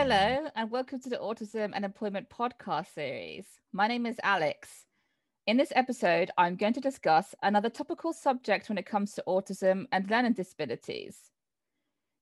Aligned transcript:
Hello, 0.00 0.46
and 0.54 0.70
welcome 0.70 1.00
to 1.00 1.08
the 1.08 1.16
Autism 1.16 1.72
and 1.74 1.84
Employment 1.84 2.28
podcast 2.30 2.94
series. 2.94 3.46
My 3.72 3.88
name 3.88 4.06
is 4.06 4.20
Alex. 4.22 4.86
In 5.48 5.56
this 5.56 5.72
episode, 5.74 6.30
I'm 6.38 6.54
going 6.54 6.74
to 6.74 6.80
discuss 6.80 7.34
another 7.42 7.68
topical 7.68 8.12
subject 8.12 8.68
when 8.68 8.78
it 8.78 8.86
comes 8.86 9.14
to 9.14 9.24
autism 9.26 9.86
and 9.90 10.08
learning 10.08 10.34
disabilities. 10.34 11.18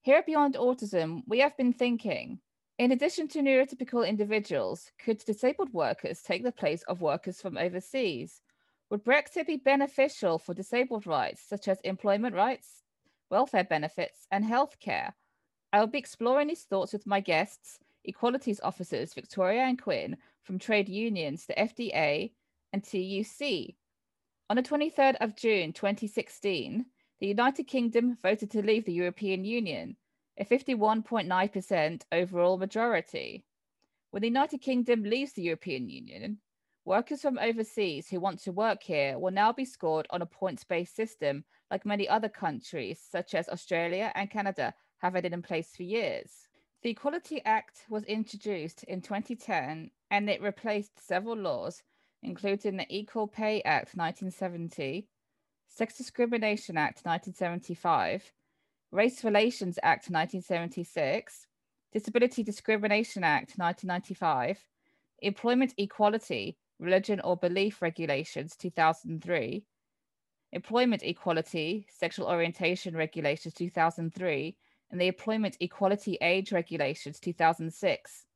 Here 0.01 0.17
at 0.17 0.25
Beyond 0.25 0.55
Autism, 0.55 1.21
we 1.29 1.41
have 1.41 1.55
been 1.59 1.75
thinking 1.75 2.41
in 2.79 2.93
addition 2.93 3.29
to 3.29 3.41
neurotypical 3.41 4.09
individuals, 4.09 4.91
could 4.99 5.19
disabled 5.19 5.75
workers 5.75 6.23
take 6.23 6.45
the 6.45 6.53
place 6.53 6.83
of 6.85 7.03
workers 7.03 7.43
from 7.43 7.59
overseas? 7.59 8.41
Would 8.89 9.05
Brexit 9.05 9.49
be 9.49 9.59
beneficial 9.59 10.39
for 10.39 10.55
disabled 10.55 11.07
rights, 11.07 11.43
such 11.47 11.69
as 11.69 11.79
employment 11.83 12.35
rights, 12.35 12.85
welfare 13.29 13.65
benefits, 13.65 14.27
and 14.31 14.47
healthcare? 14.47 15.13
I 15.73 15.81
will 15.81 15.87
be 15.89 15.99
exploring 15.99 16.49
these 16.49 16.65
thoughts 16.65 16.93
with 16.93 17.07
my 17.07 17.21
guests, 17.21 17.79
equalities 18.05 18.61
officers 18.63 19.15
Victoria 19.15 19.63
and 19.63 19.81
Quinn 19.81 20.17
from 20.43 20.59
trade 20.59 20.89
unions, 20.89 21.47
the 21.47 21.55
FDA 21.55 22.33
and 22.73 22.83
TUC. 22.85 23.75
On 24.49 24.57
the 24.57 24.63
23rd 24.63 25.17
of 25.21 25.37
June 25.37 25.73
2016, 25.73 26.87
the 27.19 27.27
United 27.27 27.65
Kingdom 27.65 28.17
voted 28.23 28.51
to 28.53 28.63
leave 28.63 28.85
the 28.85 28.93
European 28.93 29.45
Union, 29.45 29.97
a 30.39 30.45
51.9% 30.45 32.03
overall 32.13 32.59
majority. 32.59 33.45
When 34.11 34.21
the 34.21 34.29
United 34.29 34.59
Kingdom 34.59 35.03
leaves 35.03 35.33
the 35.33 35.43
European 35.43 35.89
Union, 35.89 36.39
workers 36.85 37.23
from 37.23 37.39
overseas 37.39 38.09
who 38.09 38.21
want 38.21 38.39
to 38.41 38.53
work 38.53 38.83
here 38.83 39.19
will 39.19 39.33
now 39.33 39.53
be 39.53 39.65
scored 39.65 40.07
on 40.11 40.23
a 40.23 40.27
points 40.27 40.63
based 40.63 40.95
system 40.95 41.45
like 41.71 41.85
many 41.85 42.09
other 42.09 42.29
countries, 42.29 43.01
such 43.11 43.35
as 43.35 43.49
Australia 43.49 44.13
and 44.15 44.31
Canada, 44.31 44.73
have 44.99 45.15
had 45.15 45.25
it 45.25 45.33
in 45.33 45.43
place 45.43 45.75
for 45.77 45.83
years. 45.83 46.31
The 46.83 46.91
Equality 46.91 47.43
Act 47.45 47.85
was 47.89 48.05
introduced 48.05 48.85
in 48.85 49.01
2010 49.01 49.91
and 50.11 50.31
it 50.31 50.43
replaced 50.43 51.07
several 51.07 51.37
laws, 51.37 51.83
including 52.23 52.77
the 52.77 52.87
Equal 52.89 53.27
Pay 53.27 53.63
Act 53.63 53.97
1970, 53.97 55.09
Sex 55.69 55.97
Discrimination 55.97 56.77
Act 56.77 57.05
1975, 57.05 58.33
Race 58.93 59.25
Relations 59.25 59.79
Act 59.83 60.11
1976, 60.11 61.47
Disability 61.93 62.43
Discrimination 62.43 63.25
Act 63.25 63.55
1995, 63.57 64.65
Employment 65.21 65.75
Equality, 65.79 66.57
Religion 66.79 67.21
or 67.21 67.37
Belief 67.37 67.83
Regulations 67.83 68.55
2003, 68.57 69.65
Employment 70.53 71.03
Equality, 71.03 71.87
Sexual 71.91 72.29
Orientation 72.29 72.97
Regulations 72.97 73.55
2003, 73.55 74.57
and 74.91 75.01
the 75.01 75.07
Employment 75.07 75.57
Equality 75.61 76.19
Age 76.21 76.51
Regulations 76.53 77.19
2006. 77.21 78.27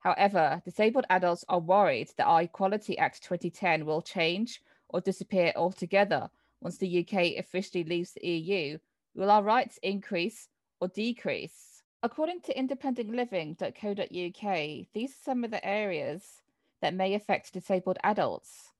However, 0.00 0.62
disabled 0.64 1.04
adults 1.10 1.44
are 1.48 1.60
worried 1.60 2.10
that 2.16 2.26
our 2.26 2.42
Equality 2.42 2.98
Act 2.98 3.22
2010 3.22 3.86
will 3.86 4.02
change 4.02 4.60
or 4.88 5.00
disappear 5.00 5.52
altogether 5.56 6.30
once 6.60 6.78
the 6.78 7.00
UK 7.00 7.38
officially 7.38 7.84
leaves 7.84 8.12
the 8.12 8.26
EU. 8.26 8.78
Will 9.14 9.30
our 9.30 9.42
rights 9.42 9.78
increase 9.82 10.48
or 10.80 10.88
decrease? 10.88 11.82
According 12.02 12.40
to 12.42 12.54
independentliving.co.uk, 12.54 14.86
these 14.92 15.10
are 15.10 15.24
some 15.24 15.44
of 15.44 15.50
the 15.50 15.66
areas 15.66 16.42
that 16.80 16.94
may 16.94 17.14
affect 17.14 17.52
disabled 17.52 17.98
adults. 18.04 18.70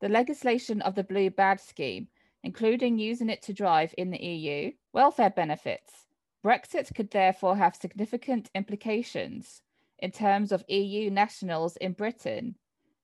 The 0.00 0.08
legislation 0.08 0.82
of 0.82 0.94
the 0.94 1.04
Blue 1.04 1.30
Badge 1.30 1.60
Scheme 1.60 2.08
including 2.42 2.98
using 2.98 3.28
it 3.28 3.42
to 3.42 3.52
drive 3.52 3.94
in 3.98 4.10
the 4.10 4.22
EU, 4.22 4.72
welfare 4.92 5.30
benefits. 5.30 6.06
Brexit 6.44 6.94
could 6.94 7.10
therefore 7.10 7.56
have 7.56 7.76
significant 7.76 8.50
implications 8.54 9.62
in 9.98 10.10
terms 10.10 10.52
of 10.52 10.64
EU 10.68 11.10
nationals 11.10 11.76
in 11.76 11.92
Britain 11.92 12.56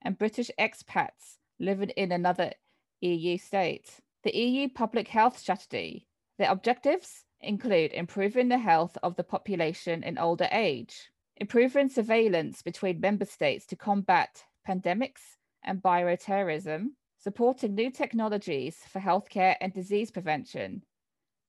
and 0.02 0.18
British 0.18 0.50
expats 0.58 1.36
living 1.58 1.90
in 1.90 2.12
another 2.12 2.52
EU 3.00 3.36
state. 3.38 4.00
The 4.24 4.36
EU 4.36 4.68
public 4.68 5.08
health 5.08 5.38
strategy. 5.38 6.06
The 6.38 6.50
objectives 6.50 7.24
include 7.40 7.92
improving 7.92 8.48
the 8.48 8.58
health 8.58 8.96
of 9.02 9.16
the 9.16 9.24
population 9.24 10.02
in 10.02 10.18
older 10.18 10.48
age, 10.50 11.10
improving 11.36 11.88
surveillance 11.88 12.62
between 12.62 13.00
member 13.00 13.24
states 13.24 13.66
to 13.66 13.76
combat 13.76 14.44
pandemics 14.66 15.36
and 15.62 15.82
bioterrorism, 15.82 16.88
supporting 17.18 17.74
new 17.74 17.90
technologies 17.90 18.78
for 18.88 19.00
healthcare 19.00 19.56
and 19.60 19.72
disease 19.72 20.10
prevention, 20.10 20.82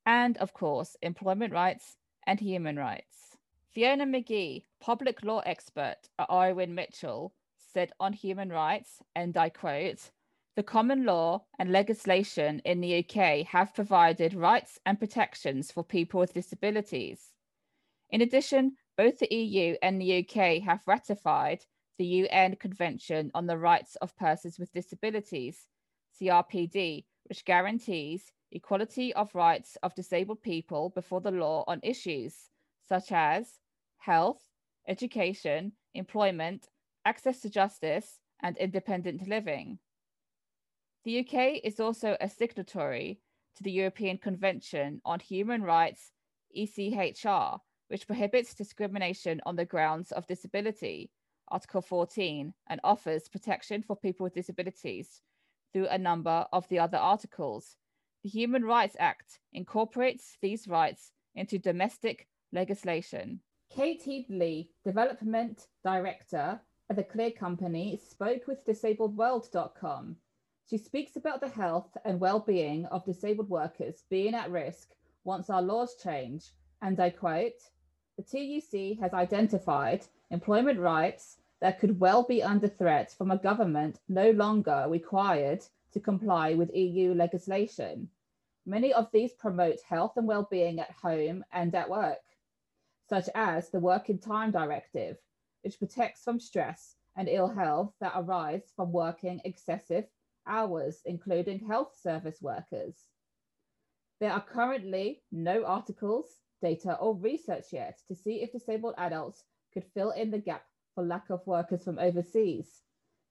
and 0.07 0.38
of 0.38 0.53
course, 0.53 0.95
employment 1.01 1.53
rights 1.53 1.97
and 2.25 2.40
human 2.40 2.78
rights. 2.78 3.38
Fiona 3.73 4.06
McGhie, 4.06 4.63
public 4.79 5.22
law 5.22 5.40
expert 5.45 5.97
at 6.18 6.29
Irwin 6.31 6.73
Mitchell, 6.73 7.34
said 7.57 7.91
on 8.00 8.13
human 8.13 8.50
rights, 8.50 9.03
and 9.16 9.35
I 9.35 9.50
quote, 9.50 10.09
the 10.56 10.63
common 10.63 11.06
law 11.06 11.44
and 11.59 11.72
legislation 11.72 12.62
in 12.66 12.81
the 12.81 13.06
UK 13.06 13.45
have 13.47 13.75
provided 13.75 14.34
rights 14.34 14.79
and 14.85 14.97
protections 14.97 15.72
for 15.72 15.84
people 15.84 16.19
with 16.22 16.34
disabilities. 16.34 17.34
In 18.09 18.22
addition, 18.22 18.78
both 18.97 19.19
the 19.19 19.31
EU 19.31 19.75
and 19.84 20.01
the 20.01 20.19
UK 20.19 20.63
have 20.63 20.88
ratified 20.88 21.66
the 22.00 22.06
UN 22.06 22.56
Convention 22.56 23.29
on 23.35 23.45
the 23.45 23.57
Rights 23.57 23.97
of 23.97 24.16
Persons 24.16 24.57
with 24.57 24.72
Disabilities, 24.72 25.68
CRPD, 26.19 27.03
which 27.27 27.45
guarantees 27.45 28.31
equality 28.51 29.13
of 29.13 29.33
rights 29.35 29.77
of 29.83 29.95
disabled 29.95 30.41
people 30.41 30.89
before 30.89 31.21
the 31.21 31.31
law 31.31 31.63
on 31.67 31.79
issues 31.83 32.49
such 32.88 33.11
as 33.11 33.59
health, 33.97 34.41
education, 34.88 35.73
employment, 35.93 36.67
access 37.05 37.41
to 37.41 37.49
justice, 37.49 38.19
and 38.41 38.57
independent 38.57 39.27
living. 39.27 39.79
The 41.03 41.19
UK 41.19 41.61
is 41.63 41.79
also 41.79 42.15
a 42.21 42.29
signatory 42.29 43.19
to 43.55 43.63
the 43.63 43.71
European 43.71 44.17
Convention 44.17 45.01
on 45.03 45.19
Human 45.19 45.63
Rights, 45.63 46.11
ECHR, 46.57 47.59
which 47.89 48.07
prohibits 48.07 48.53
discrimination 48.53 49.41
on 49.45 49.55
the 49.55 49.65
grounds 49.65 50.11
of 50.11 50.27
disability 50.27 51.09
Article 51.49 51.81
14, 51.81 52.53
and 52.67 52.81
offers 52.83 53.29
protection 53.29 53.81
for 53.81 53.95
people 53.95 54.23
with 54.25 54.33
disabilities 54.33 55.21
through 55.73 55.88
a 55.88 55.97
number 55.97 56.45
of 56.51 56.67
the 56.69 56.79
other 56.79 56.97
articles. 56.97 57.75
The 58.23 58.29
Human 58.29 58.63
Rights 58.63 58.95
Act 59.00 59.39
incorporates 59.53 60.38
these 60.41 60.67
rights 60.67 61.11
into 61.35 61.59
domestic 61.59 62.28
legislation. 62.51 63.41
Kate 63.69 64.01
Headley, 64.03 64.72
Development 64.83 65.67
Director 65.83 66.59
at 66.89 66.95
the 66.95 67.03
Clear 67.03 67.31
Company, 67.31 68.00
spoke 68.09 68.47
with 68.47 68.66
DisabledWorld.com. 68.66 70.16
She 70.69 70.77
speaks 70.77 71.16
about 71.16 71.41
the 71.41 71.47
health 71.47 71.95
and 72.03 72.19
well-being 72.19 72.85
of 72.88 73.06
disabled 73.06 73.50
workers 73.50 74.03
being 74.09 74.33
at 74.33 74.51
risk 74.51 74.89
once 75.23 75.50
our 75.50 75.61
laws 75.61 75.95
change, 76.01 76.51
and 76.81 77.00
I 77.00 77.09
quote, 77.09 77.61
the 78.17 78.23
TUC 78.23 79.00
has 79.00 79.13
identified 79.13 80.06
employment 80.31 80.79
rights 80.79 81.38
that 81.59 81.79
could 81.79 82.00
well 82.00 82.23
be 82.23 82.44
under 82.44 82.68
threat 82.68 83.12
from 83.12 83.31
a 83.31 83.38
government 83.38 84.00
no 84.07 84.31
longer 84.31 84.85
required 84.88 85.63
to 85.91 86.00
comply 86.00 86.53
with 86.53 86.75
EU 86.75 87.13
legislation. 87.13 88.09
Many 88.66 88.94
of 88.94 89.09
these 89.12 89.34
promote 89.34 89.81
health 89.81 90.18
and 90.18 90.27
well-being 90.27 90.80
at 90.80 90.92
home 90.92 91.44
and 91.51 91.74
at 91.74 91.89
work, 91.89 92.19
such 93.09 93.30
as 93.33 93.69
the 93.69 93.80
Working 93.80 94.19
Time 94.19 94.51
Directive, 94.51 95.18
which 95.63 95.80
protects 95.80 96.24
from 96.24 96.39
stress 96.39 96.95
and 97.15 97.27
ill 97.27 97.48
health 97.48 97.94
that 98.00 98.13
arise 98.15 98.71
from 98.75 98.92
working 98.92 99.42
excessive 99.44 100.06
hours, 100.45 101.01
including 101.06 101.65
health 101.65 101.98
service 102.00 102.42
workers. 102.42 102.95
There 104.19 104.31
are 104.31 104.42
currently 104.42 105.24
no 105.31 105.63
articles, 105.63 106.42
data, 106.62 106.95
or 106.98 107.15
research 107.15 107.71
yet 107.71 108.01
to 108.07 108.15
see 108.15 108.42
if 108.42 108.51
disabled 108.51 108.95
adults 108.98 109.44
could 109.74 109.86
fill 109.94 110.12
in 110.12 110.31
the 110.31 110.39
gap 110.39 110.63
for 110.97 111.03
lack 111.03 111.29
of 111.29 111.45
workers 111.45 111.83
from 111.83 111.99
overseas. 111.99 112.81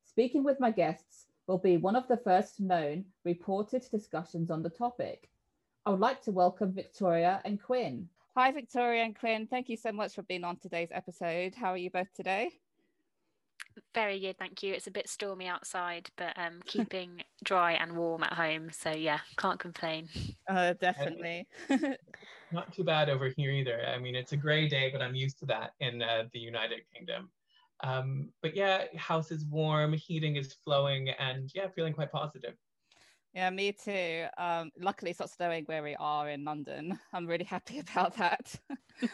Speaking 0.04 0.44
with 0.44 0.60
my 0.60 0.70
guests 0.70 1.26
will 1.48 1.58
be 1.58 1.76
one 1.76 1.96
of 1.96 2.06
the 2.06 2.16
first 2.16 2.60
known 2.60 3.04
reported 3.24 3.84
discussions 3.90 4.52
on 4.52 4.62
the 4.62 4.70
topic. 4.70 5.28
I 5.84 5.90
would 5.90 5.98
like 5.98 6.22
to 6.22 6.30
welcome 6.30 6.72
Victoria 6.72 7.40
and 7.44 7.60
Quinn. 7.60 8.08
Hi, 8.36 8.52
Victoria 8.52 9.02
and 9.02 9.18
Quinn. 9.18 9.48
Thank 9.48 9.68
you 9.68 9.76
so 9.76 9.90
much 9.90 10.14
for 10.14 10.22
being 10.22 10.44
on 10.44 10.58
today's 10.58 10.90
episode. 10.92 11.56
How 11.56 11.70
are 11.72 11.76
you 11.76 11.90
both 11.90 12.06
today? 12.14 12.50
Very 13.96 14.20
good, 14.20 14.38
thank 14.38 14.62
you. 14.62 14.72
It's 14.72 14.86
a 14.86 14.92
bit 14.92 15.08
stormy 15.08 15.48
outside, 15.48 16.08
but 16.16 16.38
um, 16.38 16.60
keeping 16.66 17.24
dry 17.42 17.72
and 17.72 17.96
warm 17.96 18.22
at 18.22 18.34
home. 18.34 18.70
So 18.70 18.92
yeah, 18.92 19.18
can't 19.38 19.58
complain. 19.58 20.08
Uh, 20.48 20.74
definitely. 20.74 21.48
Not 22.52 22.72
too 22.72 22.84
bad 22.84 23.08
over 23.10 23.32
here 23.36 23.50
either. 23.50 23.84
I 23.88 23.98
mean, 23.98 24.14
it's 24.14 24.30
a 24.30 24.36
grey 24.36 24.68
day, 24.68 24.90
but 24.92 25.02
I'm 25.02 25.16
used 25.16 25.40
to 25.40 25.46
that 25.46 25.72
in 25.80 26.00
uh, 26.00 26.24
the 26.32 26.38
United 26.38 26.82
Kingdom. 26.94 27.28
Um, 27.82 28.30
but 28.42 28.56
yeah, 28.56 28.84
house 28.96 29.30
is 29.30 29.44
warm, 29.44 29.92
heating 29.92 30.36
is 30.36 30.54
flowing, 30.64 31.10
and 31.10 31.50
yeah, 31.54 31.68
feeling 31.68 31.92
quite 31.92 32.12
positive. 32.12 32.54
Yeah, 33.34 33.50
me 33.50 33.72
too. 33.72 34.26
Um, 34.38 34.70
luckily, 34.80 35.10
it's 35.10 35.20
not 35.20 35.30
snowing 35.30 35.64
where 35.66 35.82
we 35.82 35.94
are 35.96 36.30
in 36.30 36.44
London. 36.44 36.98
I'm 37.12 37.26
really 37.26 37.44
happy 37.44 37.78
about 37.90 38.16
that. 38.16 38.54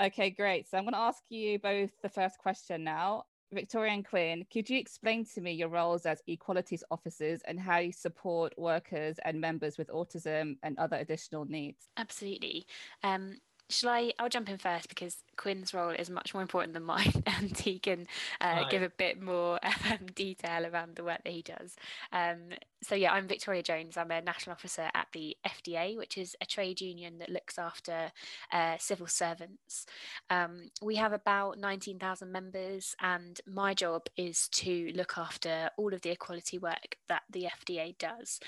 Okay, 0.00 0.30
great. 0.30 0.68
So 0.68 0.78
I'm 0.78 0.84
going 0.84 0.92
to 0.92 1.00
ask 1.00 1.24
you 1.28 1.58
both 1.58 1.90
the 2.02 2.08
first 2.08 2.38
question 2.38 2.84
now. 2.84 3.24
Victoria 3.52 3.94
and 3.94 4.06
Quinn, 4.06 4.44
could 4.52 4.70
you 4.70 4.78
explain 4.78 5.24
to 5.34 5.40
me 5.40 5.52
your 5.52 5.70
roles 5.70 6.06
as 6.06 6.22
equalities 6.28 6.84
officers 6.90 7.40
and 7.46 7.58
how 7.58 7.78
you 7.78 7.92
support 7.92 8.52
workers 8.56 9.16
and 9.24 9.40
members 9.40 9.76
with 9.76 9.88
autism 9.88 10.56
and 10.62 10.78
other 10.78 10.98
additional 10.98 11.46
needs? 11.46 11.88
Absolutely. 11.96 12.66
Um, 13.02 13.38
shall 13.68 13.90
I? 13.90 14.12
I'll 14.18 14.28
jump 14.28 14.48
in 14.48 14.58
first 14.58 14.88
because 14.88 15.16
Quinn's 15.36 15.74
role 15.74 15.90
is 15.90 16.10
much 16.10 16.34
more 16.34 16.42
important 16.42 16.74
than 16.74 16.84
mine, 16.84 17.22
and 17.26 17.56
he 17.56 17.78
can 17.78 18.06
uh, 18.40 18.68
give 18.68 18.82
a 18.82 18.90
bit 18.90 19.20
more 19.20 19.58
um, 19.90 20.06
detail 20.14 20.66
around 20.66 20.96
the 20.96 21.04
work 21.04 21.22
that 21.24 21.32
he 21.32 21.42
does. 21.42 21.76
Um, 22.12 22.50
so 22.82 22.94
yeah, 22.94 23.12
I'm 23.12 23.26
Victoria 23.26 23.62
Jones. 23.62 23.96
I'm 23.96 24.10
a 24.10 24.20
national 24.22 24.54
officer 24.54 24.88
at 24.94 25.08
the 25.12 25.36
FDA, 25.46 25.96
which 25.96 26.16
is 26.16 26.36
a 26.40 26.46
trade 26.46 26.80
union 26.80 27.18
that 27.18 27.28
looks 27.28 27.58
after 27.58 28.12
uh, 28.52 28.76
civil 28.78 29.06
servants. 29.06 29.86
Um, 30.30 30.70
we 30.82 30.96
have 30.96 31.12
about 31.12 31.58
19,000 31.58 32.30
members, 32.30 32.94
and 33.00 33.40
my 33.46 33.74
job 33.74 34.06
is 34.16 34.48
to 34.48 34.92
look 34.94 35.18
after 35.18 35.70
all 35.76 35.92
of 35.92 36.02
the 36.02 36.10
equality 36.10 36.58
work 36.58 36.96
that 37.08 37.22
the 37.30 37.48
FDA 37.64 37.96
does. 37.98 38.40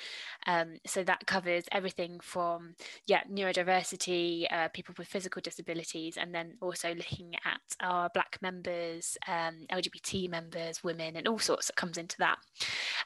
Um, 0.47 0.77
so 0.87 1.03
that 1.05 1.27
covers 1.27 1.65
everything 1.73 2.21
from 2.21 2.75
yeah 3.07 3.23
neurodiversity, 3.31 4.47
uh, 4.53 4.69
people 4.69 4.95
with 4.97 5.10
physical 5.11 5.43
disabilities, 5.43 6.17
and 6.17 6.35
then 6.35 6.55
also 6.61 6.95
looking 6.95 7.35
at 7.45 7.61
our 7.81 8.09
Black 8.15 8.39
members, 8.41 9.19
um, 9.27 9.67
LGBT 9.73 10.31
members, 10.31 10.85
women, 10.85 11.17
and 11.17 11.27
all 11.27 11.39
sorts 11.39 11.67
that 11.67 11.77
comes 11.77 11.99
into 11.99 12.17
that. 12.19 12.39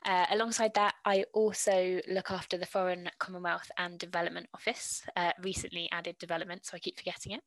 Uh, 0.05 0.27
alongside 0.31 0.75
that, 0.75 0.95
I 1.05 1.25
also 1.33 2.01
look 2.09 2.31
after 2.31 2.59
the 2.59 2.67
Foreign, 2.67 3.11
Commonwealth 3.19 3.71
and 3.79 3.99
Development 3.99 4.47
Office, 4.55 5.03
uh, 5.17 5.33
recently 5.43 5.89
added 5.93 6.19
development, 6.19 6.67
so 6.67 6.77
I 6.77 6.79
keep 6.79 6.99
forgetting 6.99 7.33
it. 7.33 7.43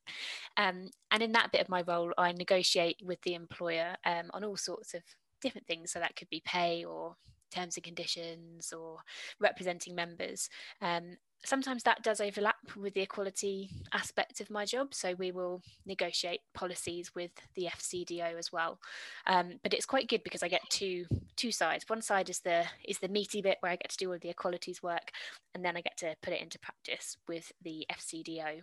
Um, 0.58 0.90
and 1.12 1.22
in 1.22 1.32
that 1.34 1.52
bit 1.52 1.62
of 1.62 1.70
my 1.70 1.84
role, 1.88 2.12
I 2.18 2.32
negotiate 2.32 2.98
with 3.04 3.22
the 3.22 3.36
employer 3.36 3.96
um, 4.06 4.32
on 4.34 4.44
all 4.44 4.58
sorts 4.58 4.94
of 4.94 5.02
different 5.42 5.68
things. 5.68 5.92
So 5.92 6.00
that 6.00 6.16
could 6.16 6.30
be 6.30 6.42
pay 6.46 6.84
or 6.84 7.16
terms 7.52 7.78
and 7.78 7.84
conditions 7.84 8.74
or 8.74 8.98
representing 9.40 9.96
members. 9.96 10.50
Um, 10.82 11.18
sometimes 11.46 11.84
that 11.84 12.04
does 12.04 12.20
overlap 12.20 12.56
with 12.76 12.94
the 12.94 13.02
equality 13.02 13.70
aspect 13.94 14.42
of 14.42 14.50
my 14.50 14.66
job. 14.66 14.94
So 14.94 15.14
we 15.18 15.32
will 15.32 15.62
negotiate 15.86 16.42
policies 16.54 17.14
with 17.16 17.32
the 17.56 17.66
FCDO 17.66 18.38
as 18.38 18.52
well. 18.52 18.80
Um, 19.26 19.60
but 19.64 19.74
it's 19.74 19.86
quite 19.86 20.10
good 20.10 20.24
because 20.24 20.44
I 20.44 20.48
get 20.48 20.62
two 20.70 21.06
two 21.36 21.52
sides. 21.52 21.86
One 21.88 22.02
side 22.02 22.30
is 22.30 22.40
the 22.40 22.66
is 22.84 23.00
the 23.00 23.08
meaty 23.08 23.42
bit 23.42 23.58
where 23.62 23.72
I 23.72 23.76
get 23.76 23.90
to 23.92 23.98
do 23.98 24.12
all 24.12 24.20
the 24.20 24.30
equalities 24.30 24.82
work, 24.82 25.12
and 25.54 25.64
then 25.64 25.78
I 25.78 25.82
get 25.82 25.98
to 25.98 26.16
put 26.22 26.34
it 26.34 26.42
into 26.42 26.60
practice 26.60 27.18
with 27.28 27.52
the 27.64 27.86
FCDO. 27.92 28.62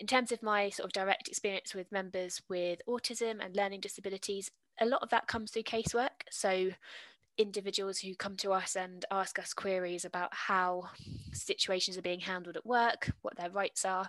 In 0.00 0.06
terms 0.06 0.32
of 0.32 0.42
my 0.42 0.70
sort 0.70 0.86
of 0.86 0.92
direct 0.92 1.28
experience 1.28 1.74
with 1.74 1.90
members 1.92 2.42
with 2.48 2.80
autism 2.88 3.44
and 3.44 3.56
learning 3.56 3.80
disabilities, 3.80 4.50
a 4.80 4.86
lot 4.86 5.02
of 5.02 5.10
that 5.10 5.26
comes 5.26 5.50
through 5.50 5.62
casework. 5.62 6.26
So 6.30 6.70
individuals 7.38 7.98
who 7.98 8.14
come 8.14 8.36
to 8.36 8.52
us 8.52 8.76
and 8.76 9.04
ask 9.10 9.38
us 9.38 9.54
queries 9.54 10.04
about 10.04 10.32
how 10.32 10.84
situations 11.32 11.96
are 11.96 12.02
being 12.02 12.20
handled 12.20 12.56
at 12.56 12.66
work, 12.66 13.10
what 13.22 13.36
their 13.36 13.50
rights 13.50 13.84
are, 13.84 14.08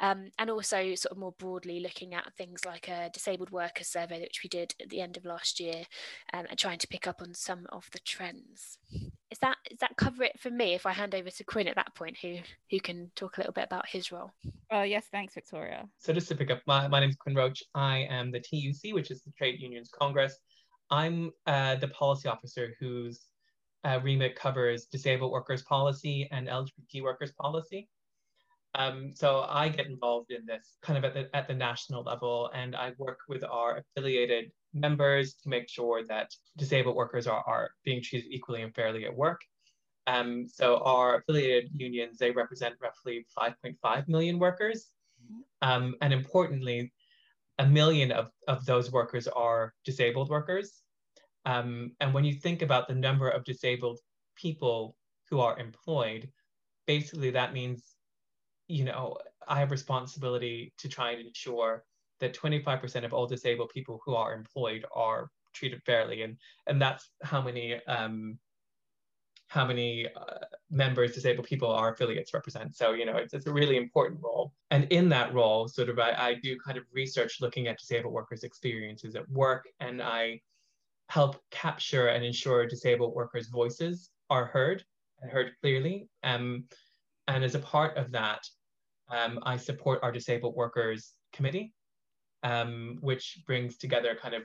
um, 0.00 0.30
and 0.38 0.50
also 0.50 0.94
sort 0.94 1.12
of 1.12 1.18
more 1.18 1.34
broadly 1.38 1.80
looking 1.80 2.14
at 2.14 2.32
things 2.36 2.64
like 2.64 2.88
a 2.88 3.10
disabled 3.12 3.50
workers 3.50 3.88
survey, 3.88 4.20
which 4.20 4.40
we 4.44 4.48
did 4.48 4.74
at 4.80 4.88
the 4.88 5.00
end 5.00 5.16
of 5.16 5.24
last 5.24 5.60
year, 5.60 5.84
um, 6.32 6.46
and 6.48 6.58
trying 6.58 6.78
to 6.78 6.88
pick 6.88 7.06
up 7.06 7.20
on 7.20 7.34
some 7.34 7.66
of 7.70 7.88
the 7.92 7.98
trends. 8.00 8.78
Is 9.30 9.38
that 9.38 9.56
is 9.70 9.78
that 9.78 9.96
cover 9.96 10.24
it 10.24 10.38
for 10.40 10.50
me? 10.50 10.74
If 10.74 10.86
I 10.86 10.92
hand 10.92 11.14
over 11.14 11.30
to 11.30 11.44
Quinn 11.44 11.68
at 11.68 11.76
that 11.76 11.94
point, 11.94 12.16
who 12.20 12.38
who 12.70 12.80
can 12.80 13.10
talk 13.14 13.36
a 13.36 13.40
little 13.40 13.52
bit 13.52 13.64
about 13.64 13.88
his 13.88 14.10
role? 14.10 14.32
Oh 14.72 14.82
yes, 14.82 15.06
thanks, 15.12 15.34
Victoria. 15.34 15.88
So 15.98 16.12
just 16.12 16.28
to 16.28 16.34
pick 16.34 16.50
up, 16.50 16.62
my, 16.66 16.88
my 16.88 17.00
name 17.00 17.10
is 17.10 17.16
Quinn 17.16 17.36
Roach. 17.36 17.62
I 17.74 18.06
am 18.10 18.32
the 18.32 18.40
TUC, 18.40 18.92
which 18.92 19.10
is 19.10 19.22
the 19.22 19.30
Trade 19.32 19.60
Unions 19.60 19.90
Congress 19.96 20.40
I'm 20.90 21.30
uh, 21.46 21.76
the 21.76 21.88
policy 21.88 22.28
officer 22.28 22.74
whose 22.80 23.20
uh, 23.84 24.00
remit 24.02 24.36
covers 24.36 24.86
disabled 24.86 25.32
workers 25.32 25.62
policy 25.62 26.28
and 26.30 26.48
LGBT 26.48 27.02
workers 27.02 27.32
policy. 27.32 27.88
Um, 28.74 29.12
so 29.14 29.46
I 29.48 29.68
get 29.68 29.86
involved 29.86 30.30
in 30.30 30.46
this 30.46 30.76
kind 30.82 30.96
of 30.98 31.04
at 31.04 31.14
the 31.14 31.34
at 31.36 31.48
the 31.48 31.54
national 31.54 32.04
level, 32.04 32.50
and 32.54 32.76
I 32.76 32.92
work 32.98 33.18
with 33.28 33.42
our 33.42 33.78
affiliated 33.78 34.52
members 34.72 35.34
to 35.42 35.48
make 35.48 35.68
sure 35.68 36.04
that 36.06 36.30
disabled 36.56 36.94
workers 36.94 37.26
are, 37.26 37.42
are 37.46 37.70
being 37.84 38.00
treated 38.02 38.30
equally 38.30 38.62
and 38.62 38.74
fairly 38.74 39.04
at 39.06 39.16
work. 39.16 39.40
Um, 40.06 40.46
so 40.46 40.78
our 40.78 41.16
affiliated 41.16 41.70
unions 41.74 42.18
they 42.18 42.30
represent 42.30 42.76
roughly 42.80 43.26
5.5 43.36 44.08
million 44.08 44.38
workers, 44.38 44.88
um, 45.62 45.96
and 46.00 46.12
importantly, 46.12 46.92
a 47.60 47.66
million 47.66 48.10
of, 48.10 48.30
of 48.48 48.64
those 48.64 48.90
workers 48.90 49.28
are 49.28 49.74
disabled 49.84 50.30
workers. 50.30 50.82
Um, 51.44 51.92
and 52.00 52.14
when 52.14 52.24
you 52.24 52.32
think 52.32 52.62
about 52.62 52.88
the 52.88 52.94
number 52.94 53.28
of 53.28 53.44
disabled 53.44 53.98
people 54.34 54.96
who 55.28 55.40
are 55.40 55.58
employed, 55.58 56.30
basically 56.86 57.30
that 57.32 57.52
means, 57.52 57.96
you 58.66 58.84
know, 58.84 59.18
I 59.46 59.58
have 59.58 59.70
responsibility 59.70 60.72
to 60.78 60.88
try 60.88 61.10
and 61.10 61.26
ensure 61.26 61.84
that 62.20 62.34
25% 62.34 63.04
of 63.04 63.12
all 63.12 63.26
disabled 63.26 63.70
people 63.74 64.00
who 64.06 64.14
are 64.14 64.32
employed 64.32 64.86
are 64.94 65.28
treated 65.54 65.82
fairly. 65.84 66.22
And, 66.22 66.38
and 66.66 66.80
that's 66.80 67.10
how 67.22 67.42
many 67.42 67.78
um, 67.86 68.38
how 69.50 69.66
many 69.66 70.06
uh, 70.06 70.44
members 70.70 71.12
disabled 71.12 71.44
people 71.44 71.68
our 71.68 71.92
affiliates 71.92 72.32
represent. 72.32 72.76
So, 72.76 72.92
you 72.92 73.04
know, 73.04 73.16
it's, 73.16 73.34
it's 73.34 73.48
a 73.48 73.52
really 73.52 73.76
important 73.76 74.20
role. 74.22 74.52
And 74.70 74.84
in 74.92 75.08
that 75.08 75.34
role, 75.34 75.66
sort 75.66 75.88
of, 75.88 75.98
I, 75.98 76.12
I 76.12 76.34
do 76.34 76.56
kind 76.64 76.78
of 76.78 76.84
research 76.92 77.40
looking 77.40 77.66
at 77.66 77.76
disabled 77.76 78.12
workers' 78.12 78.44
experiences 78.44 79.16
at 79.16 79.28
work, 79.28 79.66
and 79.80 80.00
I 80.00 80.40
help 81.08 81.42
capture 81.50 82.06
and 82.06 82.24
ensure 82.24 82.64
disabled 82.64 83.12
workers' 83.12 83.48
voices 83.48 84.10
are 84.30 84.46
heard 84.46 84.84
and 85.20 85.32
heard 85.32 85.50
clearly. 85.60 86.08
Um, 86.22 86.66
and 87.26 87.42
as 87.42 87.56
a 87.56 87.58
part 87.58 87.96
of 87.96 88.12
that, 88.12 88.46
um, 89.10 89.40
I 89.42 89.56
support 89.56 89.98
our 90.04 90.12
disabled 90.12 90.54
workers 90.54 91.14
committee, 91.32 91.72
um, 92.44 92.98
which 93.00 93.42
brings 93.48 93.78
together 93.78 94.14
kind 94.14 94.34
of 94.36 94.44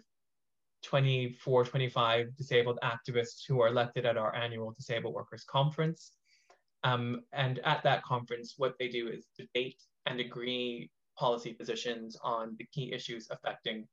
24, 0.85 1.65
25 1.65 2.37
disabled 2.37 2.79
activists 2.83 3.41
who 3.47 3.61
are 3.61 3.67
elected 3.67 4.05
at 4.05 4.17
our 4.17 4.33
annual 4.35 4.71
Disabled 4.77 5.13
Workers 5.13 5.43
Conference. 5.43 6.11
Um, 6.83 7.21
and 7.33 7.59
at 7.59 7.83
that 7.83 8.03
conference, 8.03 8.53
what 8.57 8.75
they 8.79 8.87
do 8.87 9.07
is 9.07 9.25
debate 9.37 9.81
and 10.05 10.19
agree 10.19 10.91
policy 11.17 11.53
positions 11.53 12.15
on 12.23 12.55
the 12.59 12.65
key 12.71 12.93
issues 12.93 13.27
affecting 13.31 13.87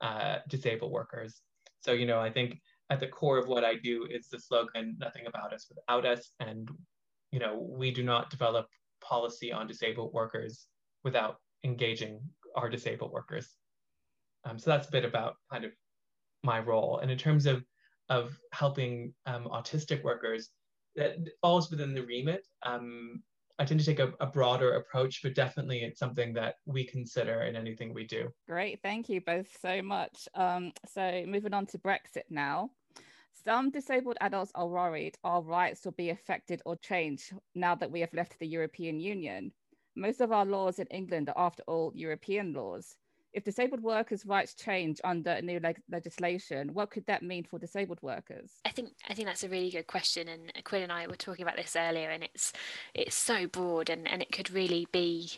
uh, 0.00 0.38
disabled 0.48 0.90
workers. 0.90 1.42
So, 1.80 1.92
you 1.92 2.06
know, 2.06 2.18
I 2.18 2.30
think 2.30 2.58
at 2.90 3.00
the 3.00 3.08
core 3.08 3.38
of 3.38 3.48
what 3.48 3.64
I 3.64 3.74
do 3.74 4.06
is 4.10 4.28
the 4.28 4.38
slogan, 4.38 4.96
nothing 4.98 5.26
about 5.26 5.52
us 5.52 5.66
without 5.68 6.06
us. 6.06 6.30
And, 6.40 6.70
you 7.30 7.38
know, 7.38 7.66
we 7.70 7.90
do 7.90 8.02
not 8.02 8.30
develop 8.30 8.66
policy 9.02 9.52
on 9.52 9.66
disabled 9.66 10.14
workers 10.14 10.66
without 11.04 11.36
engaging 11.64 12.20
our 12.56 12.70
disabled 12.70 13.12
workers. 13.12 13.54
Um, 14.44 14.58
so 14.58 14.70
that's 14.70 14.88
a 14.88 14.92
bit 14.92 15.04
about 15.04 15.34
kind 15.52 15.64
of 15.64 15.72
my 16.42 16.60
role. 16.60 16.98
And 16.98 17.10
in 17.10 17.18
terms 17.18 17.46
of 17.46 17.64
of 18.08 18.38
helping 18.52 19.12
um, 19.26 19.44
autistic 19.44 20.02
workers, 20.02 20.50
that 20.96 21.16
falls 21.40 21.70
within 21.70 21.94
the 21.94 22.02
remit. 22.02 22.46
Um, 22.64 23.22
I 23.58 23.64
tend 23.64 23.80
to 23.80 23.86
take 23.86 23.98
a, 23.98 24.12
a, 24.20 24.26
broader 24.26 24.74
approach, 24.74 25.20
but 25.22 25.34
definitely 25.34 25.80
it's 25.80 25.98
something 25.98 26.32
that 26.34 26.56
we 26.64 26.84
consider 26.84 27.42
in 27.42 27.56
anything 27.56 27.92
we 27.92 28.06
do. 28.06 28.28
Great, 28.46 28.80
thank 28.82 29.08
you 29.08 29.20
both 29.20 29.48
so 29.60 29.82
much. 29.82 30.28
Um, 30.34 30.72
so 30.86 31.24
moving 31.26 31.54
on 31.54 31.66
to 31.66 31.78
Brexit 31.78 32.24
now. 32.30 32.70
Some 33.44 33.70
disabled 33.70 34.16
adults 34.20 34.52
are 34.54 34.66
worried 34.66 35.16
our 35.24 35.40
rights 35.40 35.84
will 35.84 35.92
be 35.92 36.10
affected 36.10 36.60
or 36.66 36.76
changed 36.76 37.32
now 37.54 37.74
that 37.76 37.90
we 37.90 38.00
have 38.00 38.12
left 38.12 38.38
the 38.38 38.46
European 38.46 39.00
Union. 39.00 39.52
Most 39.96 40.20
of 40.20 40.32
our 40.32 40.44
laws 40.44 40.78
in 40.78 40.86
England 40.88 41.28
are, 41.28 41.46
after 41.46 41.62
all, 41.66 41.92
European 41.94 42.52
laws 42.52 42.96
if 43.38 43.44
disabled 43.44 43.82
workers' 43.82 44.26
rights 44.26 44.54
change 44.54 45.00
under 45.04 45.40
new 45.40 45.60
leg- 45.60 45.80
legislation, 45.90 46.74
what 46.74 46.90
could 46.90 47.06
that 47.06 47.22
mean 47.22 47.44
for 47.44 47.58
disabled 47.58 47.98
workers? 48.02 48.50
I 48.64 48.70
think 48.70 48.90
I 49.08 49.14
think 49.14 49.28
that's 49.28 49.44
a 49.44 49.48
really 49.48 49.70
good 49.70 49.86
question, 49.86 50.28
and 50.28 50.52
Quinn 50.64 50.82
and 50.82 50.92
I 50.92 51.06
were 51.06 51.16
talking 51.16 51.44
about 51.44 51.56
this 51.56 51.76
earlier, 51.76 52.10
and 52.10 52.24
it's 52.24 52.52
it's 52.94 53.16
so 53.16 53.46
broad, 53.46 53.88
and, 53.88 54.06
and 54.06 54.20
it 54.20 54.32
could 54.32 54.50
really 54.50 54.86
be 54.92 55.30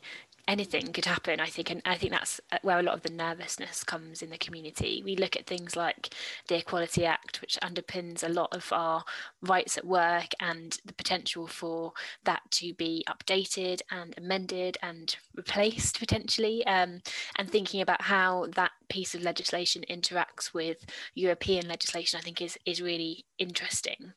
anything 0.51 0.93
could 0.93 1.05
happen 1.05 1.41
i 1.41 1.47
think 1.47 1.71
and 1.71 1.83
i 1.85 1.97
think 1.97 2.13
that's 2.13 2.41
uh, 2.53 2.59
where 2.63 2.79
a 2.79 2.83
lot 2.83 2.95
of 2.95 3.03
the 3.03 3.11
nervousness 3.11 3.85
comes 3.85 4.23
in 4.23 4.31
the 4.31 4.39
community. 4.39 5.03
We 5.05 5.17
look 5.17 5.37
at 5.37 5.47
things 5.47 5.77
like 5.77 6.11
the 6.49 6.57
equality 6.57 7.05
act 7.05 7.41
which 7.41 7.59
underpins 7.63 8.25
a 8.25 8.29
lot 8.29 8.49
of 8.53 8.73
our 8.73 9.05
rights 9.43 9.79
at 9.79 9.87
work 9.87 10.33
and 10.41 10.79
the 10.85 10.93
potential 10.93 11.47
for 11.47 11.93
that 12.25 12.43
to 12.53 12.75
be 12.75 13.05
updated 13.09 13.81
and 13.91 14.15
amended 14.17 14.79
and 14.83 15.17
replaced 15.35 15.99
potentially. 15.99 16.67
Um, 16.67 17.03
and 17.37 17.51
thinking 17.51 17.81
about 17.81 18.03
how 18.03 18.47
that 18.55 18.73
piece 18.91 19.15
of 19.15 19.23
legislation 19.23 19.83
interacts 19.89 20.53
with 20.53 20.85
european 21.15 21.67
legislation 21.69 22.19
i 22.19 22.23
think 22.23 22.43
is 22.43 22.59
is 22.67 22.83
really 22.83 23.25
interesting 23.39 24.13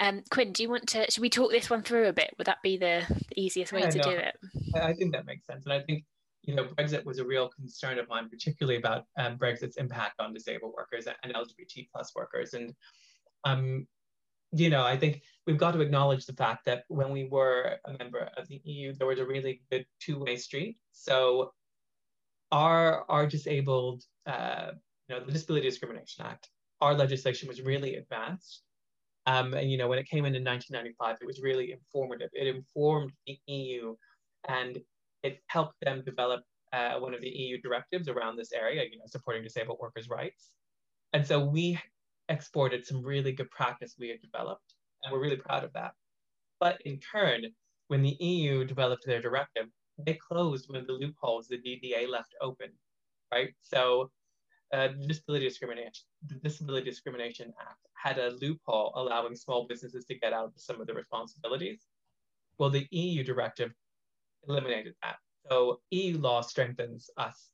um, 0.00 0.22
quinn 0.30 0.52
do 0.52 0.62
you 0.62 0.68
want 0.68 0.86
to 0.86 1.10
should 1.10 1.22
we 1.22 1.30
talk 1.30 1.50
this 1.50 1.70
one 1.70 1.82
through 1.82 2.06
a 2.06 2.12
bit 2.12 2.32
would 2.38 2.46
that 2.46 2.62
be 2.62 2.76
the, 2.76 3.02
the 3.08 3.40
easiest 3.40 3.72
way 3.72 3.80
yeah, 3.80 3.90
to 3.90 3.98
no, 3.98 4.04
do 4.04 4.10
it 4.10 4.36
I 4.74 4.92
think 4.92 5.12
that 5.12 5.26
makes 5.26 5.46
sense. 5.46 5.64
And 5.64 5.72
I 5.72 5.80
think, 5.80 6.04
you 6.42 6.54
know, 6.54 6.64
Brexit 6.64 7.04
was 7.04 7.18
a 7.18 7.24
real 7.24 7.48
concern 7.48 7.98
of 7.98 8.08
mine, 8.08 8.28
particularly 8.28 8.78
about 8.78 9.04
um, 9.18 9.38
Brexit's 9.38 9.76
impact 9.76 10.14
on 10.18 10.34
disabled 10.34 10.72
workers 10.76 11.06
and 11.22 11.34
LGBT 11.34 11.88
plus 11.92 12.12
workers. 12.14 12.54
And, 12.54 12.74
um, 13.44 13.86
you 14.52 14.70
know, 14.70 14.84
I 14.84 14.96
think 14.96 15.22
we've 15.46 15.58
got 15.58 15.72
to 15.72 15.80
acknowledge 15.80 16.26
the 16.26 16.34
fact 16.34 16.64
that 16.66 16.84
when 16.88 17.10
we 17.10 17.24
were 17.24 17.76
a 17.86 17.92
member 17.98 18.28
of 18.36 18.48
the 18.48 18.60
EU, 18.64 18.92
there 18.92 19.06
was 19.06 19.18
a 19.18 19.26
really 19.26 19.62
good 19.70 19.86
two-way 20.00 20.36
street. 20.36 20.78
So 20.92 21.52
our, 22.52 23.04
our 23.10 23.26
disabled, 23.26 24.04
uh, 24.26 24.72
you 25.08 25.14
know, 25.14 25.24
the 25.24 25.32
Disability 25.32 25.68
Discrimination 25.68 26.24
Act, 26.24 26.48
our 26.80 26.94
legislation 26.94 27.48
was 27.48 27.60
really 27.60 27.96
advanced. 27.96 28.62
Um, 29.26 29.54
and, 29.54 29.70
you 29.70 29.78
know, 29.78 29.88
when 29.88 29.98
it 29.98 30.08
came 30.08 30.24
in 30.24 30.34
in 30.34 30.44
1995, 30.44 31.16
it 31.20 31.26
was 31.26 31.40
really 31.42 31.72
informative. 31.72 32.28
It 32.32 32.48
informed 32.48 33.12
the 33.26 33.38
EU 33.46 33.94
and 34.48 34.78
it 35.22 35.38
helped 35.46 35.76
them 35.82 36.02
develop 36.04 36.42
uh, 36.72 36.98
one 36.98 37.14
of 37.14 37.20
the 37.20 37.28
EU 37.28 37.60
directives 37.60 38.08
around 38.08 38.36
this 38.36 38.52
area, 38.52 38.82
you 38.90 38.98
know, 38.98 39.04
supporting 39.06 39.42
disabled 39.42 39.78
workers' 39.80 40.08
rights. 40.08 40.50
And 41.12 41.26
so 41.26 41.44
we 41.44 41.78
exported 42.28 42.86
some 42.86 43.02
really 43.02 43.32
good 43.32 43.50
practice 43.50 43.94
we 43.98 44.08
had 44.08 44.20
developed, 44.20 44.74
and 45.02 45.12
we're 45.12 45.20
really 45.20 45.36
proud 45.36 45.64
of 45.64 45.72
that. 45.74 45.92
But 46.58 46.80
in 46.84 46.98
turn, 46.98 47.44
when 47.88 48.02
the 48.02 48.16
EU 48.20 48.64
developed 48.64 49.04
their 49.06 49.20
directive, 49.20 49.66
they 49.98 50.14
closed 50.14 50.68
one 50.68 50.78
of 50.78 50.86
the 50.86 50.92
loopholes 50.92 51.48
the 51.48 51.58
DDA 51.58 52.08
left 52.08 52.34
open, 52.40 52.68
right? 53.32 53.50
So 53.60 54.10
uh, 54.72 54.88
disability 55.06 55.46
discrimination, 55.46 56.04
the 56.26 56.36
Disability 56.36 56.88
Discrimination 56.88 57.52
Act 57.60 57.86
had 57.94 58.18
a 58.18 58.30
loophole 58.40 58.92
allowing 58.96 59.36
small 59.36 59.66
businesses 59.66 60.04
to 60.06 60.18
get 60.18 60.32
out 60.32 60.46
of 60.46 60.52
some 60.56 60.80
of 60.80 60.86
the 60.86 60.94
responsibilities. 60.94 61.86
Well, 62.58 62.70
the 62.70 62.86
EU 62.90 63.22
directive 63.22 63.72
eliminated 64.48 64.94
that. 65.02 65.16
So 65.50 65.80
EU 65.90 66.18
law 66.18 66.40
strengthens 66.40 67.10
us, 67.16 67.50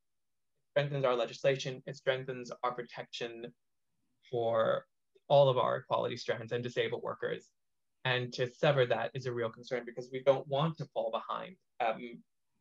strengthens 0.71 1.05
our 1.05 1.17
legislation, 1.17 1.83
it 1.87 1.97
strengthens 1.97 2.53
our 2.63 2.73
protection 2.73 3.53
for 4.31 4.85
all 5.29 5.49
of 5.49 5.59
our 5.59 5.79
equality 5.79 6.17
strands 6.17 6.53
and 6.53 6.63
disabled 6.63 7.03
workers. 7.03 7.49
And 8.09 8.33
to 8.37 8.43
sever 8.63 8.85
that 8.87 9.11
is 9.15 9.27
a 9.27 9.33
real 9.33 9.51
concern 9.59 9.83
because 9.85 10.09
we 10.11 10.21
don't 10.29 10.47
want 10.57 10.73
to 10.79 10.85
fall 10.95 11.11
behind. 11.19 11.57
Um, 11.85 11.99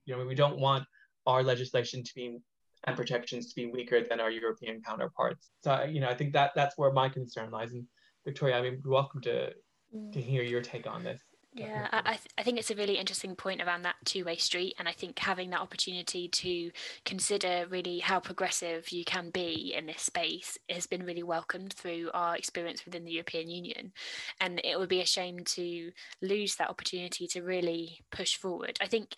you 0.05 0.09
know, 0.09 0.25
we 0.25 0.35
don't 0.43 0.59
want 0.59 0.83
our 1.25 1.41
legislation 1.53 2.03
to 2.03 2.11
be 2.15 2.37
and 2.85 2.95
protections 2.95 3.43
to 3.49 3.55
be 3.55 3.65
weaker 3.77 3.99
than 4.03 4.19
our 4.19 4.29
European 4.29 4.81
counterparts. 4.81 5.49
So, 5.63 5.83
you 5.83 5.99
know, 6.01 6.09
I 6.09 6.15
think 6.15 6.33
that 6.33 6.51
that's 6.55 6.77
where 6.77 6.91
my 6.91 7.09
concern 7.09 7.49
lies. 7.51 7.71
And 7.73 7.85
Victoria, 8.25 8.57
I 8.57 8.61
mean, 8.61 8.81
welcome 8.85 9.21
to 9.21 9.53
to 10.13 10.21
hear 10.21 10.43
your 10.43 10.61
take 10.61 10.85
on 10.85 11.03
this. 11.03 11.21
Yeah, 11.57 11.87
I, 11.91 12.11
th- 12.11 12.29
I 12.37 12.43
think 12.43 12.59
it's 12.59 12.69
a 12.69 12.75
really 12.75 12.99
interesting 12.99 13.35
point 13.35 13.63
around 13.63 13.81
that 13.81 13.95
two 14.05 14.23
way 14.23 14.35
street. 14.35 14.75
And 14.77 14.87
I 14.87 14.91
think 14.91 15.17
having 15.17 15.49
that 15.49 15.61
opportunity 15.61 16.27
to 16.27 16.69
consider 17.03 17.65
really 17.67 17.97
how 17.97 18.19
progressive 18.19 18.91
you 18.91 19.03
can 19.03 19.31
be 19.31 19.73
in 19.75 19.87
this 19.87 20.03
space 20.03 20.59
has 20.69 20.85
been 20.85 21.03
really 21.03 21.23
welcomed 21.23 21.73
through 21.73 22.11
our 22.13 22.35
experience 22.35 22.85
within 22.85 23.05
the 23.05 23.11
European 23.11 23.49
Union. 23.49 23.91
And 24.39 24.61
it 24.63 24.77
would 24.77 24.89
be 24.89 25.01
a 25.01 25.05
shame 25.05 25.39
to 25.55 25.91
lose 26.21 26.55
that 26.57 26.69
opportunity 26.69 27.25
to 27.25 27.41
really 27.41 28.01
push 28.11 28.35
forward. 28.35 28.77
I 28.79 28.85
think 28.85 29.15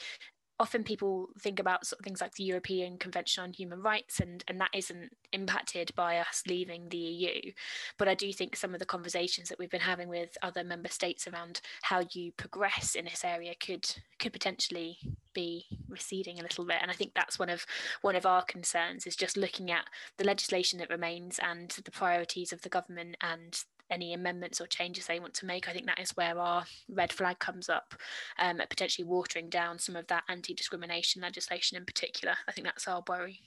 often 0.59 0.83
people 0.83 1.29
think 1.39 1.59
about 1.59 1.85
sort 1.85 1.99
of 1.99 2.03
things 2.03 2.19
like 2.19 2.35
the 2.35 2.43
European 2.43 2.97
Convention 2.97 3.43
on 3.43 3.53
Human 3.53 3.81
Rights, 3.81 4.19
and, 4.19 4.43
and 4.47 4.59
that 4.59 4.71
isn't 4.73 5.15
impacted 5.31 5.91
by 5.95 6.17
us 6.17 6.43
leaving 6.47 6.89
the 6.89 6.97
EU. 6.97 7.51
But 7.97 8.09
I 8.09 8.13
do 8.13 8.31
think 8.33 8.55
some 8.55 8.73
of 8.73 8.79
the 8.79 8.85
conversations 8.85 9.49
that 9.49 9.57
we've 9.57 9.69
been 9.69 9.79
having 9.79 10.09
with 10.09 10.37
other 10.41 10.63
member 10.63 10.89
states 10.89 11.27
around 11.27 11.61
how 11.83 12.03
you 12.11 12.31
progress 12.33 12.95
in 12.95 13.05
this 13.05 13.23
area 13.23 13.53
could 13.59 13.89
could 14.19 14.33
potentially 14.33 14.97
be 15.33 15.65
receding 15.87 16.39
a 16.39 16.43
little 16.43 16.65
bit. 16.65 16.77
And 16.81 16.91
I 16.91 16.93
think 16.93 17.13
that's 17.13 17.39
one 17.39 17.49
of 17.49 17.65
one 18.01 18.15
of 18.15 18.25
our 18.25 18.43
concerns 18.43 19.07
is 19.07 19.15
just 19.15 19.37
looking 19.37 19.71
at 19.71 19.85
the 20.17 20.25
legislation 20.25 20.79
that 20.79 20.89
remains 20.89 21.39
and 21.41 21.69
the 21.85 21.91
priorities 21.91 22.51
of 22.51 22.61
the 22.63 22.69
government 22.69 23.15
and 23.21 23.63
any 23.89 24.13
amendments 24.13 24.62
or 24.62 24.67
changes 24.67 25.08
they 25.08 25.19
want 25.19 25.34
to 25.36 25.46
make. 25.46 25.67
I 25.67 25.74
think 25.74 25.86
that 25.86 26.00
is 26.00 26.12
where 26.12 26.38
our 26.38 26.65
red 26.89 27.12
flag 27.12 27.39
comes 27.39 27.69
up, 27.69 27.93
um, 28.38 28.62
potentially 28.69 29.05
watering 29.05 29.50
down 29.50 29.79
some 29.79 29.96
of 29.96 30.08
that 30.08 30.24
anti-discrimination 30.29 31.22
legislation 31.22 31.77
in 31.77 31.86
particular. 31.86 32.36
I 32.48 32.51
think 32.51 32.65
that's 32.65 32.88
our 32.88 33.03
worry. 33.08 33.41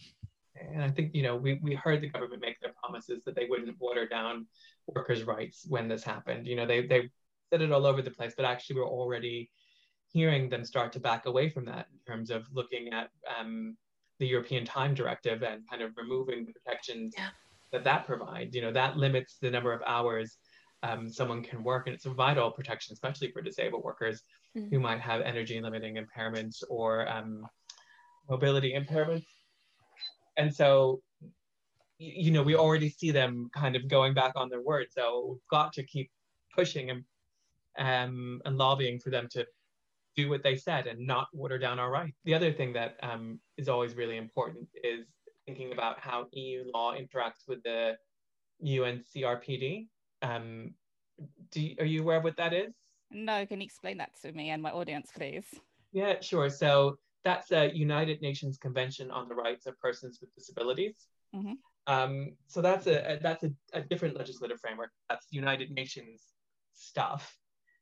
And 0.61 0.83
I 0.83 0.91
think 0.91 1.15
you 1.15 1.23
know 1.23 1.37
we 1.37 1.59
we 1.63 1.75
heard 1.75 2.01
the 2.01 2.09
government 2.09 2.43
make 2.43 2.61
their 2.61 2.73
promises 2.73 3.23
that 3.25 3.35
they 3.35 3.47
wouldn't 3.47 3.81
water 3.81 4.07
down 4.07 4.47
workers' 4.87 5.25
rights 5.25 5.65
when 5.69 5.89
this 5.89 6.05
happened. 6.05 6.47
You 6.47 6.57
know 6.57 6.67
they 6.67 6.87
they 6.87 7.11
said 7.51 7.63
it 7.63 7.73
all 7.73 7.87
over 7.87 8.03
the 8.03 8.11
place, 8.11 8.35
but 8.37 8.45
actually 8.45 8.77
we're 8.77 8.89
already 8.89 9.51
hearing 10.13 10.51
them 10.51 10.65
start 10.65 10.93
to 10.93 11.01
back 11.01 11.25
away 11.25 11.49
from 11.49 11.65
that 11.65 11.87
in 11.91 12.13
terms 12.13 12.31
of 12.31 12.45
looking 12.53 12.93
at 12.93 13.09
um, 13.39 13.77
the 14.19 14.27
European 14.27 14.65
Time 14.65 14.95
Directive 14.95 15.43
and 15.43 15.63
kind 15.69 15.81
of 15.81 15.93
removing 15.97 16.45
the 16.45 16.53
protections 16.53 17.15
yeah 17.17 17.31
that 17.73 17.85
that 17.85 18.07
provides. 18.07 18.55
You 18.55 18.63
know, 18.63 18.73
that 18.73 18.97
limits 18.97 19.39
the 19.41 19.51
number 19.51 19.73
of 19.73 19.83
hours 19.87 20.37
um, 20.83 21.09
someone 21.11 21.43
can 21.43 21.63
work, 21.63 21.87
and 21.87 21.95
it's 21.95 22.07
a 22.07 22.11
vital 22.11 22.51
protection, 22.51 22.93
especially 22.93 23.31
for 23.31 23.41
disabled 23.41 23.85
workers 23.85 24.23
mm. 24.57 24.69
who 24.71 24.81
might 24.81 25.01
have 25.01 25.21
energy 25.21 25.61
limiting 25.61 25.97
impairments 25.97 26.63
or 26.69 27.09
um, 27.09 27.47
mobility 28.29 28.75
impairments. 28.75 29.27
And 30.37 30.55
so, 30.55 31.01
you, 31.99 32.25
you 32.25 32.31
know, 32.31 32.43
we 32.43 32.57
already 32.57 32.89
see 32.89 33.11
them 33.11 33.49
kind 33.55 33.77
of 33.77 33.89
going 33.89 34.15
back 34.15 34.33
on 34.35 34.49
their 34.49 34.63
word. 34.63 34.87
So 34.91 35.27
we've 35.31 35.49
got 35.51 35.73
to 35.75 35.85
keep 35.85 36.11
pushing 36.55 36.91
and 36.91 37.05
um, 37.79 38.43
and 38.45 38.59
lobbying 38.59 38.99
for 38.99 39.11
them 39.11 39.29
to 39.33 39.47
do 40.15 40.29
what 40.29 40.43
they 40.43 40.57
said 40.57 40.87
and 40.87 41.07
not 41.07 41.29
water 41.33 41.59
down 41.59 41.79
our 41.79 41.91
rights. 41.91 42.19
The 42.25 42.35
other 42.35 42.53
thing 42.53 42.75
that 42.75 42.97
um, 43.03 43.41
is 43.57 43.69
always 43.69 43.95
really 43.95 44.19
important 44.19 44.69
is 44.85 45.07
thinking 45.47 45.73
about 45.73 45.99
how 46.01 46.27
EU 46.33 46.65
law 46.73 46.95
interacts 46.95 47.49
with 47.49 47.63
the 47.63 47.97
UN 48.61 49.03
CRPD. 49.15 49.89
Um, 50.23 50.75
do, 51.51 51.75
are 51.79 51.85
you 51.85 52.03
aware 52.03 52.19
of 52.19 52.25
what 52.25 52.37
that 52.37 52.53
is? 52.53 52.75
No, 53.11 53.45
can 53.47 53.61
you 53.61 53.65
explain 53.65 53.99
that 53.99 54.11
to 54.23 54.33
me 54.33 54.51
and 54.51 54.63
my 54.63 54.71
audience, 54.71 55.11
please? 55.15 55.45
Yeah, 55.93 56.21
sure. 56.21 56.49
So 56.49 56.97
that's 57.25 57.53
a 57.53 57.71
United 57.75 58.23
Nations 58.23 58.59
Convention 58.59 59.11
on 59.11 59.29
the 59.29 59.35
Rights 59.35 59.67
of 59.67 59.79
Persons 59.79 60.19
with 60.21 60.35
Disabilities. 60.35 61.07
Mm-hmm. 61.35 61.53
Um, 61.87 62.33
so 62.47 62.63
that's 62.63 62.87
a, 62.87 63.15
a 63.15 63.19
that's 63.21 63.45
a, 63.45 63.51
a, 63.73 63.81
different 63.81 64.17
legislative 64.17 64.61
framework. 64.61 64.91
That's 65.09 65.27
United 65.31 65.73
Nations 65.73 66.23
stuff, 66.75 67.37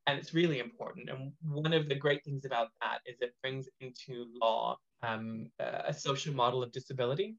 and 0.06 0.18
it's 0.18 0.32
really 0.32 0.58
important. 0.58 1.10
And 1.10 1.32
one 1.42 1.74
of 1.74 1.88
the 1.88 1.94
great 1.94 2.24
things 2.24 2.46
about 2.46 2.68
that 2.80 3.00
is 3.04 3.20
it 3.20 3.34
brings 3.42 3.68
into 3.80 4.26
law 4.40 4.78
um, 5.02 5.50
a 5.58 5.92
social 5.92 6.34
model 6.34 6.62
of 6.62 6.72
disability. 6.72 7.36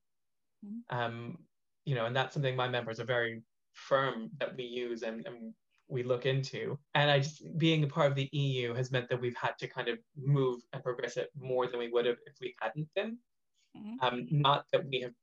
Mm-hmm. 0.65 0.97
Um, 0.97 1.37
you 1.85 1.95
know, 1.95 2.05
and 2.05 2.15
that's 2.15 2.33
something 2.33 2.55
my 2.55 2.67
members 2.67 2.99
are 2.99 3.05
very 3.05 3.41
firm 3.73 4.29
that 4.39 4.55
we 4.55 4.63
use 4.63 5.03
and, 5.03 5.25
and 5.25 5.53
we 5.87 6.03
look 6.03 6.25
into. 6.25 6.77
And 6.95 7.11
I 7.11 7.19
just 7.19 7.43
being 7.57 7.83
a 7.83 7.87
part 7.87 8.07
of 8.07 8.15
the 8.15 8.29
EU 8.31 8.73
has 8.73 8.91
meant 8.91 9.09
that 9.09 9.19
we've 9.19 9.35
had 9.35 9.57
to 9.59 9.67
kind 9.67 9.89
of 9.89 9.99
move 10.17 10.61
and 10.73 10.83
progress 10.83 11.17
it 11.17 11.29
more 11.37 11.67
than 11.67 11.79
we 11.79 11.89
would 11.89 12.05
have 12.05 12.17
if 12.25 12.35
we 12.41 12.55
hadn't 12.61 12.87
been. 12.95 13.17
Mm-hmm. 13.77 13.95
Um, 14.05 14.27
not 14.31 14.65
that 14.71 14.85
we 14.87 15.01
have, 15.01 15.13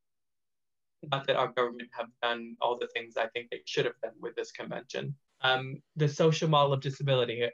not 1.10 1.26
that 1.26 1.36
our 1.36 1.48
government 1.48 1.90
have 1.92 2.08
done 2.22 2.56
all 2.60 2.78
the 2.78 2.88
things 2.88 3.16
I 3.16 3.28
think 3.28 3.50
they 3.50 3.62
should 3.64 3.84
have 3.84 4.00
done 4.02 4.14
with 4.20 4.34
this 4.36 4.52
convention. 4.52 5.14
Um, 5.42 5.80
the 5.96 6.08
social 6.08 6.48
model 6.48 6.72
of 6.72 6.80
disability. 6.80 7.44
Uh, 7.44 7.48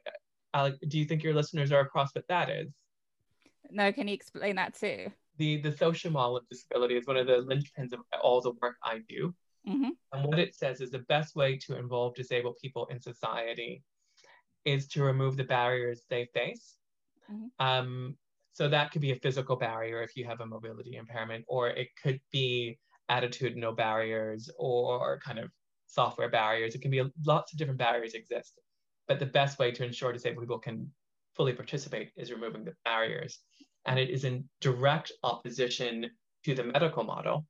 Alec, 0.55 0.75
do 0.89 0.99
you 0.99 1.05
think 1.05 1.23
your 1.23 1.35
listeners 1.35 1.73
are 1.73 1.81
across 1.81 2.15
what 2.15 2.27
that 2.29 2.49
is? 2.49 2.69
No, 3.71 3.93
can 3.93 4.09
you 4.09 4.15
explain 4.15 4.57
that 4.57 4.75
too? 4.75 5.11
The 5.39 5.61
the 5.63 5.77
social 5.77 6.11
model 6.11 6.37
of 6.37 6.49
disability 6.49 6.97
is 6.97 7.07
one 7.07 7.17
of 7.17 7.27
the 7.27 7.45
linchpins 7.45 7.93
of 7.93 8.01
all 8.23 8.41
the 8.41 8.53
work 8.63 8.77
I 8.83 9.01
do. 9.09 9.35
Mm-hmm. 9.69 9.91
And 10.13 10.27
what 10.27 10.39
it 10.39 10.55
says 10.55 10.81
is 10.81 10.91
the 10.91 10.99
best 11.01 11.35
way 11.37 11.57
to 11.67 11.79
involve 11.79 12.15
disabled 12.15 12.57
people 12.61 12.87
in 12.91 13.01
society 13.01 13.83
is 14.65 14.87
to 14.89 15.03
remove 15.03 15.37
the 15.37 15.45
barriers 15.45 16.03
they 16.11 16.29
face. 16.35 16.77
Mm-hmm. 17.31 17.67
Um, 17.67 18.17
so 18.53 18.69
that 18.69 18.93
could 18.93 19.01
be 19.01 19.13
a 19.13 19.17
physical 19.17 19.57
barrier 19.57 20.03
if 20.03 20.17
you 20.17 20.25
have 20.27 20.41
a 20.41 20.47
mobility 20.47 20.97
impairment, 20.97 21.45
or 21.49 21.71
it 21.71 21.89
could 22.01 22.21
be 22.31 22.79
attitudinal 23.11 23.77
barriers 23.77 24.51
or 24.59 25.19
kind 25.25 25.39
of 25.39 25.51
software 25.87 26.31
barriers. 26.31 26.75
It 26.75 26.83
can 26.83 26.91
be 26.91 27.03
lots 27.25 27.53
of 27.53 27.59
different 27.59 27.79
barriers 27.79 28.15
exist. 28.15 28.61
But 29.09 29.19
the 29.19 29.27
best 29.27 29.59
way 29.59 29.71
to 29.73 29.85
ensure 29.85 30.13
disabled 30.13 30.45
people 30.45 30.59
can 30.59 30.91
fully 31.35 31.53
participate 31.53 32.11
is 32.17 32.31
removing 32.31 32.65
the 32.65 32.75
barriers 32.85 33.41
and 33.87 33.99
it 33.99 34.11
is 34.11 34.25
in 34.25 34.49
direct 34.61 35.13
opposition 35.23 36.11
to 36.45 36.55
the 36.55 36.65
medical 36.65 37.05
model. 37.05 37.47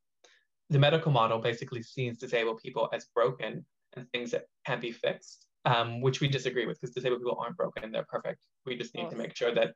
The 0.71 0.79
medical 0.79 1.13
model 1.13 1.39
basically 1.39 1.83
sees 1.83 2.19
disabled 2.19 2.61
people 2.63 2.89
as 2.93 3.07
broken 3.15 3.65
and 3.97 4.07
things 4.11 4.31
that 4.33 4.47
can 4.67 4.81
be 4.81 4.93
fixed, 4.93 5.47
um, 5.65 6.01
which 6.01 6.21
we 6.21 6.29
disagree 6.29 6.67
with 6.67 6.81
because 6.81 6.95
disabled 6.95 7.21
people 7.21 7.39
aren't 7.41 7.57
broken; 7.57 7.93
they're 7.93 8.07
perfect. 8.09 8.41
We 8.67 8.77
just 8.77 8.95
need 8.95 9.11
to 9.11 9.17
make 9.17 9.37
sure 9.37 9.55
that 9.55 9.75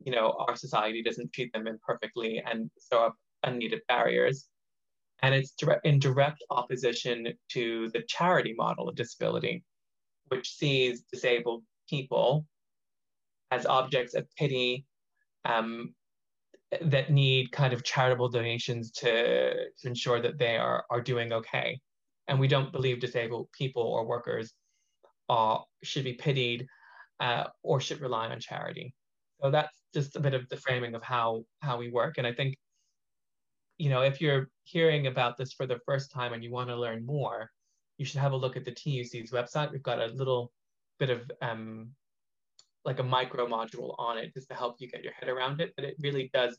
you 0.00 0.12
know 0.12 0.34
our 0.46 0.56
society 0.56 1.02
doesn't 1.02 1.32
treat 1.32 1.52
them 1.52 1.66
imperfectly 1.66 2.42
and 2.50 2.70
throw 2.88 3.06
up 3.06 3.16
unneeded 3.42 3.80
barriers. 3.88 4.48
And 5.20 5.34
it's 5.34 5.50
direct, 5.50 5.84
in 5.84 5.98
direct 5.98 6.44
opposition 6.48 7.26
to 7.50 7.90
the 7.92 8.04
charity 8.08 8.54
model 8.56 8.88
of 8.88 8.94
disability, 8.94 9.64
which 10.28 10.48
sees 10.48 11.02
disabled 11.12 11.64
people 11.90 12.46
as 13.50 13.66
objects 13.66 14.14
of 14.14 14.26
pity 14.36 14.86
um, 15.44 15.94
that 16.82 17.10
need 17.10 17.50
kind 17.52 17.72
of 17.72 17.82
charitable 17.82 18.28
donations 18.28 18.90
to, 18.90 19.54
to 19.54 19.88
ensure 19.88 20.20
that 20.20 20.38
they 20.38 20.56
are, 20.56 20.84
are 20.90 21.00
doing 21.00 21.32
okay. 21.32 21.80
And 22.26 22.38
we 22.38 22.48
don't 22.48 22.72
believe 22.72 23.00
disabled 23.00 23.48
people 23.52 23.82
or 23.82 24.06
workers 24.06 24.52
uh, 25.28 25.58
should 25.82 26.04
be 26.04 26.12
pitied 26.12 26.66
uh, 27.20 27.44
or 27.62 27.80
should 27.80 28.00
rely 28.00 28.28
on 28.28 28.40
charity. 28.40 28.94
So 29.40 29.50
that's 29.50 29.82
just 29.94 30.16
a 30.16 30.20
bit 30.20 30.34
of 30.34 30.48
the 30.48 30.56
framing 30.56 30.94
of 30.94 31.02
how 31.02 31.44
how 31.60 31.78
we 31.78 31.90
work. 31.90 32.18
And 32.18 32.26
I 32.26 32.32
think, 32.32 32.56
you 33.78 33.88
know, 33.88 34.02
if 34.02 34.20
you're 34.20 34.48
hearing 34.64 35.06
about 35.06 35.36
this 35.36 35.52
for 35.52 35.66
the 35.66 35.78
first 35.86 36.10
time 36.10 36.32
and 36.32 36.42
you 36.42 36.50
want 36.50 36.68
to 36.68 36.76
learn 36.76 37.06
more, 37.06 37.50
you 37.96 38.04
should 38.04 38.20
have 38.20 38.32
a 38.32 38.36
look 38.36 38.56
at 38.56 38.64
the 38.64 38.72
TUC's 38.72 39.30
website. 39.30 39.72
We've 39.72 39.82
got 39.82 40.00
a 40.00 40.06
little 40.06 40.52
bit 40.98 41.10
of 41.10 41.30
um, 41.40 41.90
like 42.84 42.98
a 42.98 43.02
micro 43.02 43.46
module 43.46 43.94
on 43.98 44.18
it 44.18 44.32
just 44.34 44.48
to 44.48 44.54
help 44.54 44.76
you 44.78 44.88
get 44.88 45.02
your 45.02 45.12
head 45.12 45.28
around 45.28 45.60
it. 45.60 45.72
But 45.76 45.84
it 45.84 45.96
really 46.00 46.30
does 46.32 46.58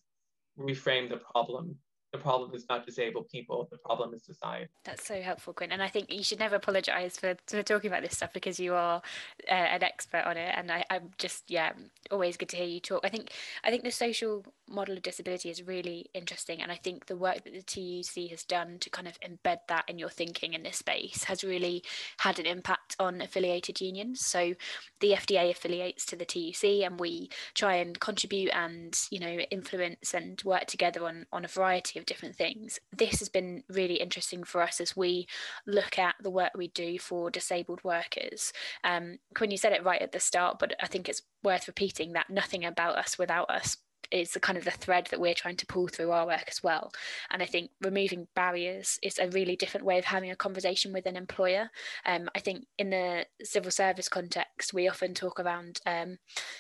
reframe 0.58 1.10
the 1.10 1.18
problem 1.18 1.78
the 2.12 2.18
problem 2.18 2.54
is 2.56 2.66
not 2.70 2.86
disabled 2.86 3.30
people 3.30 3.68
the 3.72 3.78
problem 3.78 4.14
is 4.14 4.24
society 4.24 4.68
that's 4.84 5.06
so 5.06 5.22
helpful 5.22 5.54
quinn 5.54 5.72
and 5.72 5.84
i 5.84 5.88
think 5.88 6.12
you 6.12 6.24
should 6.24 6.40
never 6.40 6.56
apologize 6.56 7.18
for, 7.18 7.36
for 7.46 7.62
talking 7.62 7.90
about 7.90 8.02
this 8.02 8.16
stuff 8.16 8.34
because 8.34 8.60
you 8.60 8.74
are 8.74 9.02
uh, 9.50 9.54
an 9.54 9.84
expert 9.84 10.24
on 10.26 10.36
it 10.36 10.54
and 10.56 10.72
I, 10.72 10.84
i'm 10.90 11.12
just 11.18 11.50
yeah 11.50 11.74
always 12.10 12.38
good 12.38 12.50
to 12.50 12.58
hear 12.58 12.66
you 12.66 12.80
talk 12.80 13.02
i 13.04 13.10
think 13.10 13.32
i 13.64 13.70
think 13.70 13.84
the 13.84 13.92
social 13.92 14.44
model 14.68 14.98
of 14.98 15.04
disability 15.04 15.50
is 15.50 15.64
really 15.64 16.10
interesting 16.14 16.62
and 16.62 16.72
i 16.72 16.76
think 16.76 17.06
the 17.06 17.16
work 17.16 17.44
that 17.44 17.54
the 17.54 17.62
tuc 17.62 18.30
has 18.30 18.44
done 18.44 18.80
to 18.80 18.90
kind 18.90 19.08
of 19.08 19.20
embed 19.22 19.60
that 19.68 19.86
in 19.88 20.00
your 20.00 20.10
thinking 20.10 20.54
in 20.54 20.64
this 20.64 20.78
space 20.78 21.26
has 21.26 21.44
really 21.44 21.84
had 22.18 22.40
an 22.40 22.46
impact 22.46 22.78
on 23.00 23.22
affiliated 23.22 23.79
unions 23.79 24.25
so 24.25 24.53
the 25.00 25.12
fda 25.12 25.51
affiliates 25.51 26.06
to 26.06 26.15
the 26.15 26.25
tuc 26.25 26.86
and 26.86 27.00
we 27.00 27.29
try 27.53 27.75
and 27.75 28.00
contribute 28.00 28.50
and 28.53 29.00
you 29.12 29.20
know 29.20 29.38
influence 29.51 30.13
and 30.13 30.41
work 30.44 30.65
together 30.65 31.06
on 31.06 31.25
on 31.32 31.46
a 31.46 31.48
variety 31.48 32.00
of 32.00 32.06
different 32.06 32.36
things. 32.36 32.79
This 32.96 33.20
has 33.20 33.29
been 33.29 33.63
really 33.70 33.96
interesting 33.96 34.44
for 34.44 34.62
us 34.62 34.82
as 34.82 34.96
we 34.96 35.27
look 35.68 35.98
at 35.98 36.15
the 36.22 36.29
work 36.29 36.51
we 36.56 36.70
do 36.70 37.00
for 37.00 37.29
disabled 37.29 37.84
workers. 37.84 38.51
Um, 38.84 39.20
Quinn, 39.36 39.51
you 39.51 39.58
said 39.58 39.74
it 39.74 39.86
right 39.86 40.01
at 40.01 40.12
the 40.12 40.20
start, 40.20 40.60
but 40.60 40.74
I 40.82 40.88
think 40.88 41.08
it's 41.08 41.22
worth 41.44 41.68
repeating 41.68 42.13
that 42.13 42.29
nothing 42.29 42.65
about 42.65 42.98
us 42.98 43.18
without 43.18 43.50
us 43.50 43.77
is 44.12 44.32
the 44.32 44.39
kind 44.39 44.58
of 44.58 44.66
the 44.66 44.72
thread 44.72 45.08
that 45.12 45.20
we're 45.20 45.34
trying 45.34 45.58
to 45.58 45.66
pull 45.66 45.88
through 45.88 46.12
our 46.12 46.25
work 46.25 46.46
as 46.48 46.63
well. 46.63 46.92
And 47.30 47.42
I 47.42 47.46
think 47.46 47.72
removing 47.82 48.28
barriers 48.36 49.00
is 49.04 49.20
a 49.20 49.30
really 49.30 49.56
different 49.56 49.86
way 49.86 49.98
of 49.98 50.06
having 50.06 50.32
a 50.32 50.36
conversation 50.36 50.94
with 50.94 51.06
an 51.06 51.16
employer. 51.16 51.70
Um, 52.06 52.30
I 52.36 52.39
think 52.39 52.66
in 52.78 52.89
the 52.89 53.25
civil 53.44 53.72
service 53.72 54.10
context, 54.10 54.74
we 54.74 54.88
often 54.88 55.13
talk 55.13 55.39
around 55.39 55.80
um, 55.86 56.18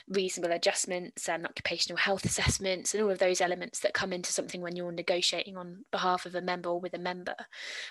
reasonable 0.07 0.53
adjustments 0.53 1.27
and 1.27 1.45
occupational 1.45 1.97
health 1.97 2.25
assessments 2.25 2.93
and 2.93 3.03
all 3.03 3.11
of 3.11 3.19
those 3.19 3.41
elements 3.41 3.79
that 3.79 3.93
come 3.93 4.13
into 4.13 4.31
something 4.31 4.61
when 4.61 4.75
you're 4.75 4.91
negotiating 4.91 5.57
on 5.57 5.85
behalf 5.91 6.25
of 6.25 6.35
a 6.35 6.41
member 6.41 6.69
or 6.69 6.79
with 6.79 6.93
a 6.93 6.99
member. 6.99 7.35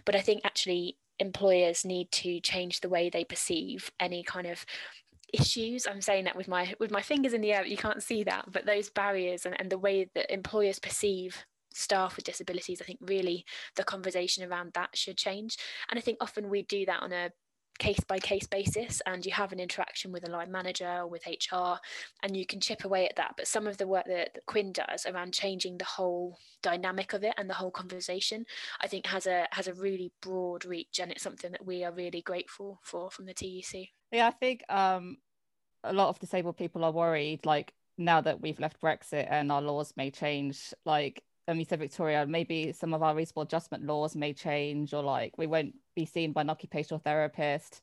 But 0.04 0.14
I 0.14 0.20
think 0.20 0.42
actually 0.44 0.98
employers 1.18 1.84
need 1.84 2.10
to 2.12 2.40
change 2.40 2.80
the 2.80 2.88
way 2.88 3.10
they 3.10 3.24
perceive 3.24 3.90
any 3.98 4.22
kind 4.22 4.46
of 4.46 4.64
issues 5.32 5.86
i'm 5.86 6.00
saying 6.00 6.24
that 6.24 6.36
with 6.36 6.48
my 6.48 6.74
with 6.78 6.90
my 6.90 7.02
fingers 7.02 7.32
in 7.32 7.40
the 7.40 7.52
air 7.52 7.64
you 7.64 7.76
can't 7.76 8.02
see 8.02 8.24
that 8.24 8.44
but 8.50 8.66
those 8.66 8.90
barriers 8.90 9.44
and, 9.46 9.56
and 9.60 9.70
the 9.70 9.78
way 9.78 10.08
that 10.14 10.32
employers 10.32 10.78
perceive 10.78 11.44
staff 11.72 12.16
with 12.16 12.24
disabilities 12.24 12.80
i 12.80 12.84
think 12.84 12.98
really 13.02 13.44
the 13.76 13.84
conversation 13.84 14.44
around 14.44 14.72
that 14.74 14.90
should 14.94 15.16
change 15.16 15.56
and 15.90 15.98
i 15.98 16.00
think 16.00 16.18
often 16.20 16.48
we 16.48 16.62
do 16.62 16.84
that 16.86 17.02
on 17.02 17.12
a 17.12 17.30
case 17.78 18.00
by 18.06 18.18
case 18.18 18.46
basis 18.46 19.00
and 19.06 19.24
you 19.24 19.32
have 19.32 19.52
an 19.52 19.60
interaction 19.60 20.12
with 20.12 20.28
a 20.28 20.30
line 20.30 20.50
manager 20.50 21.00
or 21.00 21.06
with 21.06 21.26
HR 21.26 21.76
and 22.22 22.36
you 22.36 22.44
can 22.44 22.60
chip 22.60 22.84
away 22.84 23.08
at 23.08 23.16
that. 23.16 23.34
But 23.36 23.46
some 23.46 23.66
of 23.66 23.78
the 23.78 23.86
work 23.86 24.04
that, 24.06 24.34
that 24.34 24.46
Quinn 24.46 24.72
does 24.72 25.06
around 25.06 25.32
changing 25.32 25.78
the 25.78 25.84
whole 25.84 26.38
dynamic 26.62 27.12
of 27.12 27.24
it 27.24 27.34
and 27.38 27.48
the 27.48 27.54
whole 27.54 27.70
conversation, 27.70 28.44
I 28.80 28.88
think 28.88 29.06
has 29.06 29.26
a 29.26 29.46
has 29.52 29.68
a 29.68 29.74
really 29.74 30.12
broad 30.20 30.64
reach 30.64 30.98
and 31.00 31.10
it's 31.10 31.22
something 31.22 31.52
that 31.52 31.66
we 31.66 31.84
are 31.84 31.92
really 31.92 32.20
grateful 32.20 32.80
for 32.82 33.10
from 33.10 33.26
the 33.26 33.34
TUC. 33.34 33.88
Yeah, 34.12 34.28
I 34.28 34.30
think 34.30 34.64
um 34.68 35.18
a 35.84 35.92
lot 35.92 36.08
of 36.08 36.18
disabled 36.18 36.56
people 36.56 36.84
are 36.84 36.92
worried 36.92 37.46
like 37.46 37.72
now 37.98 38.20
that 38.20 38.40
we've 38.40 38.60
left 38.60 38.80
Brexit 38.80 39.26
and 39.28 39.50
our 39.50 39.60
laws 39.60 39.92
may 39.96 40.10
change, 40.10 40.72
like 40.84 41.22
um, 41.48 41.58
you 41.58 41.64
said, 41.64 41.78
Victoria, 41.78 42.26
maybe 42.26 42.72
some 42.72 42.92
of 42.94 43.02
our 43.02 43.14
reasonable 43.14 43.42
adjustment 43.42 43.84
laws 43.84 44.14
may 44.14 44.32
change, 44.34 44.92
or 44.92 45.02
like 45.02 45.36
we 45.38 45.46
won't 45.46 45.74
be 45.96 46.04
seen 46.04 46.32
by 46.32 46.42
an 46.42 46.50
occupational 46.50 47.00
therapist 47.00 47.80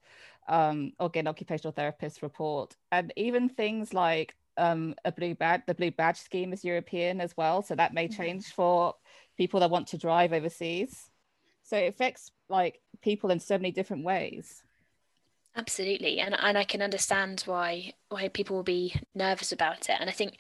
um, 0.47 0.93
or 0.99 1.09
get 1.09 1.21
an 1.21 1.27
occupational 1.27 1.73
therapist 1.73 2.21
report. 2.21 2.75
And 2.91 3.11
even 3.15 3.49
things 3.49 3.93
like 3.93 4.35
um, 4.57 4.93
a 5.03 5.11
blue 5.11 5.33
badge, 5.33 5.61
the 5.65 5.73
blue 5.73 5.91
badge 5.91 6.17
scheme 6.17 6.53
is 6.53 6.63
European 6.63 7.19
as 7.19 7.35
well. 7.35 7.63
So 7.63 7.75
that 7.75 7.93
may 7.93 8.07
mm-hmm. 8.07 8.21
change 8.21 8.45
for 8.53 8.93
people 9.35 9.59
that 9.61 9.71
want 9.71 9.87
to 9.87 9.97
drive 9.97 10.31
overseas. 10.31 11.09
So 11.63 11.75
it 11.75 11.87
affects 11.87 12.31
like 12.47 12.79
people 13.01 13.31
in 13.31 13.39
so 13.39 13.57
many 13.57 13.71
different 13.71 14.03
ways. 14.03 14.61
Absolutely, 15.57 16.19
and 16.19 16.35
and 16.37 16.57
I 16.57 16.65
can 16.65 16.81
understand 16.81 17.43
why 17.45 17.93
why 18.09 18.27
people 18.27 18.57
will 18.57 18.63
be 18.63 18.93
nervous 19.13 19.53
about 19.53 19.89
it. 19.89 19.95
And 19.99 20.09
I 20.09 20.13
think 20.13 20.37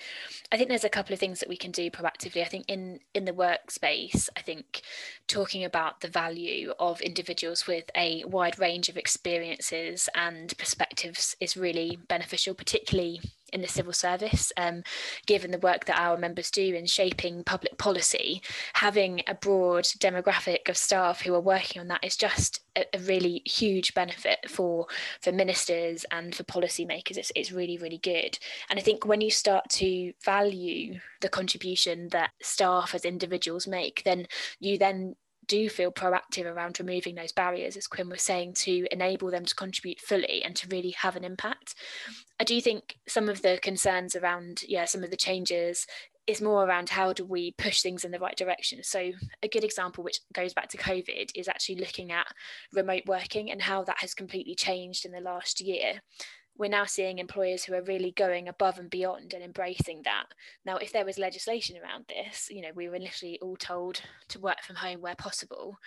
I 0.51 0.57
think 0.57 0.67
there's 0.67 0.83
a 0.83 0.89
couple 0.89 1.13
of 1.13 1.19
things 1.19 1.39
that 1.39 1.47
we 1.47 1.55
can 1.55 1.71
do 1.71 1.89
proactively. 1.89 2.41
I 2.41 2.45
think 2.45 2.65
in 2.67 2.99
in 3.13 3.23
the 3.23 3.31
workspace, 3.31 4.27
I 4.35 4.41
think 4.41 4.81
talking 5.27 5.63
about 5.63 6.01
the 6.01 6.09
value 6.09 6.73
of 6.79 6.99
individuals 6.99 7.65
with 7.65 7.85
a 7.95 8.25
wide 8.25 8.59
range 8.59 8.89
of 8.89 8.97
experiences 8.97 10.09
and 10.15 10.53
perspectives 10.57 11.35
is 11.39 11.55
really 11.55 11.97
beneficial, 12.09 12.53
particularly 12.53 13.21
in 13.55 13.61
the 13.61 13.67
civil 13.67 13.93
service, 13.93 14.51
um, 14.57 14.83
given 15.25 15.49
the 15.49 15.57
work 15.57 15.85
that 15.85 15.99
our 15.99 16.17
members 16.17 16.51
do 16.51 16.75
in 16.75 16.85
shaping 16.85 17.43
public 17.43 17.77
policy, 17.77 18.41
having 18.73 19.21
a 19.27 19.33
broad 19.33 19.85
demographic 19.85 20.69
of 20.69 20.77
staff 20.77 21.21
who 21.21 21.33
are 21.33 21.39
working 21.39 21.81
on 21.81 21.87
that 21.87 22.03
is 22.03 22.17
just 22.17 22.61
a, 22.75 22.85
a 22.93 22.99
really 22.99 23.41
huge 23.45 23.93
benefit 23.93 24.39
for 24.49 24.85
for 25.21 25.31
ministers 25.31 26.05
and 26.11 26.35
for 26.35 26.43
policymakers. 26.43 27.17
It's, 27.17 27.31
it's 27.35 27.51
really, 27.51 27.77
really 27.77 27.97
good. 27.97 28.37
And 28.69 28.77
I 28.77 28.81
think 28.81 29.05
when 29.05 29.21
you 29.21 29.31
start 29.31 29.69
to 29.69 30.13
value 30.23 30.99
the 31.21 31.29
contribution 31.29 32.09
that 32.09 32.31
staff 32.41 32.93
as 32.93 33.05
individuals 33.05 33.67
make, 33.67 34.03
then 34.03 34.27
you 34.59 34.77
then 34.77 35.15
do 35.47 35.69
feel 35.69 35.91
proactive 35.91 36.45
around 36.45 36.79
removing 36.79 37.15
those 37.15 37.31
barriers, 37.31 37.77
as 37.77 37.87
Quinn 37.87 38.09
was 38.09 38.21
saying, 38.21 38.53
to 38.55 38.87
enable 38.91 39.31
them 39.31 39.45
to 39.45 39.55
contribute 39.55 39.99
fully 39.99 40.43
and 40.43 40.55
to 40.55 40.67
really 40.69 40.91
have 40.91 41.15
an 41.15 41.23
impact. 41.23 41.75
I 42.39 42.43
do 42.43 42.59
think 42.61 42.97
some 43.07 43.29
of 43.29 43.41
the 43.41 43.59
concerns 43.61 44.15
around, 44.15 44.63
yeah, 44.67 44.85
some 44.85 45.03
of 45.03 45.11
the 45.11 45.17
changes 45.17 45.85
is 46.27 46.41
more 46.41 46.65
around 46.65 46.89
how 46.89 47.13
do 47.13 47.23
we 47.23 47.51
push 47.51 47.81
things 47.81 48.03
in 48.03 48.11
the 48.11 48.19
right 48.19 48.35
direction. 48.35 48.81
So 48.83 49.11
a 49.43 49.47
good 49.47 49.63
example, 49.63 50.03
which 50.03 50.19
goes 50.33 50.53
back 50.53 50.69
to 50.69 50.77
COVID, 50.77 51.31
is 51.35 51.47
actually 51.47 51.75
looking 51.75 52.11
at 52.11 52.27
remote 52.73 53.03
working 53.05 53.51
and 53.51 53.61
how 53.61 53.83
that 53.83 53.99
has 53.99 54.15
completely 54.15 54.55
changed 54.55 55.05
in 55.05 55.11
the 55.11 55.21
last 55.21 55.61
year 55.61 56.01
we're 56.57 56.69
now 56.69 56.85
seeing 56.85 57.19
employers 57.19 57.63
who 57.63 57.73
are 57.73 57.81
really 57.81 58.11
going 58.11 58.47
above 58.47 58.79
and 58.79 58.89
beyond 58.89 59.33
and 59.33 59.43
embracing 59.43 60.01
that. 60.03 60.25
Now, 60.65 60.77
if 60.77 60.91
there 60.91 61.05
was 61.05 61.17
legislation 61.17 61.75
around 61.77 62.05
this, 62.07 62.49
you 62.49 62.61
know, 62.61 62.69
we 62.73 62.87
were 62.87 62.95
initially 62.95 63.37
all 63.41 63.57
told 63.57 64.01
to 64.29 64.39
work 64.39 64.61
from 64.63 64.77
home 64.77 65.01
where 65.01 65.15
possible. 65.15 65.77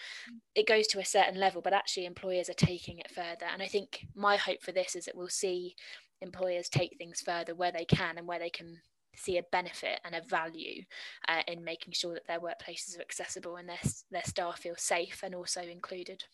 It 0.54 0.66
goes 0.66 0.86
to 0.88 1.00
a 1.00 1.04
certain 1.04 1.40
level, 1.40 1.62
but 1.62 1.72
actually 1.72 2.06
employers 2.06 2.50
are 2.50 2.54
taking 2.54 2.98
it 2.98 3.10
further. 3.14 3.46
And 3.50 3.62
I 3.62 3.66
think 3.66 4.06
my 4.14 4.36
hope 4.36 4.62
for 4.62 4.72
this 4.72 4.94
is 4.94 5.06
that 5.06 5.16
we'll 5.16 5.28
see 5.28 5.74
employers 6.20 6.68
take 6.68 6.96
things 6.98 7.20
further 7.20 7.54
where 7.54 7.72
they 7.72 7.84
can 7.84 8.18
and 8.18 8.26
where 8.26 8.38
they 8.38 8.50
can 8.50 8.80
see 9.16 9.38
a 9.38 9.42
benefit 9.50 10.00
and 10.04 10.14
a 10.14 10.22
value 10.22 10.82
uh, 11.28 11.42
in 11.48 11.64
making 11.64 11.92
sure 11.92 12.14
that 12.14 12.26
their 12.26 12.40
workplaces 12.40 12.98
are 12.98 13.02
accessible 13.02 13.56
and 13.56 13.68
their, 13.68 13.78
their 14.10 14.22
staff 14.24 14.60
feel 14.60 14.76
safe 14.76 15.20
and 15.22 15.34
also 15.34 15.62
included. 15.62 16.24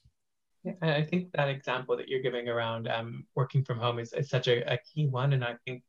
I 0.82 1.02
think 1.02 1.32
that 1.32 1.48
example 1.48 1.96
that 1.96 2.08
you're 2.08 2.22
giving 2.22 2.48
around 2.48 2.88
um, 2.88 3.26
working 3.34 3.64
from 3.64 3.78
home 3.78 3.98
is, 3.98 4.12
is 4.12 4.28
such 4.28 4.48
a, 4.48 4.72
a, 4.72 4.78
key 4.78 5.06
one. 5.06 5.34
And 5.34 5.44
I 5.44 5.56
think 5.66 5.82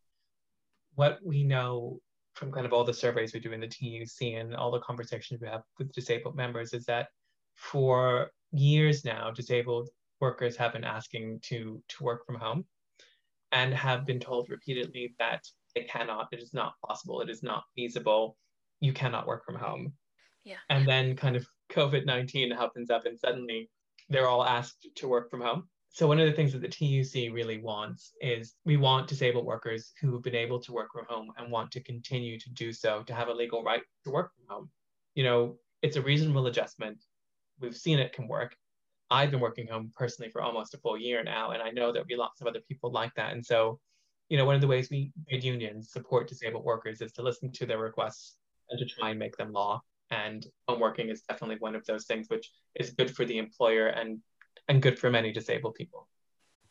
what 0.95 1.19
we 1.23 1.43
know 1.43 2.01
from 2.33 2.51
kind 2.51 2.65
of 2.65 2.73
all 2.73 2.83
the 2.83 2.93
surveys 2.93 3.33
we 3.33 3.39
do 3.39 3.53
in 3.53 3.61
the 3.61 3.67
TUC 3.67 4.33
and 4.37 4.55
all 4.55 4.71
the 4.71 4.79
conversations 4.79 5.39
we 5.41 5.47
have 5.47 5.61
with 5.79 5.93
disabled 5.93 6.35
members 6.35 6.73
is 6.73 6.85
that 6.85 7.07
for 7.55 8.31
years 8.51 9.05
now, 9.05 9.31
disabled 9.31 9.89
workers 10.19 10.57
have 10.57 10.73
been 10.73 10.83
asking 10.83 11.39
to, 11.43 11.81
to 11.87 12.03
work 12.03 12.25
from 12.25 12.35
home 12.35 12.65
and 13.51 13.73
have 13.73 14.05
been 14.05 14.19
told 14.19 14.49
repeatedly 14.49 15.15
that 15.19 15.41
they 15.73 15.83
cannot, 15.83 16.27
it 16.33 16.41
is 16.41 16.53
not 16.53 16.73
possible, 16.85 17.21
it 17.21 17.29
is 17.29 17.43
not 17.43 17.63
feasible, 17.75 18.37
you 18.81 18.91
cannot 18.91 19.27
work 19.27 19.45
from 19.45 19.55
home. 19.55 19.93
Yeah. 20.43 20.57
And 20.69 20.85
then 20.85 21.15
kind 21.15 21.35
of 21.35 21.47
COVID 21.71 22.05
19 22.05 22.51
happens 22.51 22.89
up 22.89 23.05
and 23.05 23.17
suddenly 23.17 23.69
they're 24.09 24.27
all 24.27 24.43
asked 24.43 24.87
to 24.95 25.07
work 25.07 25.29
from 25.29 25.41
home. 25.41 25.67
So 25.89 26.07
one 26.07 26.19
of 26.19 26.27
the 26.27 26.33
things 26.33 26.51
that 26.51 26.61
the 26.61 26.67
TUC 26.67 27.33
really 27.33 27.61
wants 27.61 28.11
is 28.19 28.55
we 28.65 28.75
want 28.75 29.07
disabled 29.07 29.45
workers 29.45 29.93
who 30.01 30.11
have 30.13 30.23
been 30.23 30.35
able 30.35 30.59
to 30.59 30.73
work 30.73 30.89
from 30.91 31.05
home 31.07 31.31
and 31.37 31.49
want 31.49 31.71
to 31.71 31.83
continue 31.83 32.37
to 32.37 32.49
do 32.51 32.73
so 32.73 33.03
to 33.03 33.13
have 33.13 33.29
a 33.29 33.33
legal 33.33 33.63
right 33.63 33.81
to 34.03 34.11
work 34.11 34.31
from 34.35 34.53
home. 34.53 34.69
You 35.13 35.23
know, 35.23 35.55
it's 35.81 35.95
a 35.95 36.01
reasonable 36.01 36.47
adjustment. 36.47 36.97
We've 37.61 37.75
seen 37.75 37.99
it 37.99 38.11
can 38.11 38.27
work. 38.27 38.57
I've 39.09 39.31
been 39.31 39.39
working 39.39 39.67
home 39.67 39.91
personally 39.95 40.29
for 40.31 40.41
almost 40.41 40.73
a 40.73 40.79
full 40.79 40.97
year 40.97 41.23
now, 41.23 41.51
and 41.51 41.61
I 41.61 41.69
know 41.69 41.93
there'll 41.93 42.05
be 42.05 42.17
lots 42.17 42.41
of 42.41 42.47
other 42.47 42.61
people 42.67 42.91
like 42.91 43.13
that. 43.15 43.31
And 43.31 43.45
so, 43.45 43.79
you 44.27 44.37
know, 44.37 44.45
one 44.45 44.55
of 44.55 44.61
the 44.61 44.67
ways 44.67 44.89
we 44.89 45.11
unions 45.29 45.91
support 45.91 46.27
disabled 46.27 46.65
workers 46.65 46.99
is 46.99 47.13
to 47.13 47.21
listen 47.21 47.51
to 47.53 47.65
their 47.65 47.79
requests 47.79 48.35
and 48.69 48.79
to 48.79 48.85
try 48.85 49.11
and 49.11 49.19
make 49.19 49.37
them 49.37 49.53
law. 49.53 49.81
And 50.11 50.45
home 50.67 50.79
working 50.79 51.09
is 51.09 51.21
definitely 51.21 51.57
one 51.59 51.75
of 51.75 51.85
those 51.85 52.05
things 52.05 52.27
which 52.29 52.51
is 52.75 52.91
good 52.91 53.15
for 53.15 53.25
the 53.25 53.37
employer 53.37 53.87
and 53.87 54.19
and 54.67 54.81
good 54.81 54.97
for 54.97 55.11
many 55.11 55.31
disabled 55.31 55.75
people. 55.75 56.07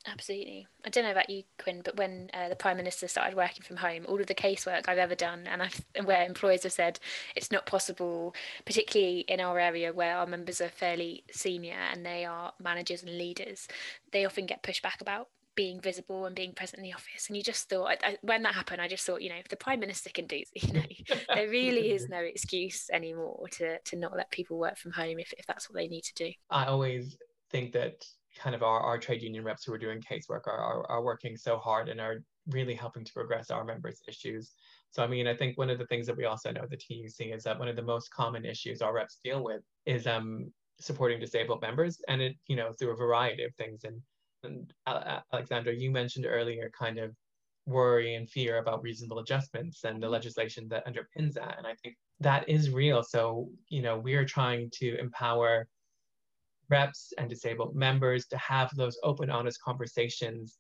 Absolutely. 0.07 0.67
I 0.85 0.91
don't 0.91 1.05
know 1.05 1.13
about 1.13 1.31
you, 1.31 1.45
Quinn, 1.59 1.81
but 1.83 1.97
when 1.97 2.29
uh, 2.35 2.51
the 2.51 2.57
Prime 2.57 2.77
Minister 2.77 3.09
started 3.09 3.37
working 3.37 3.63
from 3.63 3.77
home, 3.77 4.05
all 4.07 4.21
of 4.21 4.27
the 4.27 4.35
casework 4.35 4.87
I've 4.87 4.99
ever 4.99 5.15
done, 5.15 5.47
and 5.47 5.63
I've, 5.63 5.83
where 6.05 6.27
employers 6.27 6.65
have 6.65 6.73
said 6.73 6.99
it's 7.35 7.51
not 7.51 7.65
possible, 7.65 8.35
particularly 8.67 9.21
in 9.21 9.41
our 9.41 9.59
area 9.59 9.95
where 9.95 10.19
our 10.19 10.27
members 10.27 10.61
are 10.61 10.69
fairly 10.69 11.25
senior 11.31 11.79
and 11.91 12.05
they 12.05 12.27
are 12.27 12.53
managers 12.63 13.03
and 13.03 13.17
leaders, 13.17 13.67
they 14.13 14.27
often 14.27 14.45
get 14.45 14.63
pushed 14.63 14.83
back 14.83 15.01
about 15.01 15.29
being 15.55 15.81
visible 15.81 16.27
and 16.27 16.35
being 16.35 16.53
present 16.53 16.79
in 16.79 16.85
the 16.85 16.93
office. 16.93 17.29
And 17.29 17.37
you 17.37 17.43
just 17.43 17.69
thought, 17.69 17.97
I, 18.03 18.11
I, 18.11 18.17
when 18.23 18.43
that 18.43 18.55
happened, 18.55 18.81
I 18.81 18.89
just 18.89 19.05
thought, 19.07 19.23
you 19.23 19.29
know, 19.29 19.37
if 19.37 19.49
the 19.49 19.57
Prime 19.57 19.81
Minister 19.81 20.11
can 20.13 20.27
do, 20.27 20.43
you 20.55 20.73
know, 20.73 20.83
there 21.35 21.49
really 21.49 21.93
is 21.93 22.09
no 22.09 22.19
excuse 22.19 22.89
anymore 22.93 23.49
to 23.53 23.79
to 23.79 23.97
not 23.97 24.17
let 24.17 24.31
people 24.31 24.59
work 24.59 24.79
from 24.79 24.93
home 24.93 25.19
if, 25.19 25.33
if 25.39 25.47
that's 25.47 25.69
what 25.69 25.77
they 25.77 25.89
need 25.89 26.03
to 26.03 26.15
do. 26.15 26.33
I 26.51 26.67
always 26.67 27.17
think 27.51 27.73
that 27.73 28.05
kind 28.37 28.55
of 28.55 28.63
our, 28.63 28.81
our 28.81 28.99
trade 28.99 29.23
union 29.23 29.45
reps 29.45 29.65
who 29.65 29.73
are 29.73 29.79
doing 29.79 30.01
casework 30.01 30.47
are, 30.47 30.59
are, 30.59 30.91
are 30.91 31.03
working 31.03 31.37
so 31.37 31.57
hard 31.57 31.89
and 31.89 32.01
are 32.01 32.17
really 32.49 32.75
helping 32.75 33.05
to 33.05 33.13
progress 33.13 33.51
our 33.51 33.65
members' 33.65 34.03
issues. 34.09 34.53
So, 34.91 35.03
I 35.03 35.07
mean, 35.07 35.27
I 35.27 35.37
think 35.37 35.57
one 35.57 35.71
of 35.71 35.79
the 35.79 35.87
things 35.87 36.07
that 36.07 36.17
we 36.17 36.25
also 36.25 36.51
know 36.51 36.67
the 36.69 36.77
TUC 36.77 37.35
is 37.35 37.45
that 37.45 37.59
one 37.59 37.69
of 37.69 37.77
the 37.77 37.83
most 37.83 38.11
common 38.11 38.45
issues 38.45 38.83
our 38.83 38.95
reps 38.95 39.19
deal 39.25 39.43
with 39.43 39.63
is 39.87 40.07
um, 40.07 40.53
supporting 40.81 41.21
disabled 41.21 41.63
members, 41.63 42.01
and 42.09 42.21
it, 42.21 42.37
you 42.47 42.57
know, 42.57 42.73
through 42.73 42.93
a 42.93 42.97
variety 42.97 43.45
of 43.45 43.55
things. 43.55 43.85
And, 43.85 44.01
and 44.45 44.73
uh, 44.87 45.21
Alexandra, 45.33 45.75
you 45.75 45.91
mentioned 45.91 46.27
earlier 46.27 46.71
kind 46.79 46.99
of 46.99 47.15
worry 47.67 48.15
and 48.15 48.29
fear 48.29 48.59
about 48.59 48.83
reasonable 48.83 49.21
adjustments 49.21 49.85
and 49.85 50.03
the 50.03 50.09
legislation 50.09 50.69
that 50.69 50.87
underpins 50.87 51.33
that. 51.35 51.55
And 51.57 51.67
I 51.67 51.75
think 51.83 51.97
that 52.21 52.49
is 52.49 52.71
real. 52.71 53.03
So, 53.03 53.49
you 53.69 53.83
know, 53.83 53.99
we're 53.99 54.25
trying 54.25 54.71
to 54.75 54.99
empower 54.99 55.67
reps 56.69 57.13
and 57.19 57.29
disabled 57.29 57.75
members 57.75 58.27
to 58.27 58.37
have 58.37 58.71
those 58.77 58.99
open, 59.03 59.31
honest 59.31 59.61
conversations 59.63 60.59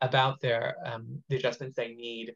about 0.00 0.40
their 0.40 0.76
um, 0.84 1.22
the 1.28 1.36
adjustments 1.36 1.76
they 1.76 1.94
need 1.94 2.34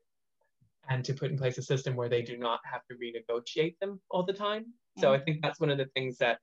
and 0.90 1.04
to 1.04 1.14
put 1.14 1.30
in 1.30 1.38
place 1.38 1.56
a 1.56 1.62
system 1.62 1.96
where 1.96 2.08
they 2.08 2.22
do 2.22 2.37
not 2.37 2.60
have 2.70 2.82
to 2.90 2.94
renegotiate 2.96 3.78
them 3.80 4.00
all 4.10 4.22
the 4.22 4.32
time. 4.32 4.66
So 4.98 5.12
I 5.12 5.18
think 5.18 5.40
that's 5.42 5.58
one 5.58 5.70
of 5.70 5.78
the 5.78 5.87
things 5.94 6.18
that 6.18 6.38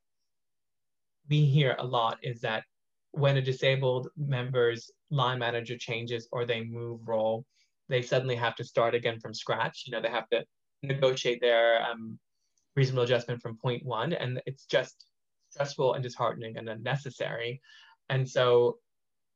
we 1.29 1.45
hear 1.45 1.75
a 1.79 1.85
lot 1.85 2.17
is 2.21 2.41
that 2.41 2.63
when 3.11 3.37
a 3.37 3.41
disabled 3.41 4.07
member's 4.17 4.89
line 5.09 5.39
manager 5.39 5.77
changes 5.77 6.27
or 6.31 6.45
they 6.45 6.63
move 6.63 7.07
role, 7.07 7.45
they 7.89 8.01
suddenly 8.01 8.35
have 8.35 8.55
to 8.55 8.63
start 8.63 8.95
again 8.95 9.19
from 9.19 9.33
scratch. 9.33 9.83
You 9.85 9.91
know, 9.91 10.01
they 10.01 10.09
have 10.09 10.29
to 10.29 10.43
negotiate 10.81 11.41
their 11.41 11.81
um, 11.83 12.17
reasonable 12.75 13.03
adjustment 13.03 13.41
from 13.41 13.57
point 13.57 13.85
one, 13.85 14.13
and 14.13 14.41
it's 14.45 14.65
just 14.65 15.05
stressful 15.49 15.93
and 15.93 16.03
disheartening 16.03 16.57
and 16.57 16.69
unnecessary. 16.69 17.61
And 18.09 18.27
so, 18.27 18.77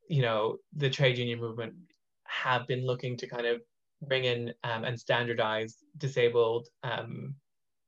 you 0.09 0.21
know, 0.21 0.57
the 0.75 0.89
trade 0.89 1.17
union 1.17 1.39
movement 1.39 1.73
have 2.23 2.67
been 2.67 2.85
looking 2.85 3.17
to 3.17 3.27
kind 3.27 3.45
of 3.45 3.61
bring 4.01 4.25
in 4.25 4.53
um, 4.63 4.83
and 4.85 4.99
standardize 4.99 5.77
disabled 5.97 6.67
um, 6.83 7.35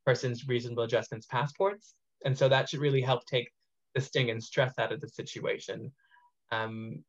persons' 0.05 0.47
reasonable 0.47 0.83
adjustments 0.83 1.27
passports. 1.27 1.95
And 2.25 2.37
so 2.37 2.49
that 2.49 2.69
should 2.69 2.79
really 2.79 3.01
help 3.01 3.25
take 3.25 3.49
the 3.97 4.03
sting 4.03 4.29
and 4.29 4.43
stress 4.43 4.73
out 4.77 4.91
of 4.91 5.01
the 5.01 5.09
situation. 5.09 5.91
Um, 6.51 7.03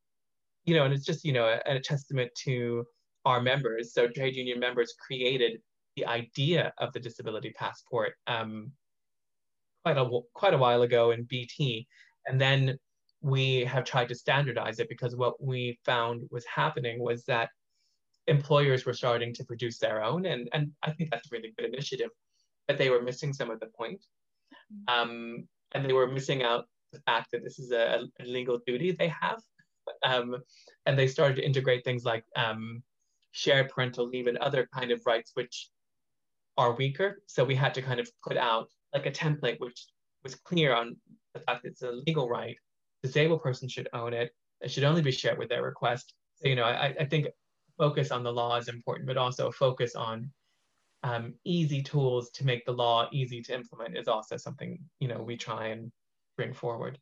you 0.65 0.75
know, 0.75 0.85
and 0.85 0.95
it's 0.95 1.05
just, 1.05 1.25
you 1.25 1.33
know, 1.33 1.47
a, 1.47 1.77
a 1.77 1.81
testament 1.81 2.31
to 2.45 2.85
our 3.25 3.41
members. 3.41 3.93
So 3.93 4.09
trade 4.09 4.37
union 4.37 4.59
members 4.59 4.95
created 5.07 5.61
the 5.97 6.07
idea 6.07 6.73
of 6.79 6.93
the 6.93 7.01
disability 7.01 7.53
passport 7.57 8.13
um, 8.27 8.73
quite 9.85 9.99
a 9.99 10.09
quite 10.35 10.55
a 10.55 10.59
while 10.59 10.83
ago 10.83 11.11
in 11.11 11.25
BT, 11.25 11.87
and 12.27 12.41
then 12.41 12.79
we 13.21 13.65
have 13.65 13.85
tried 13.85 14.09
to 14.09 14.15
standardize 14.15 14.79
it 14.79 14.89
because 14.89 15.17
what 15.17 15.43
we 15.43 15.79
found 15.85 16.23
was 16.31 16.45
happening 16.47 17.01
was 17.01 17.25
that 17.25 17.49
employers 18.29 18.87
were 18.87 18.93
starting 18.93 19.35
to 19.35 19.45
produce 19.45 19.79
their 19.79 20.03
own, 20.03 20.27
and 20.27 20.49
and 20.53 20.71
I 20.83 20.93
think 20.93 21.11
that's 21.11 21.27
a 21.27 21.35
really 21.35 21.53
good 21.59 21.73
initiative, 21.73 22.11
but 22.67 22.79
they 22.79 22.91
were 22.91 23.03
missing 23.03 23.33
some 23.33 23.51
of 23.51 23.61
the 23.61 23.71
point, 23.77 24.01
um, 24.87 25.49
and 25.73 25.85
they 25.85 25.93
were 25.93 26.07
missing 26.07 26.43
out 26.43 26.67
the 26.93 27.01
fact 27.01 27.29
that 27.33 27.43
this 27.45 27.59
is 27.59 27.73
a, 27.73 28.01
a 28.21 28.25
legal 28.25 28.59
duty 28.67 28.93
they 28.93 29.09
have, 29.09 29.41
um, 30.05 30.37
and 30.87 30.99
they 30.99 31.07
started 31.07 31.37
to 31.37 31.45
integrate 31.45 31.85
things 31.85 32.05
like 32.05 32.25
um, 32.37 32.83
shared 33.33 33.69
parental 33.71 34.07
leave 34.07 34.27
and 34.27 34.39
other 34.39 34.69
kind 34.73 34.91
of 34.91 35.01
rights 35.07 35.33
which 35.35 35.71
are 36.57 36.73
weaker. 36.73 37.23
So 37.27 37.45
we 37.45 37.55
had 37.55 37.75
to 37.75 37.83
kind 37.83 38.01
of 38.01 38.11
put 38.27 38.37
out 38.37 38.69
like 38.93 39.07
a 39.07 39.11
template 39.11 39.61
which 39.61 39.87
was 40.25 40.35
clear 40.35 40.75
on 40.75 40.97
the 41.35 41.41
fact 41.41 41.63
that 41.63 41.71
it's 41.71 41.83
a 41.83 41.93
legal 42.07 42.29
right. 42.29 42.57
Disabled 43.03 43.43
person 43.43 43.69
should 43.69 43.89
own 43.93 44.13
it. 44.13 44.33
It 44.61 44.71
should 44.71 44.85
only 44.85 45.03
be 45.03 45.13
shared 45.13 45.39
with 45.39 45.49
their 45.49 45.63
request. 45.63 46.15
So, 46.37 46.49
you 46.49 46.57
know, 46.57 46.65
I, 46.65 46.95
I 46.99 47.05
think 47.05 47.29
focus 47.79 48.11
on 48.11 48.25
the 48.25 48.33
law 48.33 48.57
is 48.57 48.69
important, 48.69 49.07
but 49.07 49.17
also 49.17 49.53
focus 49.53 49.95
on 49.95 50.31
um, 51.05 51.35
easy 51.45 51.81
tools 51.81 52.31
to 52.31 52.45
make 52.45 52.65
the 52.65 52.73
law 52.73 53.09
easy 53.13 53.41
to 53.43 53.55
implement 53.55 53.97
is 53.97 54.09
also 54.09 54.37
something, 54.37 54.81
you 54.99 55.07
know, 55.07 55.23
we 55.23 55.37
try 55.37 55.69
and 55.69 55.93
bring 56.39 56.55
forward. 56.55 56.99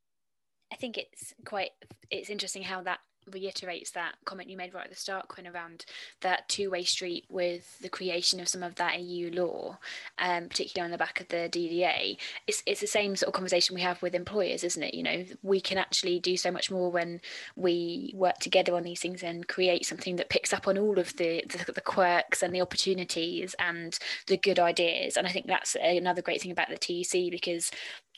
I 0.72 0.76
think 0.76 0.98
it's 0.98 1.32
quite, 1.44 1.70
it's 2.10 2.30
interesting 2.30 2.64
how 2.64 2.82
that 2.82 2.98
reiterates 3.32 3.90
that 3.90 4.14
comment 4.24 4.48
you 4.48 4.56
made 4.56 4.72
right 4.72 4.84
at 4.84 4.90
the 4.90 4.96
start, 4.96 5.28
Quinn, 5.28 5.46
around 5.46 5.84
that 6.20 6.48
two-way 6.48 6.84
street 6.84 7.24
with 7.28 7.78
the 7.80 7.88
creation 7.88 8.40
of 8.40 8.48
some 8.48 8.62
of 8.62 8.76
that 8.76 9.00
EU 9.00 9.30
law, 9.32 9.78
um, 10.18 10.48
particularly 10.48 10.84
on 10.86 10.92
the 10.92 10.98
back 10.98 11.20
of 11.20 11.28
the 11.28 11.48
DDA. 11.50 12.16
It's 12.46 12.62
it's 12.66 12.80
the 12.80 12.86
same 12.86 13.16
sort 13.16 13.28
of 13.28 13.34
conversation 13.34 13.74
we 13.74 13.80
have 13.80 14.00
with 14.02 14.14
employers, 14.14 14.62
isn't 14.64 14.82
it? 14.82 14.94
You 14.94 15.02
know, 15.02 15.24
we 15.42 15.60
can 15.60 15.78
actually 15.78 16.20
do 16.20 16.36
so 16.36 16.50
much 16.50 16.70
more 16.70 16.90
when 16.90 17.20
we 17.56 18.12
work 18.14 18.38
together 18.38 18.74
on 18.74 18.84
these 18.84 19.00
things 19.00 19.22
and 19.22 19.48
create 19.48 19.84
something 19.84 20.16
that 20.16 20.30
picks 20.30 20.52
up 20.52 20.68
on 20.68 20.78
all 20.78 20.98
of 20.98 21.16
the 21.16 21.42
the, 21.48 21.72
the 21.72 21.80
quirks 21.80 22.42
and 22.42 22.54
the 22.54 22.60
opportunities 22.60 23.54
and 23.58 23.98
the 24.26 24.36
good 24.36 24.58
ideas. 24.58 25.16
And 25.16 25.26
I 25.26 25.30
think 25.30 25.46
that's 25.46 25.76
another 25.80 26.22
great 26.22 26.40
thing 26.40 26.52
about 26.52 26.68
the 26.68 26.78
TUC 26.78 27.30
because 27.30 27.70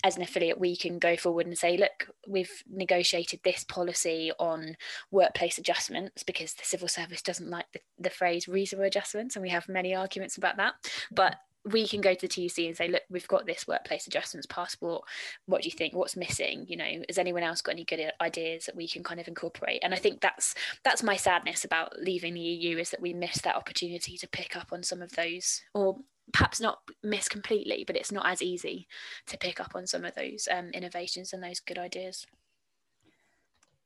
as 0.04 0.16
an 0.16 0.22
affiliate, 0.22 0.60
we 0.60 0.76
can 0.76 0.98
go 0.98 1.16
forward 1.16 1.46
and 1.46 1.58
say, 1.58 1.76
look, 1.76 2.08
we've 2.26 2.62
negotiated 2.70 3.40
this 3.42 3.64
policy 3.64 4.30
on 4.38 4.76
workplace 5.10 5.58
adjustments 5.58 6.22
because 6.22 6.54
the 6.54 6.64
civil 6.64 6.88
service 6.88 7.22
doesn't 7.22 7.50
like 7.50 7.66
the, 7.72 7.80
the 7.98 8.10
phrase 8.10 8.46
reasonable 8.46 8.86
adjustments, 8.86 9.34
and 9.34 9.42
we 9.42 9.48
have 9.48 9.68
many 9.68 9.94
arguments 9.94 10.36
about 10.36 10.56
that. 10.56 10.74
But 11.10 11.36
we 11.64 11.86
can 11.86 12.00
go 12.00 12.14
to 12.14 12.26
the 12.26 12.28
TUC 12.28 12.66
and 12.66 12.76
say, 12.76 12.88
look, 12.88 13.02
we've 13.10 13.28
got 13.28 13.46
this 13.46 13.66
workplace 13.66 14.06
adjustments 14.06 14.46
passport. 14.46 15.02
What 15.46 15.62
do 15.62 15.68
you 15.68 15.76
think? 15.76 15.94
What's 15.94 16.16
missing? 16.16 16.64
You 16.68 16.76
know, 16.76 17.02
has 17.08 17.18
anyone 17.18 17.42
else 17.42 17.60
got 17.60 17.72
any 17.72 17.84
good 17.84 18.12
ideas 18.20 18.66
that 18.66 18.76
we 18.76 18.88
can 18.88 19.02
kind 19.02 19.20
of 19.20 19.28
incorporate? 19.28 19.80
And 19.82 19.92
I 19.92 19.98
think 19.98 20.20
that's 20.20 20.54
that's 20.84 21.02
my 21.02 21.16
sadness 21.16 21.64
about 21.64 21.98
leaving 22.00 22.34
the 22.34 22.40
EU 22.40 22.78
is 22.78 22.90
that 22.90 23.02
we 23.02 23.12
miss 23.12 23.40
that 23.42 23.56
opportunity 23.56 24.16
to 24.16 24.28
pick 24.28 24.56
up 24.56 24.68
on 24.72 24.82
some 24.82 25.02
of 25.02 25.12
those 25.12 25.62
or 25.74 25.98
perhaps 26.32 26.60
not 26.60 26.78
miss 27.02 27.28
completely, 27.28 27.84
but 27.86 27.96
it's 27.96 28.12
not 28.12 28.26
as 28.26 28.42
easy 28.42 28.86
to 29.26 29.38
pick 29.38 29.60
up 29.60 29.72
on 29.74 29.86
some 29.86 30.04
of 30.04 30.14
those 30.14 30.48
um, 30.50 30.70
innovations 30.70 31.32
and 31.32 31.42
those 31.42 31.60
good 31.60 31.78
ideas. 31.78 32.26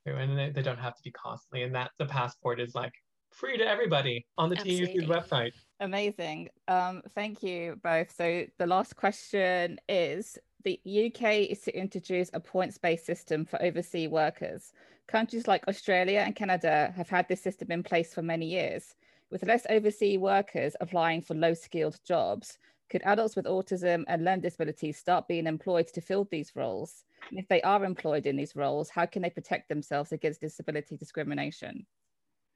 And 0.04 0.36
they, 0.36 0.50
they 0.50 0.62
don't 0.62 0.80
have 0.80 0.96
to 0.96 1.02
be 1.02 1.12
costly, 1.12 1.62
and 1.62 1.74
that 1.74 1.92
the 1.98 2.06
passport 2.06 2.60
is 2.60 2.74
like 2.74 2.92
free 3.30 3.56
to 3.56 3.66
everybody 3.66 4.26
on 4.36 4.50
the 4.50 4.56
TUC 4.56 5.08
website. 5.08 5.52
Amazing. 5.80 6.48
Um, 6.68 7.02
thank 7.14 7.42
you 7.42 7.78
both. 7.82 8.14
So 8.14 8.44
the 8.58 8.66
last 8.66 8.96
question 8.96 9.78
is 9.88 10.38
the 10.64 10.80
UK 10.84 11.50
is 11.50 11.60
to 11.62 11.76
introduce 11.76 12.30
a 12.32 12.40
points-based 12.40 13.06
system 13.06 13.44
for 13.44 13.60
overseas 13.62 14.08
workers. 14.08 14.72
Countries 15.08 15.48
like 15.48 15.66
Australia 15.66 16.22
and 16.24 16.36
Canada 16.36 16.92
have 16.96 17.08
had 17.08 17.28
this 17.28 17.42
system 17.42 17.70
in 17.72 17.82
place 17.82 18.14
for 18.14 18.22
many 18.22 18.46
years. 18.46 18.94
With 19.32 19.44
less 19.44 19.64
overseas 19.70 20.18
workers 20.18 20.76
applying 20.78 21.22
for 21.22 21.32
low 21.34 21.54
skilled 21.54 21.98
jobs, 22.06 22.58
could 22.90 23.00
adults 23.06 23.34
with 23.34 23.46
autism 23.46 24.04
and 24.06 24.26
learning 24.26 24.42
disabilities 24.42 24.98
start 24.98 25.26
being 25.26 25.46
employed 25.46 25.86
to 25.86 26.02
fill 26.02 26.28
these 26.30 26.52
roles? 26.54 27.04
And 27.30 27.38
if 27.38 27.48
they 27.48 27.62
are 27.62 27.82
employed 27.82 28.26
in 28.26 28.36
these 28.36 28.54
roles, 28.54 28.90
how 28.90 29.06
can 29.06 29.22
they 29.22 29.30
protect 29.30 29.70
themselves 29.70 30.12
against 30.12 30.42
disability 30.42 30.98
discrimination? 30.98 31.86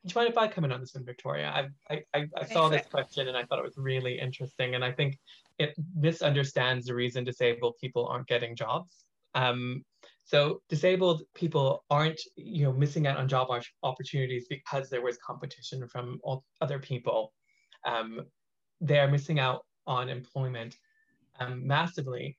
Do 0.05 0.12
you 0.12 0.15
mind 0.17 0.29
if 0.29 0.37
I 0.37 0.49
come 0.49 0.67
in 0.67 0.73
on 0.73 0.81
this 0.81 0.95
one, 0.95 1.07
Victoria? 1.07 1.71
I, 1.89 2.03
I, 2.12 2.27
I 2.37 2.45
saw 2.45 2.69
this 2.69 2.87
question 2.87 3.27
and 3.27 3.39
I 3.39 3.45
thought 3.45 3.59
it 3.59 3.65
was 3.65 3.79
really 3.79 4.21
interesting. 4.21 4.75
And 4.75 4.85
I 4.85 4.93
think 4.93 5.19
it 5.59 5.75
misunderstands 5.97 6.89
the 6.89 6.95
reason 6.95 7.25
disabled 7.25 7.77
people 7.81 8.07
aren't 8.07 8.27
getting 8.27 8.55
jobs. 8.55 9.07
Um, 9.35 9.83
so 10.27 10.61
disabled 10.69 11.23
people 11.37 11.85
aren't, 11.89 12.21
you 12.35 12.65
know, 12.65 12.73
missing 12.73 13.07
out 13.07 13.17
on 13.17 13.29
job 13.29 13.49
opportunities 13.85 14.47
because 14.51 14.91
there 14.91 15.01
was 15.01 15.17
competition 15.19 15.87
from 15.87 16.19
other 16.61 16.81
people. 16.81 17.33
Um, 17.85 18.23
they're 18.81 19.09
missing 19.09 19.39
out 19.39 19.65
on 19.87 20.09
employment 20.09 20.77
um, 21.39 21.65
massively 21.65 22.37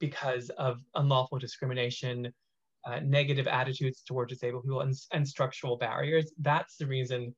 because 0.00 0.50
of 0.50 0.80
unlawful 0.94 1.38
discrimination, 1.38 2.30
uh, 2.84 3.00
negative 3.02 3.48
attitudes 3.48 4.02
toward 4.02 4.28
disabled 4.28 4.64
people, 4.64 4.82
and, 4.82 4.94
and 5.14 5.26
structural 5.26 5.78
barriers. 5.78 6.30
That's 6.40 6.76
the 6.76 6.86
reason 6.86 7.34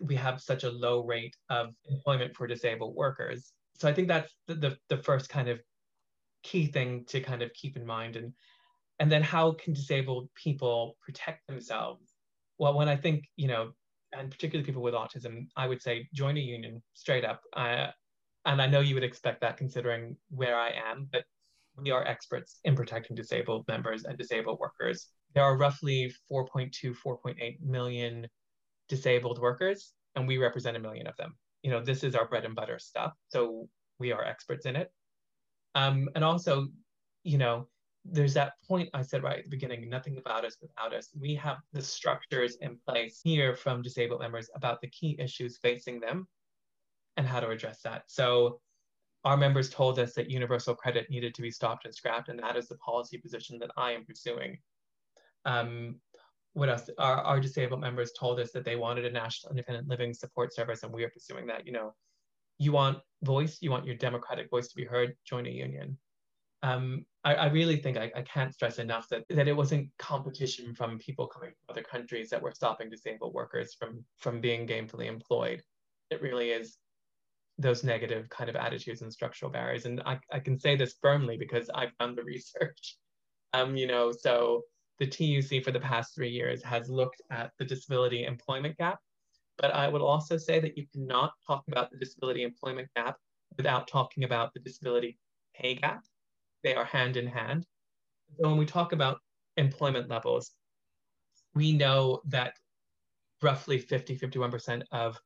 we 0.00 0.16
have 0.16 0.40
such 0.40 0.64
a 0.64 0.70
low 0.70 1.04
rate 1.04 1.36
of 1.48 1.68
employment 1.88 2.34
for 2.34 2.48
disabled 2.48 2.96
workers. 2.96 3.52
so 3.78 3.88
I 3.88 3.92
think 3.92 4.08
that's 4.08 4.34
the, 4.48 4.54
the, 4.56 4.76
the 4.88 4.96
first 4.96 5.28
kind 5.28 5.48
of 5.48 5.60
key 6.42 6.66
thing 6.66 7.04
to 7.06 7.20
kind 7.20 7.40
of 7.40 7.52
keep 7.52 7.76
in 7.76 7.86
mind. 7.86 8.16
And, 8.16 8.32
and 8.98 9.10
then 9.10 9.22
how 9.22 9.52
can 9.52 9.72
disabled 9.72 10.28
people 10.34 10.96
protect 11.04 11.46
themselves? 11.46 12.12
Well, 12.58 12.74
when 12.74 12.88
I 12.88 12.96
think, 12.96 13.24
you 13.36 13.48
know, 13.48 13.72
and 14.12 14.30
particularly 14.30 14.64
people 14.64 14.82
with 14.82 14.94
autism, 14.94 15.48
I 15.56 15.66
would 15.66 15.82
say 15.82 16.08
join 16.14 16.36
a 16.36 16.40
union 16.40 16.82
straight 16.94 17.24
up. 17.24 17.40
Uh, 17.52 17.88
and 18.44 18.62
I 18.62 18.66
know 18.66 18.80
you 18.80 18.94
would 18.94 19.04
expect 19.04 19.40
that 19.40 19.56
considering 19.56 20.16
where 20.30 20.56
I 20.56 20.70
am, 20.70 21.08
but 21.10 21.24
we 21.76 21.90
are 21.90 22.06
experts 22.06 22.60
in 22.64 22.76
protecting 22.76 23.16
disabled 23.16 23.66
members 23.66 24.04
and 24.04 24.16
disabled 24.16 24.58
workers. 24.60 25.08
There 25.34 25.42
are 25.42 25.56
roughly 25.56 26.12
4.2, 26.30 26.94
4.8 27.04 27.60
million 27.60 28.28
disabled 28.88 29.40
workers, 29.40 29.92
and 30.14 30.28
we 30.28 30.38
represent 30.38 30.76
a 30.76 30.80
million 30.80 31.06
of 31.06 31.16
them. 31.16 31.36
You 31.62 31.70
know, 31.70 31.82
this 31.82 32.04
is 32.04 32.14
our 32.14 32.28
bread 32.28 32.44
and 32.44 32.54
butter 32.54 32.78
stuff. 32.78 33.12
So 33.28 33.68
we 33.98 34.12
are 34.12 34.24
experts 34.24 34.66
in 34.66 34.76
it. 34.76 34.92
Um, 35.74 36.08
and 36.14 36.22
also, 36.22 36.68
you 37.24 37.38
know, 37.38 37.66
there's 38.04 38.34
that 38.34 38.52
point 38.66 38.90
I 38.92 39.02
said 39.02 39.22
right 39.22 39.38
at 39.38 39.44
the 39.44 39.50
beginning 39.50 39.88
nothing 39.88 40.18
about 40.18 40.44
us 40.44 40.56
without 40.60 40.94
us. 40.94 41.08
We 41.18 41.34
have 41.36 41.58
the 41.72 41.82
structures 41.82 42.56
in 42.60 42.78
place 42.86 43.20
here 43.22 43.54
from 43.54 43.82
disabled 43.82 44.20
members 44.20 44.50
about 44.54 44.80
the 44.80 44.88
key 44.88 45.16
issues 45.18 45.58
facing 45.58 46.00
them 46.00 46.28
and 47.16 47.26
how 47.26 47.40
to 47.40 47.48
address 47.48 47.80
that. 47.82 48.04
So, 48.06 48.60
our 49.24 49.38
members 49.38 49.70
told 49.70 49.98
us 49.98 50.12
that 50.14 50.30
universal 50.30 50.74
credit 50.74 51.08
needed 51.08 51.34
to 51.34 51.40
be 51.40 51.50
stopped 51.50 51.86
and 51.86 51.94
scrapped, 51.94 52.28
and 52.28 52.38
that 52.40 52.56
is 52.56 52.68
the 52.68 52.76
policy 52.76 53.16
position 53.16 53.58
that 53.60 53.70
I 53.74 53.92
am 53.92 54.04
pursuing. 54.04 54.58
Um, 55.46 55.96
what 56.52 56.68
else? 56.68 56.90
Our, 56.98 57.22
our 57.22 57.40
disabled 57.40 57.80
members 57.80 58.12
told 58.12 58.38
us 58.38 58.52
that 58.52 58.66
they 58.66 58.76
wanted 58.76 59.06
a 59.06 59.10
national 59.10 59.52
independent 59.52 59.88
living 59.88 60.12
support 60.12 60.54
service, 60.54 60.82
and 60.82 60.92
we 60.92 61.04
are 61.04 61.08
pursuing 61.08 61.46
that. 61.46 61.66
You 61.66 61.72
know, 61.72 61.94
you 62.58 62.72
want 62.72 62.98
voice, 63.22 63.58
you 63.62 63.70
want 63.70 63.86
your 63.86 63.96
democratic 63.96 64.50
voice 64.50 64.68
to 64.68 64.76
be 64.76 64.84
heard, 64.84 65.16
join 65.24 65.46
a 65.46 65.50
union. 65.50 65.96
Um, 66.64 67.04
I, 67.24 67.34
I, 67.34 67.46
really 67.46 67.76
think 67.76 67.98
I, 67.98 68.10
I, 68.16 68.22
can't 68.22 68.54
stress 68.54 68.78
enough 68.78 69.06
that, 69.10 69.24
that 69.28 69.48
it 69.48 69.56
wasn't 69.56 69.90
competition 69.98 70.74
from 70.74 70.98
people 70.98 71.26
coming 71.26 71.50
from 71.50 71.74
other 71.74 71.82
countries 71.82 72.30
that 72.30 72.40
were 72.40 72.52
stopping 72.52 72.88
disabled 72.88 73.34
workers 73.34 73.74
from, 73.78 74.02
from 74.16 74.40
being 74.40 74.66
gainfully 74.66 75.06
employed. 75.06 75.62
It 76.10 76.22
really 76.22 76.50
is 76.50 76.78
those 77.58 77.84
negative 77.84 78.30
kind 78.30 78.48
of 78.48 78.56
attitudes 78.56 79.02
and 79.02 79.12
structural 79.12 79.50
barriers. 79.50 79.84
And 79.84 80.00
I, 80.06 80.18
I 80.32 80.40
can 80.40 80.58
say 80.58 80.74
this 80.74 80.94
firmly 81.02 81.36
because 81.36 81.68
I've 81.74 81.96
done 81.98 82.14
the 82.14 82.24
research. 82.34 82.96
Um, 83.52 83.76
you 83.76 83.86
know, 83.86 84.10
so 84.10 84.62
the 84.98 85.06
TUC 85.06 85.62
for 85.62 85.70
the 85.70 85.80
past 85.80 86.14
three 86.14 86.30
years 86.30 86.62
has 86.62 86.88
looked 86.88 87.20
at 87.30 87.50
the 87.58 87.64
disability 87.66 88.24
employment 88.24 88.78
gap 88.78 89.00
but 89.58 89.72
I 89.72 89.88
would 89.88 90.02
also 90.02 90.36
say 90.36 90.60
that 90.60 90.76
you 90.76 90.86
cannot 90.92 91.32
talk 91.46 91.64
about 91.68 91.90
the 91.90 91.98
disability 91.98 92.42
employment 92.42 92.88
gap 92.96 93.16
without 93.56 93.86
talking 93.86 94.24
about 94.24 94.52
the 94.52 94.60
disability 94.60 95.18
pay 95.54 95.76
gap. 95.76 96.02
They 96.64 96.74
are 96.74 96.84
hand 96.84 97.16
in 97.16 97.26
hand. 97.26 97.64
So 98.40 98.48
when 98.48 98.58
we 98.58 98.66
talk 98.66 98.92
about 98.92 99.18
employment 99.56 100.08
levels, 100.08 100.50
we 101.54 101.72
know 101.72 102.20
that 102.26 102.54
roughly 103.42 103.78
50, 103.78 104.18
51% 104.18 104.82
of 104.90 105.16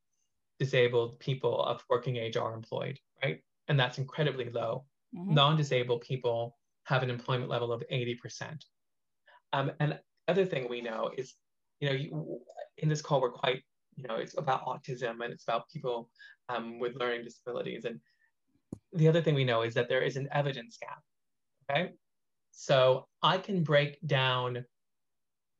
disabled 0.58 1.18
people 1.20 1.62
of 1.62 1.82
working 1.88 2.16
age 2.16 2.36
are 2.36 2.52
employed, 2.52 2.98
right? 3.24 3.40
And 3.68 3.80
that's 3.80 3.96
incredibly 3.96 4.50
low. 4.50 4.84
Mm-hmm. 5.16 5.32
Non-disabled 5.32 6.02
people 6.02 6.58
have 6.84 7.02
an 7.02 7.08
employment 7.08 7.48
level 7.48 7.72
of 7.72 7.82
80%. 7.90 8.60
Um, 9.54 9.72
and 9.80 9.98
other 10.26 10.44
thing 10.44 10.68
we 10.68 10.82
know 10.82 11.10
is, 11.16 11.34
you 11.80 11.88
know, 11.88 11.94
you, 11.94 12.40
in 12.76 12.90
this 12.90 13.00
call, 13.00 13.22
we're 13.22 13.30
quite 13.30 13.62
you 13.98 14.06
know, 14.06 14.14
it's 14.14 14.38
about 14.38 14.64
autism 14.64 15.24
and 15.24 15.32
it's 15.32 15.42
about 15.42 15.68
people 15.68 16.08
um, 16.48 16.78
with 16.78 16.94
learning 16.94 17.24
disabilities. 17.24 17.84
And 17.84 17.98
the 18.92 19.08
other 19.08 19.20
thing 19.20 19.34
we 19.34 19.44
know 19.44 19.62
is 19.62 19.74
that 19.74 19.88
there 19.88 20.02
is 20.02 20.16
an 20.16 20.28
evidence 20.32 20.78
gap. 20.80 21.02
Okay. 21.70 21.92
So 22.50 23.06
I 23.22 23.38
can 23.38 23.62
break 23.62 23.98
down 24.06 24.64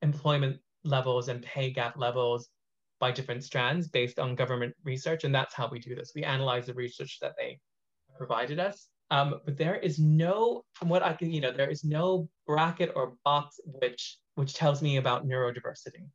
employment 0.02 0.58
levels 0.84 1.28
and 1.28 1.42
pay 1.42 1.70
gap 1.70 1.96
levels 1.96 2.48
by 3.00 3.12
different 3.12 3.44
strands 3.44 3.88
based 3.88 4.18
on 4.18 4.34
government 4.34 4.74
research. 4.84 5.24
And 5.24 5.34
that's 5.34 5.54
how 5.54 5.68
we 5.68 5.78
do 5.78 5.94
this. 5.94 6.12
We 6.14 6.24
analyze 6.24 6.66
the 6.66 6.74
research 6.74 7.18
that 7.20 7.34
they 7.38 7.58
provided 8.16 8.58
us. 8.58 8.88
Um, 9.10 9.40
but 9.44 9.56
there 9.56 9.76
is 9.76 9.98
no, 9.98 10.64
from 10.74 10.88
what 10.88 11.02
I 11.02 11.12
can, 11.14 11.30
you 11.32 11.40
know, 11.40 11.52
there 11.52 11.70
is 11.70 11.84
no 11.84 12.28
bracket 12.46 12.92
or 12.94 13.14
box 13.24 13.60
which 13.64 14.18
which 14.34 14.54
tells 14.54 14.82
me 14.82 14.98
about 14.98 15.26
neurodiversity. 15.26 16.06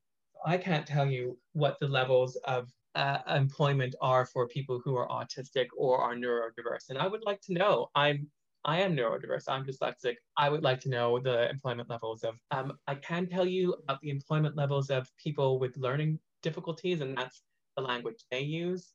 I 0.45 0.57
can't 0.57 0.87
tell 0.87 1.05
you 1.05 1.37
what 1.51 1.77
the 1.81 1.87
levels 1.87 2.37
of 2.45 2.69
uh, 2.95 3.17
employment 3.27 3.95
are 4.01 4.25
for 4.25 4.47
people 4.47 4.81
who 4.83 4.95
are 4.95 5.09
autistic 5.09 5.67
or 5.75 5.97
are 5.97 6.15
neurodiverse. 6.15 6.89
And 6.89 6.97
I 6.97 7.07
would 7.07 7.23
like 7.25 7.41
to 7.41 7.53
know. 7.53 7.89
I'm 7.95 8.27
I 8.65 8.79
am 8.81 8.95
neurodiverse. 8.95 9.43
I'm 9.47 9.65
dyslexic. 9.65 10.15
I 10.37 10.49
would 10.49 10.63
like 10.63 10.79
to 10.81 10.89
know 10.89 11.19
the 11.19 11.49
employment 11.49 11.89
levels 11.89 12.23
of. 12.23 12.35
Um, 12.51 12.73
I 12.87 12.95
can 12.95 13.27
tell 13.27 13.45
you 13.45 13.75
about 13.83 13.99
the 14.01 14.09
employment 14.09 14.55
levels 14.55 14.89
of 14.89 15.09
people 15.21 15.59
with 15.59 15.75
learning 15.77 16.19
difficulties, 16.41 17.01
and 17.01 17.17
that's 17.17 17.41
the 17.75 17.83
language 17.83 18.23
they 18.31 18.41
use. 18.41 18.93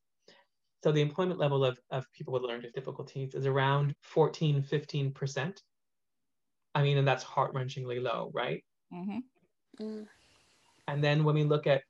So 0.82 0.92
the 0.92 1.02
employment 1.02 1.40
level 1.40 1.64
of, 1.64 1.78
of 1.90 2.06
people 2.12 2.32
with 2.32 2.42
learning 2.42 2.70
difficulties 2.74 3.34
is 3.34 3.46
around 3.46 3.94
14, 4.02 4.62
15%. 4.62 5.58
I 6.74 6.82
mean, 6.82 6.98
and 6.98 7.08
that's 7.08 7.24
heart 7.24 7.52
wrenchingly 7.52 8.00
low, 8.00 8.30
right? 8.32 8.64
Mm-hmm. 8.94 9.84
Mm. 9.84 10.06
And 10.86 11.04
then 11.04 11.24
when 11.24 11.34
we 11.34 11.44
look 11.44 11.66
at 11.66 11.82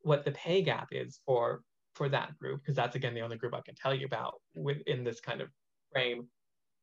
what 0.00 0.24
the 0.24 0.32
pay 0.32 0.62
gap 0.62 0.88
is 0.90 1.20
for 1.26 1.62
for 1.94 2.08
that 2.08 2.36
group, 2.38 2.62
because 2.62 2.74
that's 2.74 2.96
again 2.96 3.14
the 3.14 3.20
only 3.20 3.36
group 3.36 3.54
I 3.54 3.60
can 3.60 3.74
tell 3.74 3.94
you 3.94 4.06
about 4.06 4.40
within 4.54 5.04
this 5.04 5.20
kind 5.20 5.42
of 5.42 5.48
frame, 5.92 6.26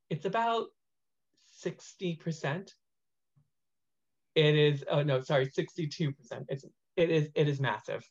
it's 0.10 0.26
about 0.26 0.67
60%. 1.63 2.69
It 4.36 4.56
is, 4.56 4.84
oh 4.89 5.04
no, 5.04 5.22
sorry, 5.22 5.48
62%. 5.48 6.13
It's 6.48 6.65
it 6.95 7.10
is 7.10 7.30
it 7.34 7.48
is 7.48 7.60
massive, 7.60 8.08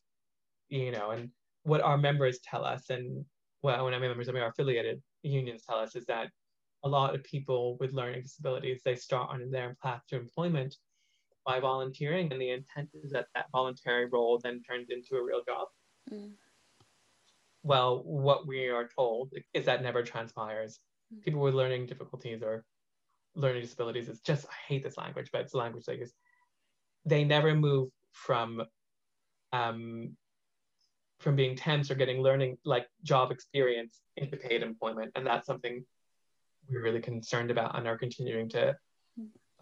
you 0.69 0.91
know, 0.91 1.11
and 1.11 1.31
what 1.63 1.81
our 1.83 1.99
members 1.99 2.39
tell 2.41 2.65
us 2.65 2.91
and 2.91 3.25
well, 3.63 3.85
when 3.85 3.95
I 3.95 3.99
mean 3.99 4.09
members, 4.09 4.29
I 4.29 4.33
mean 4.33 4.43
our 4.43 4.51
affiliated 4.51 5.03
unions 5.23 5.65
tell 5.69 5.79
us 5.79 5.97
is 5.97 6.07
that 6.07 6.31
a 6.85 6.89
lot 6.89 7.15
of 7.15 7.25
people 7.25 7.77
with 7.81 7.93
learning 7.93 8.23
disabilities, 8.23 8.81
they 8.85 8.95
start 8.95 9.31
on 9.31 9.51
their 9.51 9.77
path 9.83 10.03
to 10.09 10.17
employment 10.17 10.77
by 11.45 11.59
volunteering, 11.61 12.31
and 12.31 12.41
the 12.41 12.51
intent 12.51 12.91
is 13.03 13.11
that 13.11 13.27
that 13.35 13.47
voluntary 13.53 14.07
role 14.07 14.39
then 14.43 14.63
turns 14.63 14.91
into 14.91 15.17
a 15.17 15.25
real 15.25 15.43
job. 15.47 15.69
Mm. 16.13 16.33
Well, 17.63 18.03
what 18.05 18.47
we 18.47 18.69
are 18.69 18.89
told 18.95 19.33
is 19.55 19.65
that 19.65 19.83
never 19.83 20.03
transpires. 20.03 20.79
People 21.23 21.41
with 21.41 21.55
learning 21.55 21.87
difficulties 21.87 22.43
or 22.43 22.65
learning 23.35 23.63
disabilities, 23.63 24.09
it's 24.09 24.21
just, 24.21 24.47
I 24.47 24.55
hate 24.67 24.83
this 24.83 24.97
language, 24.97 25.31
but 25.33 25.43
it's 25.43 25.55
language 25.55 25.85
like 25.89 26.01
this. 26.01 26.13
They 27.05 27.25
never 27.25 27.55
move 27.55 27.91
from 28.13 28.63
um, 29.53 30.17
from 31.21 31.35
being 31.35 31.57
temps 31.57 31.91
or 31.91 31.95
getting 31.95 32.23
learning 32.23 32.59
like 32.65 32.87
job 33.03 33.33
experience 33.33 34.01
into 34.17 34.37
paid 34.37 34.63
employment. 34.63 35.11
And 35.15 35.27
that's 35.27 35.47
something 35.47 35.85
we're 36.69 36.83
really 36.83 37.01
concerned 37.01 37.51
about 37.51 37.77
and 37.77 37.89
are 37.89 37.99
continuing 37.99 38.49
to 38.51 38.77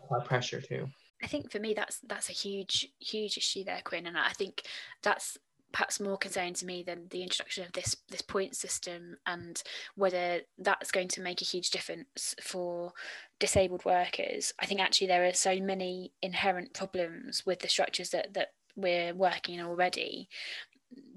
apply 0.02 0.24
pressure 0.24 0.60
to. 0.60 0.86
I 1.22 1.26
think 1.28 1.50
for 1.50 1.58
me 1.58 1.72
that's 1.72 1.98
that's 2.06 2.28
a 2.28 2.32
huge 2.32 2.88
huge 2.98 3.38
issue 3.38 3.64
there, 3.64 3.80
Quinn, 3.82 4.06
and 4.06 4.18
I 4.18 4.32
think 4.32 4.62
that's 5.02 5.38
perhaps 5.76 6.00
more 6.00 6.16
concerning 6.16 6.54
to 6.54 6.64
me 6.64 6.82
than 6.82 7.06
the 7.10 7.22
introduction 7.22 7.62
of 7.62 7.70
this 7.72 7.94
this 8.08 8.22
point 8.22 8.56
system 8.56 9.14
and 9.26 9.62
whether 9.94 10.40
that's 10.56 10.90
going 10.90 11.06
to 11.06 11.20
make 11.20 11.42
a 11.42 11.44
huge 11.44 11.68
difference 11.68 12.34
for 12.40 12.94
disabled 13.40 13.84
workers. 13.84 14.54
I 14.58 14.64
think 14.64 14.80
actually 14.80 15.08
there 15.08 15.26
are 15.26 15.34
so 15.34 15.60
many 15.60 16.12
inherent 16.22 16.72
problems 16.72 17.44
with 17.44 17.58
the 17.58 17.68
structures 17.68 18.08
that 18.10 18.32
that 18.32 18.54
we're 18.74 19.12
working 19.12 19.56
in 19.56 19.66
already 19.66 20.30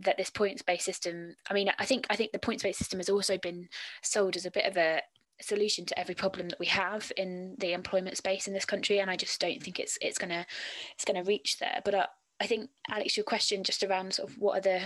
that 0.01 0.17
this 0.17 0.29
points 0.29 0.61
based 0.61 0.85
system 0.85 1.35
i 1.49 1.53
mean 1.53 1.69
i 1.77 1.85
think 1.85 2.07
i 2.09 2.15
think 2.15 2.31
the 2.31 2.39
points 2.39 2.63
based 2.63 2.79
system 2.79 2.99
has 2.99 3.09
also 3.09 3.37
been 3.37 3.69
sold 4.01 4.35
as 4.35 4.45
a 4.45 4.51
bit 4.51 4.65
of 4.65 4.75
a 4.77 4.99
solution 5.41 5.85
to 5.85 5.97
every 5.97 6.15
problem 6.15 6.49
that 6.49 6.59
we 6.59 6.65
have 6.65 7.11
in 7.17 7.55
the 7.59 7.73
employment 7.73 8.17
space 8.17 8.47
in 8.47 8.53
this 8.53 8.65
country 8.65 8.99
and 8.99 9.09
I 9.09 9.15
just 9.15 9.39
don't 9.39 9.61
think 9.63 9.79
it's 9.79 9.97
it's 10.01 10.17
gonna 10.17 10.45
it's 10.93 11.05
gonna 11.05 11.23
reach 11.23 11.59
there 11.59 11.81
but 11.85 12.09
I 12.39 12.47
think 12.47 12.69
Alex 12.89 13.17
your 13.17 13.23
question 13.23 13.63
just 13.63 13.84
around 13.84 14.13
sort 14.13 14.30
of 14.30 14.38
what 14.38 14.58
are 14.58 14.62
the 14.62 14.82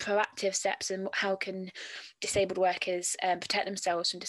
proactive 0.00 0.54
steps 0.54 0.90
and 0.90 1.08
how 1.12 1.34
can 1.34 1.70
disabled 2.20 2.58
workers 2.58 3.16
um, 3.22 3.40
protect 3.40 3.66
themselves 3.66 4.10
from 4.10 4.20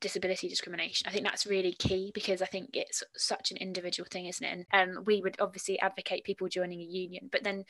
disability 0.00 0.48
discrimination? 0.48 1.08
I 1.08 1.12
think 1.12 1.24
that's 1.24 1.46
really 1.46 1.72
key 1.72 2.12
because 2.14 2.40
i 2.42 2.46
think 2.46 2.70
it's 2.74 3.02
such 3.16 3.50
an 3.50 3.56
individual 3.56 4.06
thing 4.10 4.26
isn't 4.26 4.46
it? 4.46 4.66
And 4.72 4.98
um, 4.98 5.04
we 5.04 5.20
would 5.22 5.36
obviously 5.40 5.80
advocate 5.80 6.24
people 6.24 6.48
joining 6.48 6.80
a 6.80 6.84
union 6.84 7.28
but 7.30 7.42
then 7.42 7.64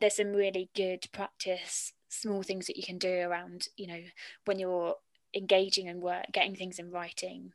there's 0.00 0.16
some 0.16 0.32
really 0.32 0.68
good 0.76 1.06
practice 1.12 1.94
small 2.10 2.42
things 2.42 2.66
that 2.66 2.76
you 2.76 2.82
can 2.82 2.98
do 2.98 3.20
around 3.20 3.68
you 3.76 3.86
know 3.86 4.00
when 4.44 4.58
you're 4.58 4.96
engaging 5.34 5.88
and 5.88 6.02
work, 6.02 6.24
getting 6.32 6.54
things 6.54 6.78
in 6.78 6.90
writing, 6.90 7.52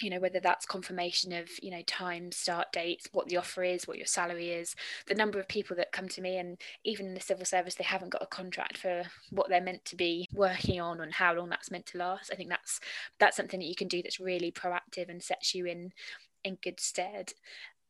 you 0.00 0.10
know 0.10 0.20
whether 0.20 0.40
that's 0.40 0.66
confirmation 0.66 1.32
of 1.32 1.48
you 1.62 1.70
know 1.70 1.82
time 1.86 2.32
start 2.32 2.72
dates 2.72 3.08
what 3.12 3.28
the 3.28 3.36
offer 3.36 3.62
is 3.62 3.86
what 3.86 3.96
your 3.96 4.06
salary 4.06 4.50
is 4.50 4.74
the 5.06 5.14
number 5.14 5.38
of 5.38 5.48
people 5.48 5.76
that 5.76 5.92
come 5.92 6.08
to 6.08 6.20
me 6.20 6.38
and 6.38 6.58
even 6.84 7.06
in 7.06 7.14
the 7.14 7.20
civil 7.20 7.44
service 7.44 7.74
they 7.74 7.84
haven't 7.84 8.10
got 8.10 8.22
a 8.22 8.26
contract 8.26 8.78
for 8.78 9.02
what 9.30 9.48
they're 9.48 9.60
meant 9.60 9.84
to 9.84 9.96
be 9.96 10.28
working 10.32 10.80
on 10.80 11.00
and 11.00 11.12
how 11.12 11.34
long 11.34 11.48
that's 11.48 11.70
meant 11.70 11.86
to 11.86 11.98
last. 11.98 12.30
I 12.32 12.36
think 12.36 12.48
that's 12.48 12.80
that's 13.18 13.36
something 13.36 13.60
that 13.60 13.68
you 13.68 13.74
can 13.74 13.88
do 13.88 14.02
that's 14.02 14.20
really 14.20 14.52
proactive 14.52 15.08
and 15.08 15.22
sets 15.22 15.54
you 15.54 15.66
in 15.66 15.92
in 16.42 16.56
good 16.62 16.80
stead 16.80 17.32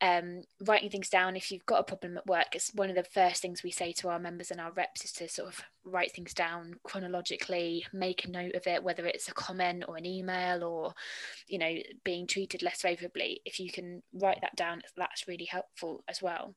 um, 0.01 0.41
writing 0.65 0.89
things 0.89 1.09
down 1.09 1.35
if 1.35 1.51
you've 1.51 1.65
got 1.65 1.79
a 1.79 1.83
problem 1.83 2.17
at 2.17 2.25
work 2.25 2.47
it's 2.53 2.73
one 2.73 2.89
of 2.89 2.95
the 2.95 3.03
first 3.03 3.41
things 3.41 3.63
we 3.63 3.71
say 3.71 3.91
to 3.93 4.09
our 4.09 4.19
members 4.19 4.49
and 4.49 4.59
our 4.59 4.71
reps 4.71 5.05
is 5.05 5.11
to 5.11 5.29
sort 5.29 5.47
of 5.47 5.61
write 5.83 6.11
things 6.11 6.33
down 6.33 6.73
chronologically 6.83 7.85
make 7.93 8.25
a 8.25 8.29
note 8.29 8.55
of 8.55 8.65
it 8.67 8.83
whether 8.83 9.05
it's 9.05 9.27
a 9.29 9.33
comment 9.33 9.83
or 9.87 9.97
an 9.97 10.05
email 10.05 10.63
or 10.63 10.93
you 11.47 11.57
know 11.57 11.75
being 12.03 12.27
treated 12.27 12.61
less 12.61 12.81
favorably. 12.81 13.41
If 13.45 13.59
you 13.59 13.71
can 13.71 14.01
write 14.13 14.39
that 14.41 14.55
down 14.55 14.81
that's 14.97 15.27
really 15.27 15.45
helpful 15.45 16.03
as 16.07 16.21
well. 16.21 16.55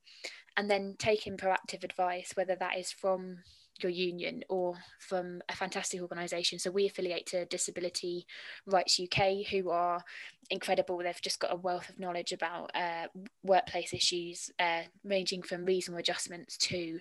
And 0.56 0.70
then 0.70 0.96
taking 0.98 1.36
proactive 1.36 1.84
advice 1.84 2.32
whether 2.34 2.56
that 2.56 2.78
is 2.78 2.92
from 2.92 3.38
your 3.80 3.90
union 3.90 4.44
or 4.48 4.76
from 4.98 5.42
a 5.48 5.54
fantastic 5.54 6.00
organisation. 6.00 6.58
So 6.58 6.70
we 6.70 6.86
affiliate 6.86 7.26
to 7.26 7.44
Disability 7.46 8.26
Rights 8.66 9.00
UK, 9.00 9.46
who 9.50 9.70
are 9.70 10.04
incredible. 10.50 10.98
They've 10.98 11.20
just 11.20 11.40
got 11.40 11.52
a 11.52 11.56
wealth 11.56 11.88
of 11.88 11.98
knowledge 11.98 12.32
about 12.32 12.70
uh, 12.74 13.08
workplace 13.42 13.92
issues, 13.92 14.50
uh, 14.58 14.82
ranging 15.04 15.42
from 15.42 15.64
reasonable 15.64 16.00
adjustments 16.00 16.56
to 16.58 17.00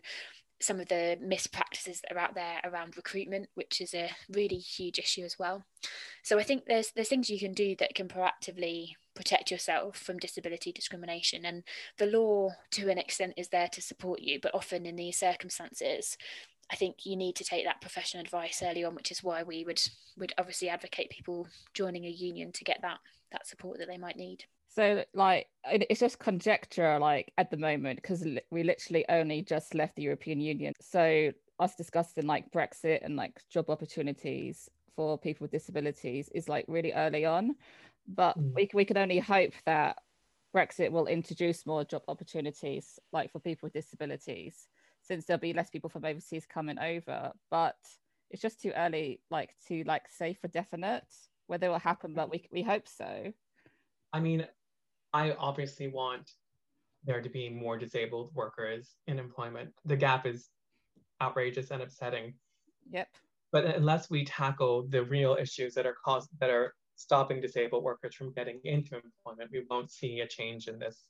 some 0.64 0.80
of 0.80 0.88
the 0.88 1.18
mispractices 1.22 2.02
that 2.02 2.14
are 2.14 2.20
out 2.20 2.36
there 2.36 2.62
around 2.64 2.96
recruitment, 2.96 3.50
which 3.56 3.82
is 3.82 3.94
a 3.94 4.10
really 4.30 4.58
huge 4.58 4.98
issue 4.98 5.24
as 5.24 5.38
well. 5.38 5.66
So 6.24 6.40
I 6.40 6.44
think 6.44 6.66
there's 6.66 6.92
there's 6.92 7.10
things 7.10 7.30
you 7.30 7.40
can 7.40 7.54
do 7.54 7.76
that 7.80 7.96
can 7.96 8.08
proactively 8.08 8.94
protect 9.14 9.52
yourself 9.52 9.98
from 9.98 10.18
disability 10.18 10.72
discrimination, 10.72 11.46
and 11.46 11.64
the 11.98 12.06
law 12.06 12.52
to 12.72 12.90
an 12.90 12.98
extent 12.98 13.34
is 13.38 13.50
there 13.50 13.68
to 13.74 13.82
support 13.82 14.22
you, 14.22 14.40
but 14.42 14.56
often 14.56 14.86
in 14.86 14.96
these 14.96 15.20
circumstances, 15.20 16.18
I 16.74 16.76
think 16.76 17.06
you 17.06 17.16
need 17.16 17.36
to 17.36 17.44
take 17.44 17.66
that 17.66 17.82
professional 17.82 18.22
advice 18.22 18.64
early 18.66 18.84
on, 18.84 18.96
which 18.96 19.12
is 19.12 19.24
why 19.24 19.44
we 19.44 19.64
would 19.64 19.80
would 20.18 20.34
obviously 20.40 20.70
advocate 20.70 21.12
people 21.12 21.48
joining 21.76 22.06
a 22.06 22.10
union 22.10 22.52
to 22.52 22.64
get 22.64 22.80
that 22.82 22.98
that 23.32 23.46
support 23.46 23.78
that 23.78 23.88
they 23.88 24.00
might 24.00 24.18
need. 24.18 24.46
So, 24.70 25.04
like, 25.14 25.46
it's 25.66 26.00
just 26.00 26.18
conjecture, 26.18 26.98
like 26.98 27.32
at 27.38 27.52
the 27.52 27.58
moment, 27.58 28.02
because 28.02 28.26
we 28.50 28.64
literally 28.64 29.06
only 29.08 29.44
just 29.44 29.76
left 29.76 29.96
the 29.96 30.02
European 30.02 30.42
Union. 30.42 30.74
So, 30.82 31.32
us 31.60 31.76
discussing 31.76 32.26
like 32.26 32.52
Brexit 32.52 33.06
and 33.06 33.16
like 33.16 33.40
job 33.52 33.70
opportunities 33.70 34.68
for 34.96 35.16
people 35.20 35.46
with 35.46 35.52
disabilities 35.52 36.28
is 36.34 36.50
like 36.50 36.66
really 36.68 36.92
early 36.94 37.24
on, 37.24 37.56
but 38.08 38.36
mm. 38.36 38.52
we 38.56 38.68
we 38.74 38.84
can 38.84 38.98
only 38.98 39.20
hope 39.20 39.54
that 39.68 40.00
Brexit 40.56 40.92
will 40.92 41.06
introduce 41.06 41.68
more 41.68 41.84
job 41.84 42.02
opportunities, 42.08 42.98
like 43.12 43.32
for 43.32 43.38
people 43.38 43.68
with 43.68 43.74
disabilities 43.74 44.68
since 45.04 45.26
there'll 45.26 45.40
be 45.40 45.54
less 45.54 45.70
people 45.70 45.90
from 45.90 46.06
overseas 46.06 46.46
coming 46.46 46.80
over. 46.80 47.32
But 47.52 47.78
it's 48.32 48.42
just 48.42 48.62
too 48.62 48.72
early, 48.76 49.22
like 49.30 49.54
to 49.68 49.84
like 49.84 50.04
say 50.10 50.34
for 50.34 50.48
definite 50.48 51.06
whether 51.48 51.68
it 51.68 51.72
will 51.72 51.80
happen. 51.80 52.14
But 52.14 52.32
we 52.32 52.48
we 52.52 52.64
hope 52.64 52.88
so. 52.88 53.32
I 54.12 54.20
mean, 54.20 54.48
I 55.14 55.34
obviously 55.34 55.88
want 55.88 56.32
there 57.06 57.22
to 57.22 57.30
be 57.30 57.50
more 57.50 57.78
disabled 57.78 58.32
workers 58.34 58.96
in 59.08 59.20
employment. 59.20 59.72
The 59.86 59.98
gap 59.98 60.26
is 60.26 60.50
outrageous 61.22 61.72
and 61.72 61.82
upsetting. 61.82 62.34
Yep. 62.90 63.08
But 63.52 63.66
unless 63.66 64.10
we 64.10 64.26
tackle 64.26 64.88
the 64.90 65.04
real 65.04 65.38
issues 65.40 65.74
that 65.76 65.86
are 65.86 65.96
caused 66.04 66.30
that 66.40 66.50
are 66.50 66.74
stopping 66.96 67.42
disabled 67.42 67.84
workers 67.84 68.16
from 68.16 68.34
getting 68.34 68.60
into 68.64 68.96
employment, 68.96 69.52
we 69.52 69.66
won't 69.70 69.92
see 69.92 70.22
a 70.22 70.28
change 70.28 70.68
in 70.68 70.80
this. 70.80 71.06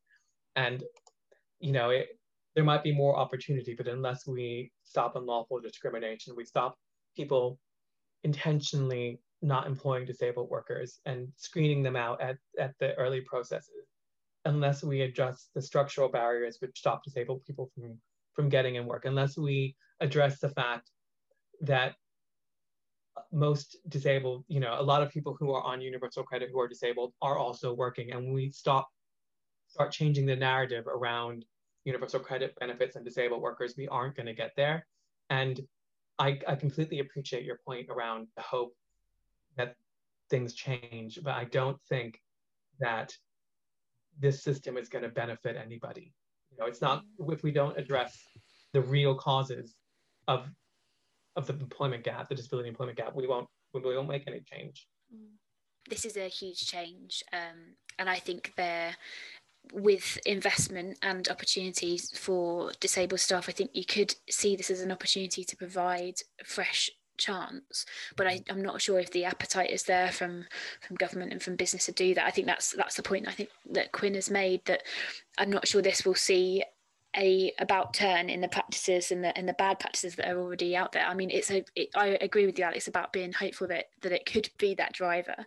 And 0.56 0.84
you 1.60 1.71
know, 1.71 1.91
it, 1.91 2.19
there 2.56 2.63
might 2.63 2.84
be 2.84 2.94
more 2.94 3.18
opportunity, 3.18 3.74
but 3.76 3.88
unless 3.88 4.28
we 4.28 4.72
stop 4.84 5.16
unlawful 5.16 5.60
discrimination, 5.60 6.36
we 6.36 6.46
stop 6.46 6.78
people 7.16 7.60
intentionally 8.24 9.20
not 9.42 9.68
employing 9.68 10.06
disabled 10.06 10.50
workers 10.50 11.00
and 11.06 11.28
screening 11.36 11.84
them 11.84 11.96
out 11.96 12.22
at, 12.22 12.38
at 12.60 12.74
the 12.80 12.94
early 12.96 13.22
processes, 13.22 13.88
unless 14.46 14.84
we 14.84 15.02
address 15.02 15.50
the 15.56 15.62
structural 15.62 16.10
barriers 16.10 16.58
which 16.60 16.78
stop 16.78 17.04
disabled 17.04 17.44
people 17.46 17.70
from, 17.74 17.98
from 18.34 18.50
getting 18.50 18.76
in 18.76 18.86
work, 18.86 19.06
unless 19.06 19.38
we 19.38 19.76
address 20.00 20.39
the 20.39 20.50
fact 20.50 20.89
that 21.62 21.96
most 23.32 23.78
disabled, 23.89 24.44
you 24.48 24.60
know, 24.60 24.76
a 24.80 24.82
lot 24.82 25.04
of 25.04 25.12
people 25.12 25.36
who 25.39 25.52
are 25.52 25.63
on 25.63 25.82
universal 25.82 26.24
credit 26.24 26.50
who 26.52 26.60
are 26.60 26.68
disabled 26.68 27.13
are 27.22 27.38
also 27.38 27.74
working, 27.74 28.12
and 28.12 28.34
we 28.34 28.50
stop 28.50 28.88
start 29.68 29.92
changing 29.92 30.26
the 30.26 30.36
narrative 30.36 30.86
around 30.88 31.46
universal 31.86 32.19
credit 32.19 32.56
benefits 32.60 32.96
and 32.96 33.06
disabled 33.06 33.41
workers, 33.41 33.76
we 33.78 33.88
aren't 33.88 34.15
going 34.15 34.26
to 34.26 34.34
get 34.34 34.52
there. 34.56 34.86
And 35.30 35.60
I, 36.19 36.39
I 36.48 36.56
completely 36.56 37.00
appreciate 37.00 37.43
your 37.43 37.60
point 37.65 37.88
around 37.89 38.28
the 38.36 38.43
hope 38.43 38.74
that 39.58 39.76
things 40.30 40.54
change, 40.54 41.19
but 41.24 41.34
I 41.34 41.46
don't 41.46 41.80
think 41.89 42.19
that 42.80 43.15
this 44.19 44.43
system 44.43 44.78
is 44.78 44.89
going 44.89 45.04
to 45.04 45.10
benefit 45.10 45.56
anybody. 45.56 46.13
You 46.52 46.58
know, 46.60 46.65
it's 46.65 46.82
not 46.82 47.04
if 47.30 47.43
we 47.43 47.52
don't 47.52 47.78
address 47.78 48.17
the 48.74 48.82
real 48.82 49.15
causes 49.15 49.76
of 50.28 50.48
of 51.36 51.48
the 51.48 51.54
employment 51.54 52.04
gap, 52.04 52.30
the 52.30 52.36
disability 52.36 52.69
employment 52.69 52.98
gap, 52.98 53.15
we 53.15 53.28
won't 53.28 53.48
we 53.74 53.82
won't 53.82 54.08
make 54.08 54.28
any 54.28 54.41
change. 54.41 54.88
This 55.89 56.06
is 56.06 56.15
a 56.15 56.28
huge 56.28 56.67
change, 56.67 57.24
um, 57.34 57.76
and 57.98 58.10
I 58.10 58.17
think 58.19 58.54
there 58.56 58.96
with 59.71 60.19
investment 60.26 60.97
and 61.02 61.30
opportunities 61.30 62.12
for 62.17 62.71
disabled 62.80 63.19
staff, 63.19 63.49
I 63.49 63.54
think 63.54 63.71
you 63.73 63.86
could 63.86 64.15
see 64.30 64.56
this 64.56 64.69
as 64.69 64.82
an 64.82 64.91
opportunity 64.91 65.43
to 65.43 65.56
provide 65.56 66.15
fresh 66.45 66.89
chance. 67.17 67.86
But 68.15 68.28
I, 68.28 68.41
i'm 68.49 68.62
not 68.62 68.82
sure 68.82 68.99
if 68.99 69.12
the 69.12 69.26
appetite 69.26 69.69
is 69.69 69.84
there 69.84 70.12
from 70.12 70.45
from 70.82 70.95
government 70.95 71.32
and 71.32 71.41
from 71.41 71.56
business 71.56 71.86
to 71.86 71.91
do 71.91 72.15
that. 72.15 72.26
I 72.26 72.32
think 72.32 72.47
that's 72.47 72.71
that's 72.71 72.95
the 72.95 73.04
point 73.04 73.28
i 73.28 73.32
think 73.32 73.49
that 73.71 73.91
quinn 73.91 74.15
has 74.15 74.32
made 74.32 74.65
that 74.65 74.84
i'm 75.38 75.52
not 75.52 75.67
sure 75.67 75.82
this 75.82 76.06
will 76.06 76.15
see 76.15 76.63
a 77.15 77.54
about 77.60 77.93
turn 77.93 78.30
in 78.30 78.41
the 78.41 78.47
practices 78.47 79.12
and 79.12 79.23
the 79.23 79.38
and 79.38 79.47
the 79.47 79.54
bad 79.54 79.80
practices 79.80 80.15
that 80.15 80.30
are 80.30 80.39
already 80.39 80.76
out 80.76 80.91
there. 80.91 81.06
I 81.06 81.13
mean, 81.13 81.30
it's 81.30 81.52
a. 81.52 81.63
It, 81.76 81.89
I 81.95 82.17
agree 82.21 82.45
with 82.45 82.58
you, 82.58 82.65
Alex, 82.65 82.88
about 82.88 83.13
being 83.13 83.34
hopeful 83.34 83.67
that 83.67 83.89
that 84.02 84.12
it 84.12 84.26
could 84.26 84.49
be 84.58 84.73
that 84.76 84.93
driver. 84.93 85.45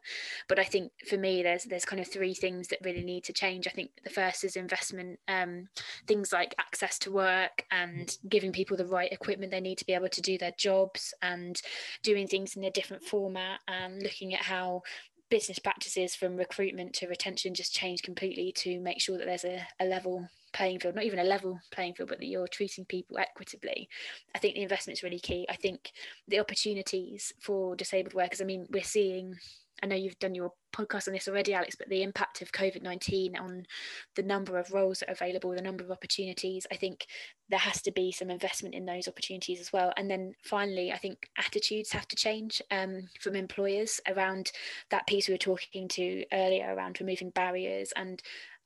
But 0.48 0.58
I 0.58 0.64
think 0.64 0.92
for 1.08 1.16
me, 1.16 1.42
there's 1.42 1.64
there's 1.64 1.84
kind 1.84 2.00
of 2.00 2.08
three 2.08 2.34
things 2.34 2.68
that 2.68 2.84
really 2.84 3.04
need 3.04 3.24
to 3.24 3.32
change. 3.32 3.66
I 3.66 3.70
think 3.70 3.90
the 4.04 4.10
first 4.10 4.44
is 4.44 4.56
investment, 4.56 5.18
um, 5.28 5.68
things 6.06 6.32
like 6.32 6.54
access 6.58 6.98
to 7.00 7.12
work 7.12 7.64
and 7.70 8.16
giving 8.28 8.52
people 8.52 8.76
the 8.76 8.86
right 8.86 9.12
equipment 9.12 9.50
they 9.50 9.60
need 9.60 9.78
to 9.78 9.86
be 9.86 9.94
able 9.94 10.08
to 10.08 10.22
do 10.22 10.38
their 10.38 10.52
jobs 10.56 11.14
and 11.22 11.60
doing 12.02 12.26
things 12.26 12.56
in 12.56 12.64
a 12.64 12.70
different 12.70 13.04
format 13.04 13.60
and 13.68 14.02
looking 14.02 14.34
at 14.34 14.42
how 14.42 14.82
business 15.28 15.58
practices 15.58 16.14
from 16.14 16.36
recruitment 16.36 16.92
to 16.92 17.08
retention 17.08 17.54
just 17.54 17.74
change 17.74 18.02
completely 18.02 18.52
to 18.52 18.78
make 18.80 19.00
sure 19.00 19.18
that 19.18 19.26
there's 19.26 19.44
a, 19.44 19.66
a 19.80 19.84
level 19.84 20.28
playing 20.56 20.80
field, 20.80 20.94
not 20.94 21.04
even 21.04 21.18
a 21.18 21.24
level 21.24 21.60
playing 21.70 21.92
field, 21.94 22.08
but 22.08 22.18
that 22.18 22.26
you're 22.26 22.48
treating 22.48 22.86
people 22.86 23.18
equitably. 23.18 23.88
I 24.34 24.38
think 24.38 24.54
the 24.54 24.62
investment 24.62 24.98
is 24.98 25.02
really 25.02 25.18
key. 25.18 25.46
I 25.50 25.56
think 25.56 25.92
the 26.28 26.40
opportunities 26.40 27.32
for 27.40 27.76
disabled 27.76 28.14
workers, 28.14 28.40
I 28.40 28.44
mean, 28.44 28.66
we're 28.70 28.82
seeing, 28.82 29.34
I 29.82 29.86
know 29.86 29.96
you've 29.96 30.18
done 30.18 30.34
your 30.34 30.52
podcast 30.74 31.08
on 31.08 31.12
this 31.12 31.28
already, 31.28 31.52
Alex, 31.52 31.76
but 31.76 31.90
the 31.90 32.02
impact 32.02 32.40
of 32.40 32.52
COVID 32.52 32.82
19 32.82 33.36
on 33.36 33.66
the 34.14 34.22
number 34.22 34.58
of 34.58 34.72
roles 34.72 35.00
that 35.00 35.10
are 35.10 35.12
available, 35.12 35.50
the 35.50 35.60
number 35.60 35.84
of 35.84 35.90
opportunities, 35.90 36.66
I 36.72 36.76
think 36.76 37.06
there 37.50 37.58
has 37.58 37.82
to 37.82 37.92
be 37.92 38.10
some 38.10 38.30
investment 38.30 38.74
in 38.74 38.86
those 38.86 39.08
opportunities 39.08 39.60
as 39.60 39.74
well. 39.74 39.92
And 39.98 40.10
then 40.10 40.32
finally, 40.42 40.90
I 40.90 40.96
think 40.96 41.28
attitudes 41.36 41.92
have 41.92 42.08
to 42.08 42.16
change 42.16 42.62
um, 42.70 43.08
from 43.20 43.36
employers 43.36 44.00
around 44.08 44.52
that 44.90 45.06
piece 45.06 45.28
we 45.28 45.34
were 45.34 45.38
talking 45.38 45.86
to 45.88 46.24
earlier 46.32 46.74
around 46.74 46.98
removing 46.98 47.28
barriers 47.30 47.92
and 47.94 48.22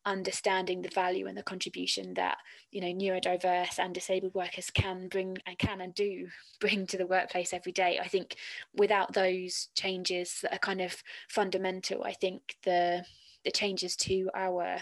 understanding 0.07 0.83
the 0.83 0.89
value 0.89 1.27
and 1.27 1.37
the 1.37 1.43
contribution 1.43 2.15
that 2.15 2.39
you 2.71 2.81
know 2.81 2.87
neurodiverse 2.87 3.79
and 3.79 3.95
disabled 3.95 4.35
workers 4.35 4.71
can 4.71 5.09
bring 5.09 5.37
and 5.47 5.59
can 5.59 5.81
and 5.81 5.95
do 5.95 6.27
bring 6.61 6.87
to 6.87 6.97
the 6.97 7.07
workplace 7.07 7.53
every 7.53 7.73
day. 7.73 7.99
I 8.03 8.09
think 8.09 8.37
without 8.75 9.13
those 9.13 9.69
changes 9.75 10.41
that 10.43 10.53
are 10.53 10.59
kind 10.59 10.81
of 10.81 11.03
fundamental 11.29 12.05
i 12.05 12.13
think 12.13 12.57
the 12.65 13.05
the 13.45 13.51
changes 13.51 13.97
to 13.97 14.31
our 14.35 14.79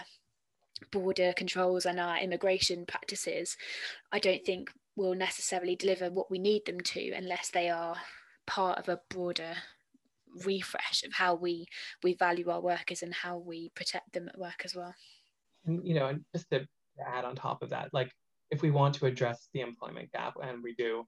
border 0.91 1.33
controls 1.35 1.85
and 1.85 1.99
our 1.99 2.17
immigration 2.19 2.85
practices 2.85 3.57
i 4.11 4.19
don't 4.19 4.45
think 4.45 4.71
will 4.95 5.15
necessarily 5.15 5.75
deliver 5.75 6.09
what 6.09 6.29
we 6.31 6.39
need 6.39 6.65
them 6.65 6.79
to 6.79 7.11
unless 7.11 7.49
they 7.49 7.69
are 7.69 7.95
part 8.45 8.77
of 8.79 8.89
a 8.89 8.99
broader 9.09 9.53
refresh 10.45 11.03
of 11.03 11.13
how 11.13 11.35
we 11.35 11.65
we 12.03 12.13
value 12.13 12.49
our 12.49 12.61
workers 12.61 13.01
and 13.01 13.13
how 13.13 13.37
we 13.37 13.69
protect 13.75 14.11
them 14.13 14.27
at 14.27 14.37
work 14.37 14.61
as 14.63 14.75
well 14.75 14.93
and 15.65 15.85
you 15.87 15.93
know 15.93 16.07
and 16.07 16.23
just 16.33 16.49
to 16.51 16.65
add 17.05 17.25
on 17.25 17.35
top 17.35 17.61
of 17.61 17.69
that 17.69 17.89
like 17.93 18.11
if 18.51 18.61
we 18.61 18.71
want 18.71 18.95
to 18.95 19.05
address 19.05 19.49
the 19.53 19.61
employment 19.61 20.11
gap 20.11 20.33
and 20.41 20.63
we 20.63 20.75
do 20.75 21.05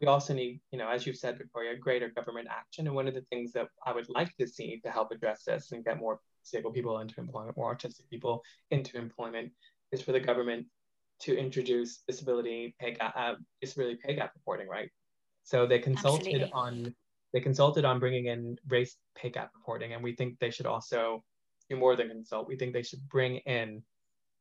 we 0.00 0.06
also 0.06 0.32
need, 0.32 0.60
you 0.70 0.78
know, 0.78 0.88
as 0.88 1.06
you've 1.06 1.16
said, 1.16 1.38
Victoria, 1.38 1.76
greater 1.76 2.08
government 2.08 2.48
action. 2.50 2.86
And 2.86 2.94
one 2.94 3.08
of 3.08 3.14
the 3.14 3.24
things 3.30 3.52
that 3.52 3.68
I 3.84 3.92
would 3.92 4.08
like 4.08 4.34
to 4.36 4.46
see 4.46 4.80
to 4.84 4.90
help 4.90 5.10
address 5.10 5.42
this 5.44 5.72
and 5.72 5.84
get 5.84 5.98
more 5.98 6.20
disabled 6.44 6.74
people 6.74 7.00
into 7.00 7.20
employment, 7.20 7.56
more 7.56 7.74
autistic 7.74 8.08
people 8.08 8.44
into 8.70 8.96
employment, 8.96 9.50
is 9.90 10.00
for 10.00 10.12
the 10.12 10.20
government 10.20 10.66
to 11.20 11.36
introduce 11.36 12.02
disability 12.06 12.76
pay 12.78 12.94
gap, 12.94 13.12
uh, 13.16 13.34
disability 13.60 13.98
pay 14.02 14.14
gap 14.14 14.30
reporting, 14.36 14.68
right? 14.68 14.88
So 15.42 15.66
they 15.66 15.80
consulted 15.80 16.42
Absolutely. 16.42 16.52
on 16.52 16.94
they 17.32 17.40
consulted 17.40 17.84
on 17.84 18.00
bringing 18.00 18.26
in 18.26 18.56
race 18.68 18.96
pay 19.16 19.30
gap 19.30 19.50
reporting, 19.54 19.92
and 19.92 20.02
we 20.02 20.14
think 20.14 20.38
they 20.38 20.50
should 20.50 20.66
also 20.66 21.22
do 21.68 21.76
more 21.76 21.96
than 21.96 22.08
consult. 22.08 22.48
We 22.48 22.56
think 22.56 22.72
they 22.72 22.82
should 22.82 23.06
bring 23.08 23.36
in 23.38 23.82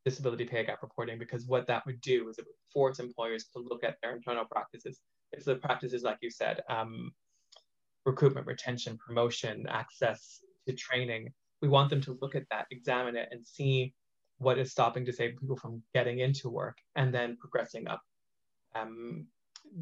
disability 0.06 0.46
pay 0.46 0.66
gap 0.66 0.82
reporting 0.82 1.20
because 1.20 1.46
what 1.46 1.68
that 1.68 1.86
would 1.86 2.00
do 2.02 2.30
is 2.30 2.38
it 2.38 2.46
would 2.46 2.56
force 2.74 3.00
employers 3.00 3.46
to 3.54 3.60
look 3.60 3.84
at 3.84 3.98
their 4.02 4.16
internal 4.16 4.46
practices. 4.46 5.00
It's 5.34 5.46
the 5.46 5.56
practices, 5.56 6.04
like 6.04 6.20
you 6.22 6.32
said, 6.32 6.62
um, 6.70 7.12
recruitment, 8.06 8.48
retention, 8.48 8.98
promotion, 8.98 9.66
access 9.70 10.40
to 10.66 10.74
training. 10.74 11.34
We 11.62 11.68
want 11.68 11.90
them 11.90 12.02
to 12.02 12.18
look 12.22 12.36
at 12.36 12.44
that, 12.52 12.68
examine 12.72 13.18
it, 13.18 13.28
and 13.32 13.46
see 13.46 13.94
what 14.38 14.58
is 14.58 14.72
stopping 14.72 15.04
disabled 15.04 15.42
people 15.42 15.58
from 15.58 15.82
getting 15.94 16.20
into 16.20 16.50
work 16.50 16.78
and 16.96 17.14
then 17.14 17.36
progressing 17.38 17.88
up, 17.88 18.02
um, 18.76 19.26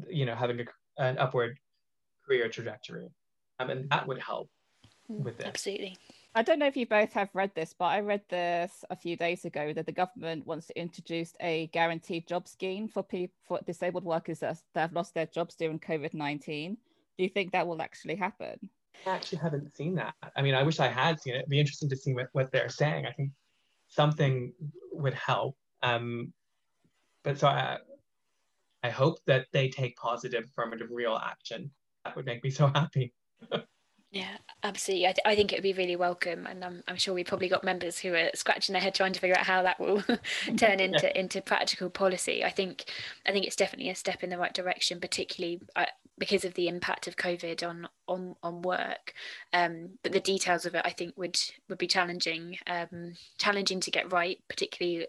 you 0.08 0.24
know, 0.26 0.34
having 0.34 0.60
a, 0.60 0.64
an 1.02 1.18
upward 1.18 1.56
career 2.26 2.48
trajectory. 2.48 3.08
Um, 3.58 3.70
and 3.70 3.90
that 3.90 4.06
would 4.06 4.18
help 4.18 4.50
mm, 5.10 5.22
with 5.24 5.38
this. 5.38 5.46
Absolutely. 5.46 5.96
I 6.34 6.42
don't 6.42 6.58
know 6.58 6.66
if 6.66 6.76
you 6.76 6.86
both 6.86 7.12
have 7.14 7.30
read 7.32 7.52
this, 7.54 7.74
but 7.78 7.86
I 7.86 8.00
read 8.00 8.20
this 8.28 8.84
a 8.90 8.96
few 8.96 9.16
days 9.16 9.46
ago 9.46 9.72
that 9.72 9.86
the 9.86 9.92
government 9.92 10.46
wants 10.46 10.66
to 10.66 10.78
introduce 10.78 11.32
a 11.40 11.68
guaranteed 11.68 12.26
job 12.26 12.46
scheme 12.46 12.88
for 12.88 13.02
people 13.02 13.34
for 13.48 13.58
disabled 13.66 14.04
workers 14.04 14.40
that, 14.40 14.58
that 14.74 14.80
have 14.80 14.92
lost 14.92 15.14
their 15.14 15.24
jobs 15.26 15.54
during 15.54 15.78
COVID 15.78 16.12
nineteen. 16.12 16.76
Do 17.16 17.24
you 17.24 17.30
think 17.30 17.52
that 17.52 17.66
will 17.66 17.80
actually 17.80 18.16
happen? 18.16 18.68
I 19.06 19.10
actually 19.10 19.38
haven't 19.38 19.74
seen 19.74 19.94
that. 19.94 20.14
I 20.36 20.42
mean, 20.42 20.54
I 20.54 20.62
wish 20.62 20.80
I 20.80 20.88
had 20.88 21.18
seen 21.20 21.34
it. 21.34 21.38
It'd 21.38 21.48
be 21.48 21.60
interesting 21.60 21.88
to 21.88 21.96
see 21.96 22.12
what, 22.12 22.28
what 22.32 22.52
they're 22.52 22.68
saying. 22.68 23.06
I 23.06 23.12
think 23.12 23.30
something 23.88 24.52
would 24.92 25.14
help. 25.14 25.56
Um, 25.82 26.34
but 27.24 27.38
so 27.38 27.46
I, 27.48 27.78
I 28.82 28.90
hope 28.90 29.18
that 29.26 29.46
they 29.52 29.68
take 29.68 29.96
positive, 29.96 30.44
affirmative, 30.44 30.88
real 30.90 31.16
action. 31.16 31.70
That 32.06 32.16
would 32.16 32.26
make 32.26 32.42
me 32.44 32.50
so 32.50 32.68
happy. 32.68 33.12
Yeah, 34.12 34.36
absolutely. 34.62 35.06
I, 35.06 35.12
th- 35.12 35.26
I 35.26 35.34
think 35.34 35.52
it 35.52 35.56
would 35.56 35.62
be 35.62 35.72
really 35.72 35.96
welcome, 35.96 36.46
and 36.46 36.64
I'm, 36.64 36.82
I'm 36.88 36.96
sure 36.96 37.12
we 37.12 37.24
probably 37.24 37.48
got 37.48 37.64
members 37.64 37.98
who 37.98 38.14
are 38.14 38.30
scratching 38.34 38.72
their 38.72 38.80
head 38.80 38.94
trying 38.94 39.12
to 39.12 39.20
figure 39.20 39.36
out 39.36 39.44
how 39.44 39.62
that 39.62 39.78
will 39.78 40.02
turn 40.56 40.80
into 40.80 41.06
yeah. 41.06 41.20
into 41.20 41.42
practical 41.42 41.90
policy. 41.90 42.44
I 42.44 42.50
think 42.50 42.84
I 43.26 43.32
think 43.32 43.46
it's 43.46 43.56
definitely 43.56 43.90
a 43.90 43.94
step 43.94 44.22
in 44.22 44.30
the 44.30 44.38
right 44.38 44.54
direction, 44.54 45.00
particularly 45.00 45.60
uh, 45.74 45.86
because 46.18 46.44
of 46.44 46.54
the 46.54 46.68
impact 46.68 47.08
of 47.08 47.16
COVID 47.16 47.68
on 47.68 47.88
on 48.08 48.36
on 48.42 48.62
work. 48.62 49.12
Um, 49.52 49.98
but 50.02 50.12
the 50.12 50.20
details 50.20 50.64
of 50.64 50.74
it, 50.74 50.82
I 50.84 50.90
think, 50.90 51.18
would 51.18 51.38
would 51.68 51.78
be 51.78 51.88
challenging 51.88 52.56
um, 52.68 53.14
challenging 53.38 53.80
to 53.80 53.90
get 53.90 54.12
right, 54.12 54.38
particularly 54.48 55.08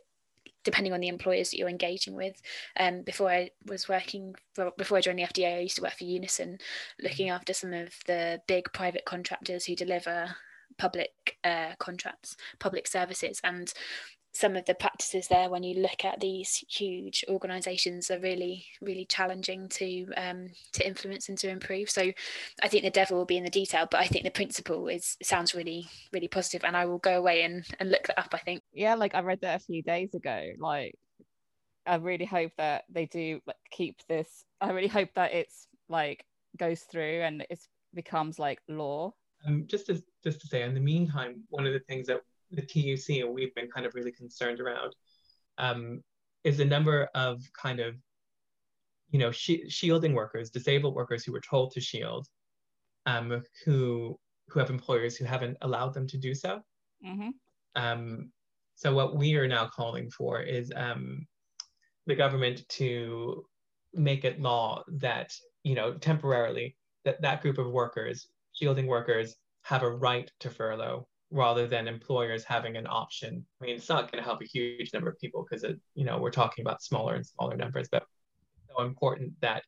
depending 0.67 0.91
on 0.91 0.99
the 0.99 1.07
employers 1.07 1.49
that 1.49 1.57
you're 1.57 1.69
engaging 1.69 2.13
with. 2.13 2.41
Um, 2.77 3.01
before 3.03 3.29
I 3.29 3.51
was 3.67 3.87
working, 3.87 4.35
for, 4.53 4.71
before 4.77 4.97
I 4.97 5.01
joined 5.01 5.19
the 5.19 5.23
FDA, 5.23 5.55
I 5.55 5.59
used 5.61 5.77
to 5.77 5.81
work 5.81 5.97
for 5.97 6.03
Unison, 6.03 6.57
looking 7.01 7.29
after 7.29 7.53
some 7.53 7.71
of 7.71 7.93
the 8.05 8.41
big 8.49 8.65
private 8.73 9.05
contractors 9.05 9.63
who 9.63 9.77
deliver 9.77 10.35
public 10.77 11.37
uh, 11.45 11.71
contracts, 11.79 12.35
public 12.59 12.85
services, 12.85 13.39
and 13.45 13.73
some 14.37 14.55
of 14.55 14.65
the 14.65 14.75
practices 14.75 15.27
there 15.27 15.49
when 15.49 15.63
you 15.63 15.81
look 15.81 16.05
at 16.05 16.19
these 16.19 16.63
huge 16.69 17.25
organizations 17.27 18.11
are 18.11 18.19
really 18.19 18.65
really 18.81 19.05
challenging 19.05 19.67
to 19.67 20.07
um, 20.15 20.47
to 20.73 20.85
influence 20.85 21.27
and 21.27 21.37
to 21.39 21.49
improve. 21.49 21.89
So 21.89 22.11
i 22.61 22.67
think 22.67 22.83
the 22.83 22.89
devil 22.89 23.17
will 23.17 23.25
be 23.25 23.37
in 23.37 23.43
the 23.43 23.49
detail 23.49 23.87
but 23.89 23.99
i 23.99 24.05
think 24.05 24.23
the 24.23 24.31
principle 24.31 24.87
is 24.87 25.17
sounds 25.23 25.55
really 25.55 25.87
really 26.13 26.27
positive 26.27 26.63
and 26.63 26.77
i 26.77 26.85
will 26.85 26.99
go 26.99 27.17
away 27.17 27.43
and, 27.43 27.65
and 27.79 27.89
look 27.89 28.07
that 28.07 28.19
up 28.19 28.33
i 28.33 28.37
think. 28.37 28.61
Yeah 28.73 28.95
like 28.95 29.15
i 29.15 29.21
read 29.21 29.41
that 29.41 29.61
a 29.61 29.65
few 29.65 29.81
days 29.81 30.13
ago. 30.13 30.51
Like 30.59 30.93
i 31.87 31.95
really 31.95 32.25
hope 32.25 32.51
that 32.57 32.83
they 32.89 33.05
do 33.05 33.39
like 33.47 33.57
keep 33.71 33.97
this. 34.07 34.45
I 34.61 34.71
really 34.71 34.87
hope 34.87 35.09
that 35.15 35.33
it's 35.33 35.67
like 35.89 36.23
goes 36.57 36.81
through 36.81 37.21
and 37.21 37.45
it 37.49 37.59
becomes 37.93 38.37
like 38.37 38.59
law. 38.67 39.13
Um, 39.45 39.65
just 39.67 39.87
to 39.87 40.01
just 40.23 40.41
to 40.41 40.47
say 40.47 40.61
in 40.63 40.73
the 40.73 40.79
meantime 40.79 41.43
one 41.49 41.65
of 41.65 41.73
the 41.73 41.79
things 41.79 42.07
that 42.07 42.21
the 42.51 42.61
TUC 42.61 43.21
and 43.21 43.33
we've 43.33 43.53
been 43.55 43.69
kind 43.69 43.85
of 43.85 43.95
really 43.95 44.11
concerned 44.11 44.59
around 44.59 44.95
um, 45.57 46.01
is 46.43 46.57
the 46.57 46.65
number 46.65 47.09
of 47.15 47.41
kind 47.59 47.79
of, 47.79 47.95
you 49.09 49.19
know, 49.19 49.31
sh- 49.31 49.67
shielding 49.69 50.13
workers, 50.13 50.49
disabled 50.49 50.95
workers 50.95 51.23
who 51.23 51.31
were 51.31 51.41
told 51.41 51.71
to 51.71 51.81
shield, 51.81 52.27
um, 53.05 53.41
who 53.65 54.17
who 54.49 54.59
have 54.59 54.69
employers 54.69 55.17
who 55.17 55.25
haven't 55.25 55.57
allowed 55.61 55.93
them 55.93 56.07
to 56.07 56.17
do 56.17 56.33
so. 56.33 56.61
Mm-hmm. 57.05 57.29
Um, 57.75 58.31
so 58.75 58.93
what 58.93 59.17
we 59.17 59.35
are 59.35 59.47
now 59.47 59.67
calling 59.67 60.09
for 60.09 60.41
is 60.41 60.71
um, 60.75 61.25
the 62.05 62.15
government 62.15 62.67
to 62.69 63.43
make 63.93 64.23
it 64.23 64.41
law 64.41 64.83
that 64.87 65.33
you 65.63 65.75
know 65.75 65.93
temporarily 65.95 66.77
that 67.03 67.21
that 67.21 67.41
group 67.41 67.57
of 67.57 67.71
workers, 67.71 68.27
shielding 68.53 68.87
workers, 68.87 69.35
have 69.63 69.83
a 69.83 69.89
right 69.89 70.31
to 70.39 70.49
furlough 70.49 71.07
rather 71.29 71.67
than 71.67 71.87
employers 71.87 72.43
having 72.43 72.77
an 72.77 72.87
option. 72.87 73.45
I 73.61 73.65
mean, 73.65 73.75
it's 73.75 73.89
not 73.89 74.11
going 74.11 74.21
to 74.21 74.27
help 74.27 74.41
a 74.41 74.45
huge 74.45 74.93
number 74.93 75.09
of 75.09 75.19
people 75.19 75.45
because 75.47 75.63
it, 75.63 75.77
you 75.93 76.05
know, 76.05 76.17
we're 76.19 76.31
talking 76.31 76.63
about 76.63 76.81
smaller 76.81 77.15
and 77.15 77.25
smaller 77.25 77.57
numbers, 77.57 77.89
but 77.91 78.05
so 78.69 78.83
important 78.83 79.33
that 79.41 79.63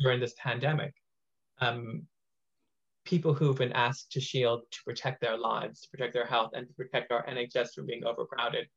during 0.00 0.20
this 0.20 0.34
pandemic, 0.38 0.92
um, 1.60 2.02
people 3.04 3.32
who've 3.32 3.56
been 3.56 3.72
asked 3.72 4.12
to 4.12 4.20
shield 4.20 4.62
to 4.70 4.78
protect 4.84 5.20
their 5.20 5.36
lives, 5.36 5.82
to 5.82 5.88
protect 5.90 6.12
their 6.12 6.26
health, 6.26 6.50
and 6.54 6.66
to 6.66 6.74
protect 6.74 7.12
our 7.12 7.24
NHS 7.26 7.74
from 7.74 7.86
being 7.86 8.04
overcrowded 8.04 8.68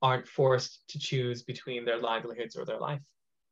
aren't 0.00 0.28
forced 0.28 0.82
to 0.88 0.98
choose 0.98 1.42
between 1.42 1.84
their 1.84 1.98
livelihoods 1.98 2.56
or 2.56 2.64
their 2.64 2.78
life. 2.78 3.02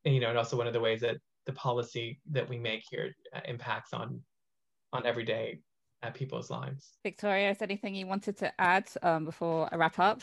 And, 0.05 0.15
you 0.15 0.21
know, 0.21 0.29
and 0.29 0.39
also 0.39 0.57
one 0.57 0.69
of 0.69 0.73
the 0.73 0.81
ways 0.81 1.01
that 1.01 1.17
the 1.47 1.53
policy 1.53 2.21
that 2.31 2.49
we 2.49 2.59
make 2.59 2.83
here 2.89 3.15
uh, 3.35 3.41
impacts 3.47 3.93
on 3.93 4.21
on 4.93 5.05
everyday 5.05 5.59
uh, 6.03 6.11
people's 6.11 6.51
lives. 6.51 6.93
Victoria, 7.03 7.51
is 7.51 7.59
there 7.59 7.67
anything 7.67 7.95
you 7.95 8.07
wanted 8.07 8.37
to 8.39 8.61
add 8.61 8.89
um, 9.03 9.25
before 9.25 9.69
I 9.73 9.77
wrap 9.77 9.99
up? 9.99 10.23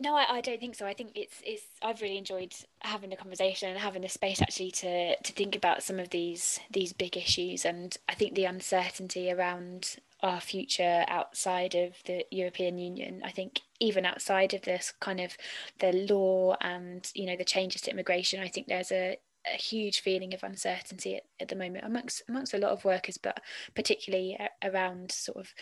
No, 0.00 0.14
I, 0.14 0.26
I, 0.28 0.40
don't 0.40 0.58
think 0.58 0.74
so. 0.74 0.86
I 0.86 0.94
think 0.94 1.12
it's 1.14 1.40
it's 1.44 1.62
I've 1.82 2.00
really 2.00 2.16
enjoyed 2.16 2.54
having 2.80 3.10
the 3.10 3.16
conversation 3.16 3.68
and 3.68 3.78
having 3.78 4.02
the 4.02 4.08
space 4.08 4.40
actually 4.40 4.70
to 4.72 5.16
to 5.16 5.32
think 5.32 5.54
about 5.54 5.82
some 5.82 6.00
of 6.00 6.10
these 6.10 6.58
these 6.70 6.92
big 6.92 7.16
issues 7.16 7.64
and 7.64 7.96
I 8.08 8.14
think 8.14 8.34
the 8.34 8.46
uncertainty 8.46 9.30
around 9.30 9.96
our 10.22 10.40
future 10.40 11.04
outside 11.06 11.74
of 11.74 11.94
the 12.06 12.24
European 12.30 12.78
Union. 12.78 13.20
I 13.24 13.30
think 13.30 13.60
even 13.78 14.06
outside 14.06 14.54
of 14.54 14.62
this 14.62 14.92
kind 14.98 15.20
of 15.20 15.36
the 15.80 15.92
law 15.92 16.56
and 16.60 17.08
you 17.14 17.26
know 17.26 17.36
the 17.36 17.44
changes 17.44 17.82
to 17.82 17.90
immigration, 17.90 18.40
I 18.40 18.48
think 18.48 18.66
there's 18.66 18.90
a 18.90 19.18
a 19.52 19.56
huge 19.56 20.00
feeling 20.00 20.34
of 20.34 20.42
uncertainty 20.42 21.16
at, 21.16 21.24
at 21.40 21.48
the 21.48 21.56
moment 21.56 21.84
amongst 21.84 22.22
amongst 22.28 22.54
a 22.54 22.58
lot 22.58 22.72
of 22.72 22.84
workers, 22.84 23.18
but 23.18 23.40
particularly 23.74 24.38
around 24.62 25.10
sort 25.12 25.38
of 25.38 25.52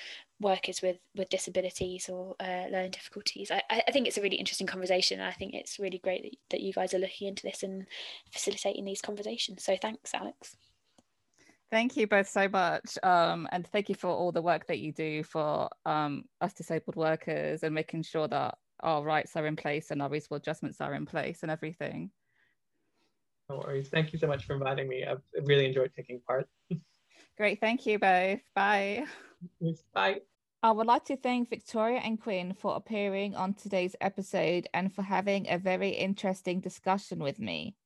workers 0.41 0.83
with 0.83 0.99
with 1.16 1.28
disabilities 1.28 2.09
or 2.09 2.35
uh, 2.41 2.66
learning 2.70 2.93
difficulties. 2.93 3.51
I, 3.51 3.62
I 3.70 3.91
think 3.93 4.07
it's 4.07 4.18
a 4.18 4.22
really 4.22 4.37
interesting 4.37 4.66
conversation, 4.66 5.20
and 5.20 5.28
I 5.28 5.33
think 5.33 5.55
it's 5.55 5.78
really 5.78 5.99
great 5.99 6.22
that, 6.22 6.37
that 6.51 6.61
you 6.61 6.72
guys 6.72 6.95
are 6.95 6.99
looking 6.99 7.28
into 7.28 7.43
this 7.43 7.62
and 7.62 7.87
facilitating 8.33 8.85
these 8.85 9.03
conversations. 9.03 9.64
So 9.64 9.76
thanks, 9.80 10.14
Alex. 10.14 10.57
Thank 11.70 11.97
you 11.97 12.07
both 12.07 12.28
so 12.28 12.49
much. 12.49 12.99
Um, 13.03 13.49
and 13.51 13.66
thank 13.66 13.89
you 13.89 13.95
for 13.95 14.09
all 14.09 14.30
the 14.30 14.43
work 14.43 14.66
that 14.66 14.80
you 14.80 14.93
do 14.93 15.22
for 15.22 15.70
um, 15.87 16.24
us 16.43 16.53
disabled 16.53 16.97
workers 16.97 17.62
and 17.62 17.74
making 17.74 18.03
sure 18.03 18.28
that 18.28 18.59
our 18.80 19.03
rights 19.03 19.37
are 19.37 19.47
in 19.47 19.57
place 19.57 19.91
and 19.91 20.03
our 20.03 20.11
reasonable 20.11 20.37
adjustments 20.37 20.83
are 20.83 20.93
in 20.93 21.07
place 21.07 21.39
and 21.43 21.51
everything. 21.51 22.11
No 23.53 23.59
worries. 23.59 23.89
Thank 23.89 24.15
you 24.15 24.19
so 24.19 24.27
much 24.27 24.47
for 24.47 24.55
inviting 24.55 24.89
me. 24.89 25.05
I've 25.05 25.21
really 25.43 25.67
enjoyed 25.67 25.93
taking 25.95 26.21
part. 26.27 26.49
Great. 27.37 27.61
Thank 27.61 27.85
you 27.85 27.99
both. 27.99 28.41
Bye. 28.55 29.05
Bye. 29.93 30.21
I 30.63 30.71
would 30.71 30.87
like 30.87 31.05
to 31.07 31.17
thank 31.17 31.51
Victoria 31.51 31.99
and 31.99 32.19
Quinn 32.19 32.55
for 32.55 32.77
appearing 32.77 33.35
on 33.35 33.53
today's 33.53 33.95
episode 34.01 34.69
and 34.73 34.95
for 34.95 35.03
having 35.03 35.51
a 35.51 35.59
very 35.59 35.91
interesting 35.91 36.61
discussion 36.61 37.19
with 37.19 37.41
me. 37.41 37.77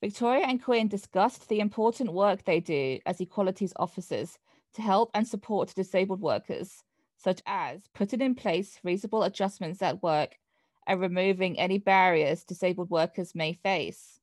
Victoria 0.00 0.46
and 0.46 0.62
Quinn 0.62 0.88
discussed 0.88 1.48
the 1.48 1.60
important 1.60 2.12
work 2.14 2.44
they 2.44 2.60
do 2.60 2.98
as 3.04 3.20
equalities 3.20 3.74
officers 3.76 4.38
to 4.72 4.80
help 4.80 5.10
and 5.12 5.28
support 5.28 5.74
disabled 5.74 6.22
workers, 6.22 6.82
such 7.18 7.42
as 7.44 7.82
putting 7.94 8.22
in 8.22 8.34
place 8.34 8.78
reasonable 8.82 9.22
adjustments 9.22 9.82
at 9.82 10.02
work 10.02 10.38
and 10.86 10.98
removing 10.98 11.58
any 11.58 11.76
barriers 11.76 12.44
disabled 12.44 12.88
workers 12.88 13.34
may 13.34 13.52
face. 13.52 14.19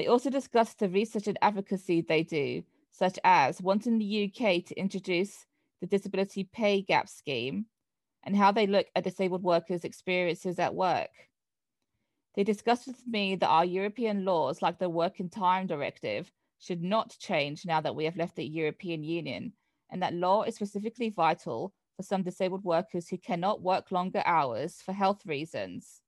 They 0.00 0.06
also 0.06 0.30
discussed 0.30 0.78
the 0.78 0.88
research 0.88 1.26
and 1.26 1.36
advocacy 1.42 2.00
they 2.00 2.22
do, 2.22 2.62
such 2.90 3.18
as 3.22 3.60
wanting 3.60 3.98
the 3.98 4.24
UK 4.32 4.64
to 4.64 4.74
introduce 4.74 5.44
the 5.82 5.86
disability 5.86 6.44
pay 6.44 6.80
gap 6.80 7.06
scheme 7.06 7.66
and 8.22 8.34
how 8.34 8.50
they 8.50 8.66
look 8.66 8.86
at 8.96 9.04
disabled 9.04 9.42
workers' 9.42 9.84
experiences 9.84 10.58
at 10.58 10.74
work. 10.74 11.10
They 12.34 12.44
discussed 12.44 12.86
with 12.86 13.06
me 13.06 13.36
that 13.36 13.46
our 13.46 13.66
European 13.66 14.24
laws, 14.24 14.62
like 14.62 14.78
the 14.78 14.88
Working 14.88 15.28
Time 15.28 15.66
Directive, 15.66 16.32
should 16.58 16.82
not 16.82 17.14
change 17.18 17.66
now 17.66 17.82
that 17.82 17.94
we 17.94 18.06
have 18.06 18.16
left 18.16 18.36
the 18.36 18.46
European 18.46 19.04
Union, 19.04 19.52
and 19.90 20.02
that 20.02 20.14
law 20.14 20.44
is 20.44 20.54
specifically 20.54 21.10
vital 21.10 21.74
for 21.98 22.04
some 22.04 22.22
disabled 22.22 22.64
workers 22.64 23.10
who 23.10 23.18
cannot 23.18 23.60
work 23.60 23.92
longer 23.92 24.22
hours 24.24 24.80
for 24.80 24.94
health 24.94 25.26
reasons. 25.26 26.00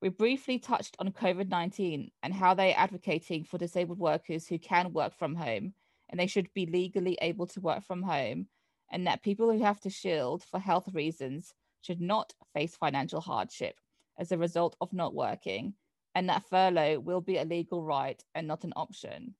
We 0.00 0.10
briefly 0.10 0.58
touched 0.58 0.96
on 0.98 1.10
COVID 1.10 1.48
19 1.48 2.10
and 2.22 2.34
how 2.34 2.54
they 2.54 2.72
are 2.72 2.78
advocating 2.78 3.44
for 3.44 3.58
disabled 3.58 3.98
workers 3.98 4.46
who 4.46 4.58
can 4.58 4.92
work 4.92 5.14
from 5.14 5.34
home 5.34 5.74
and 6.08 6.18
they 6.18 6.26
should 6.26 6.52
be 6.54 6.66
legally 6.66 7.18
able 7.20 7.46
to 7.46 7.60
work 7.60 7.84
from 7.84 8.02
home, 8.02 8.46
and 8.90 9.06
that 9.06 9.22
people 9.22 9.50
who 9.50 9.62
have 9.62 9.80
to 9.80 9.90
shield 9.90 10.42
for 10.42 10.58
health 10.58 10.88
reasons 10.94 11.54
should 11.82 12.00
not 12.00 12.32
face 12.54 12.76
financial 12.76 13.20
hardship 13.20 13.78
as 14.18 14.32
a 14.32 14.38
result 14.38 14.74
of 14.80 14.92
not 14.92 15.14
working, 15.14 15.74
and 16.14 16.28
that 16.28 16.48
furlough 16.48 16.98
will 16.98 17.20
be 17.20 17.36
a 17.36 17.44
legal 17.44 17.84
right 17.84 18.24
and 18.34 18.46
not 18.46 18.64
an 18.64 18.72
option. 18.74 19.34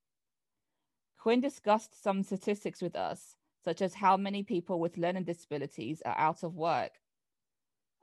Quinn 1.18 1.40
discussed 1.40 2.00
some 2.00 2.22
statistics 2.22 2.80
with 2.80 2.94
us, 2.94 3.36
such 3.64 3.82
as 3.82 3.94
how 3.94 4.16
many 4.16 4.42
people 4.42 4.78
with 4.78 4.98
learning 4.98 5.24
disabilities 5.24 6.00
are 6.04 6.16
out 6.16 6.42
of 6.42 6.54
work. 6.54 6.92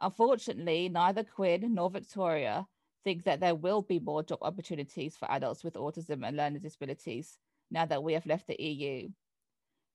Unfortunately, 0.01 0.89
neither 0.89 1.23
Quinn 1.23 1.73
nor 1.73 1.89
Victoria 1.89 2.67
think 3.03 3.23
that 3.23 3.39
there 3.39 3.55
will 3.55 3.81
be 3.81 3.99
more 3.99 4.23
job 4.23 4.39
opportunities 4.41 5.15
for 5.15 5.29
adults 5.31 5.63
with 5.63 5.75
autism 5.75 6.27
and 6.27 6.35
learning 6.35 6.61
disabilities 6.61 7.37
now 7.71 7.85
that 7.85 8.03
we 8.03 8.13
have 8.13 8.25
left 8.25 8.47
the 8.47 8.61
EU. 8.61 9.09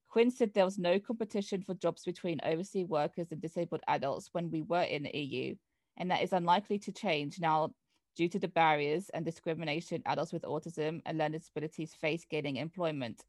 Quinn 0.08 0.30
said 0.30 0.52
there 0.52 0.64
was 0.64 0.78
no 0.78 0.98
competition 0.98 1.62
for 1.62 1.74
jobs 1.74 2.04
between 2.04 2.40
overseas 2.44 2.88
workers 2.88 3.30
and 3.30 3.40
disabled 3.40 3.82
adults 3.86 4.30
when 4.32 4.50
we 4.50 4.62
were 4.62 4.82
in 4.82 5.04
the 5.04 5.16
EU, 5.16 5.54
and 5.96 6.10
that 6.10 6.22
is 6.22 6.32
unlikely 6.32 6.78
to 6.78 6.92
change 6.92 7.38
now 7.38 7.70
due 8.16 8.28
to 8.28 8.38
the 8.38 8.48
barriers 8.48 9.08
and 9.10 9.24
discrimination 9.24 10.02
adults 10.06 10.32
with 10.32 10.42
autism 10.42 11.00
and 11.06 11.18
learning 11.18 11.38
disabilities 11.38 11.94
face 11.94 12.24
gaining 12.28 12.56
employment, 12.56 13.22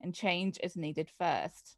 and 0.00 0.14
change 0.14 0.58
is 0.62 0.76
needed 0.76 1.10
first. 1.18 1.76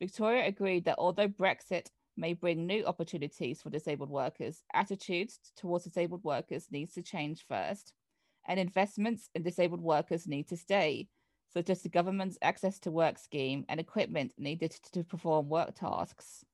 Victoria 0.00 0.46
agreed 0.46 0.84
that 0.86 0.98
although 0.98 1.28
Brexit 1.28 1.86
may 2.16 2.32
bring 2.32 2.66
new 2.66 2.84
opportunities 2.84 3.60
for 3.60 3.70
disabled 3.70 4.10
workers, 4.10 4.62
attitudes 4.72 5.38
towards 5.56 5.84
disabled 5.84 6.24
workers 6.24 6.68
needs 6.70 6.92
to 6.94 7.02
change 7.02 7.44
first, 7.46 7.92
and 8.46 8.60
investments 8.60 9.30
in 9.34 9.42
disabled 9.42 9.80
workers 9.80 10.26
need 10.26 10.48
to 10.48 10.56
stay, 10.56 11.08
such 11.52 11.70
as 11.70 11.82
the 11.82 11.88
government's 11.88 12.38
access 12.42 12.78
to 12.80 12.90
work 12.90 13.18
scheme 13.18 13.64
and 13.68 13.80
equipment 13.80 14.32
needed 14.36 14.72
to 14.92 15.04
perform 15.04 15.48
work 15.48 15.74
tasks. 15.74 16.44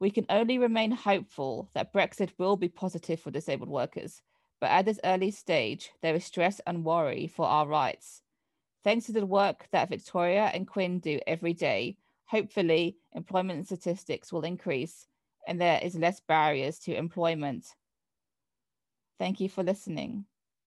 We 0.00 0.10
can 0.10 0.26
only 0.30 0.58
remain 0.58 0.92
hopeful 0.92 1.70
that 1.74 1.92
Brexit 1.92 2.30
will 2.38 2.56
be 2.56 2.68
positive 2.68 3.20
for 3.20 3.30
disabled 3.30 3.68
workers, 3.68 4.22
but 4.60 4.70
at 4.70 4.86
this 4.86 5.00
early 5.04 5.30
stage, 5.30 5.90
there 6.02 6.14
is 6.14 6.24
stress 6.24 6.60
and 6.66 6.84
worry 6.84 7.26
for 7.26 7.46
our 7.46 7.66
rights. 7.66 8.22
Thanks 8.82 9.06
to 9.06 9.12
the 9.12 9.26
work 9.26 9.68
that 9.72 9.90
Victoria 9.90 10.50
and 10.54 10.66
Quinn 10.66 11.00
do 11.00 11.20
every 11.26 11.52
day, 11.52 11.98
hopefully 12.30 12.96
employment 13.12 13.66
statistics 13.66 14.32
will 14.32 14.44
increase 14.44 15.06
and 15.48 15.60
there 15.60 15.80
is 15.82 15.96
less 15.96 16.20
barriers 16.20 16.78
to 16.78 16.94
employment. 16.94 17.66
Thank 19.18 19.40
you 19.40 19.48
for 19.48 19.64
listening. 19.64 20.26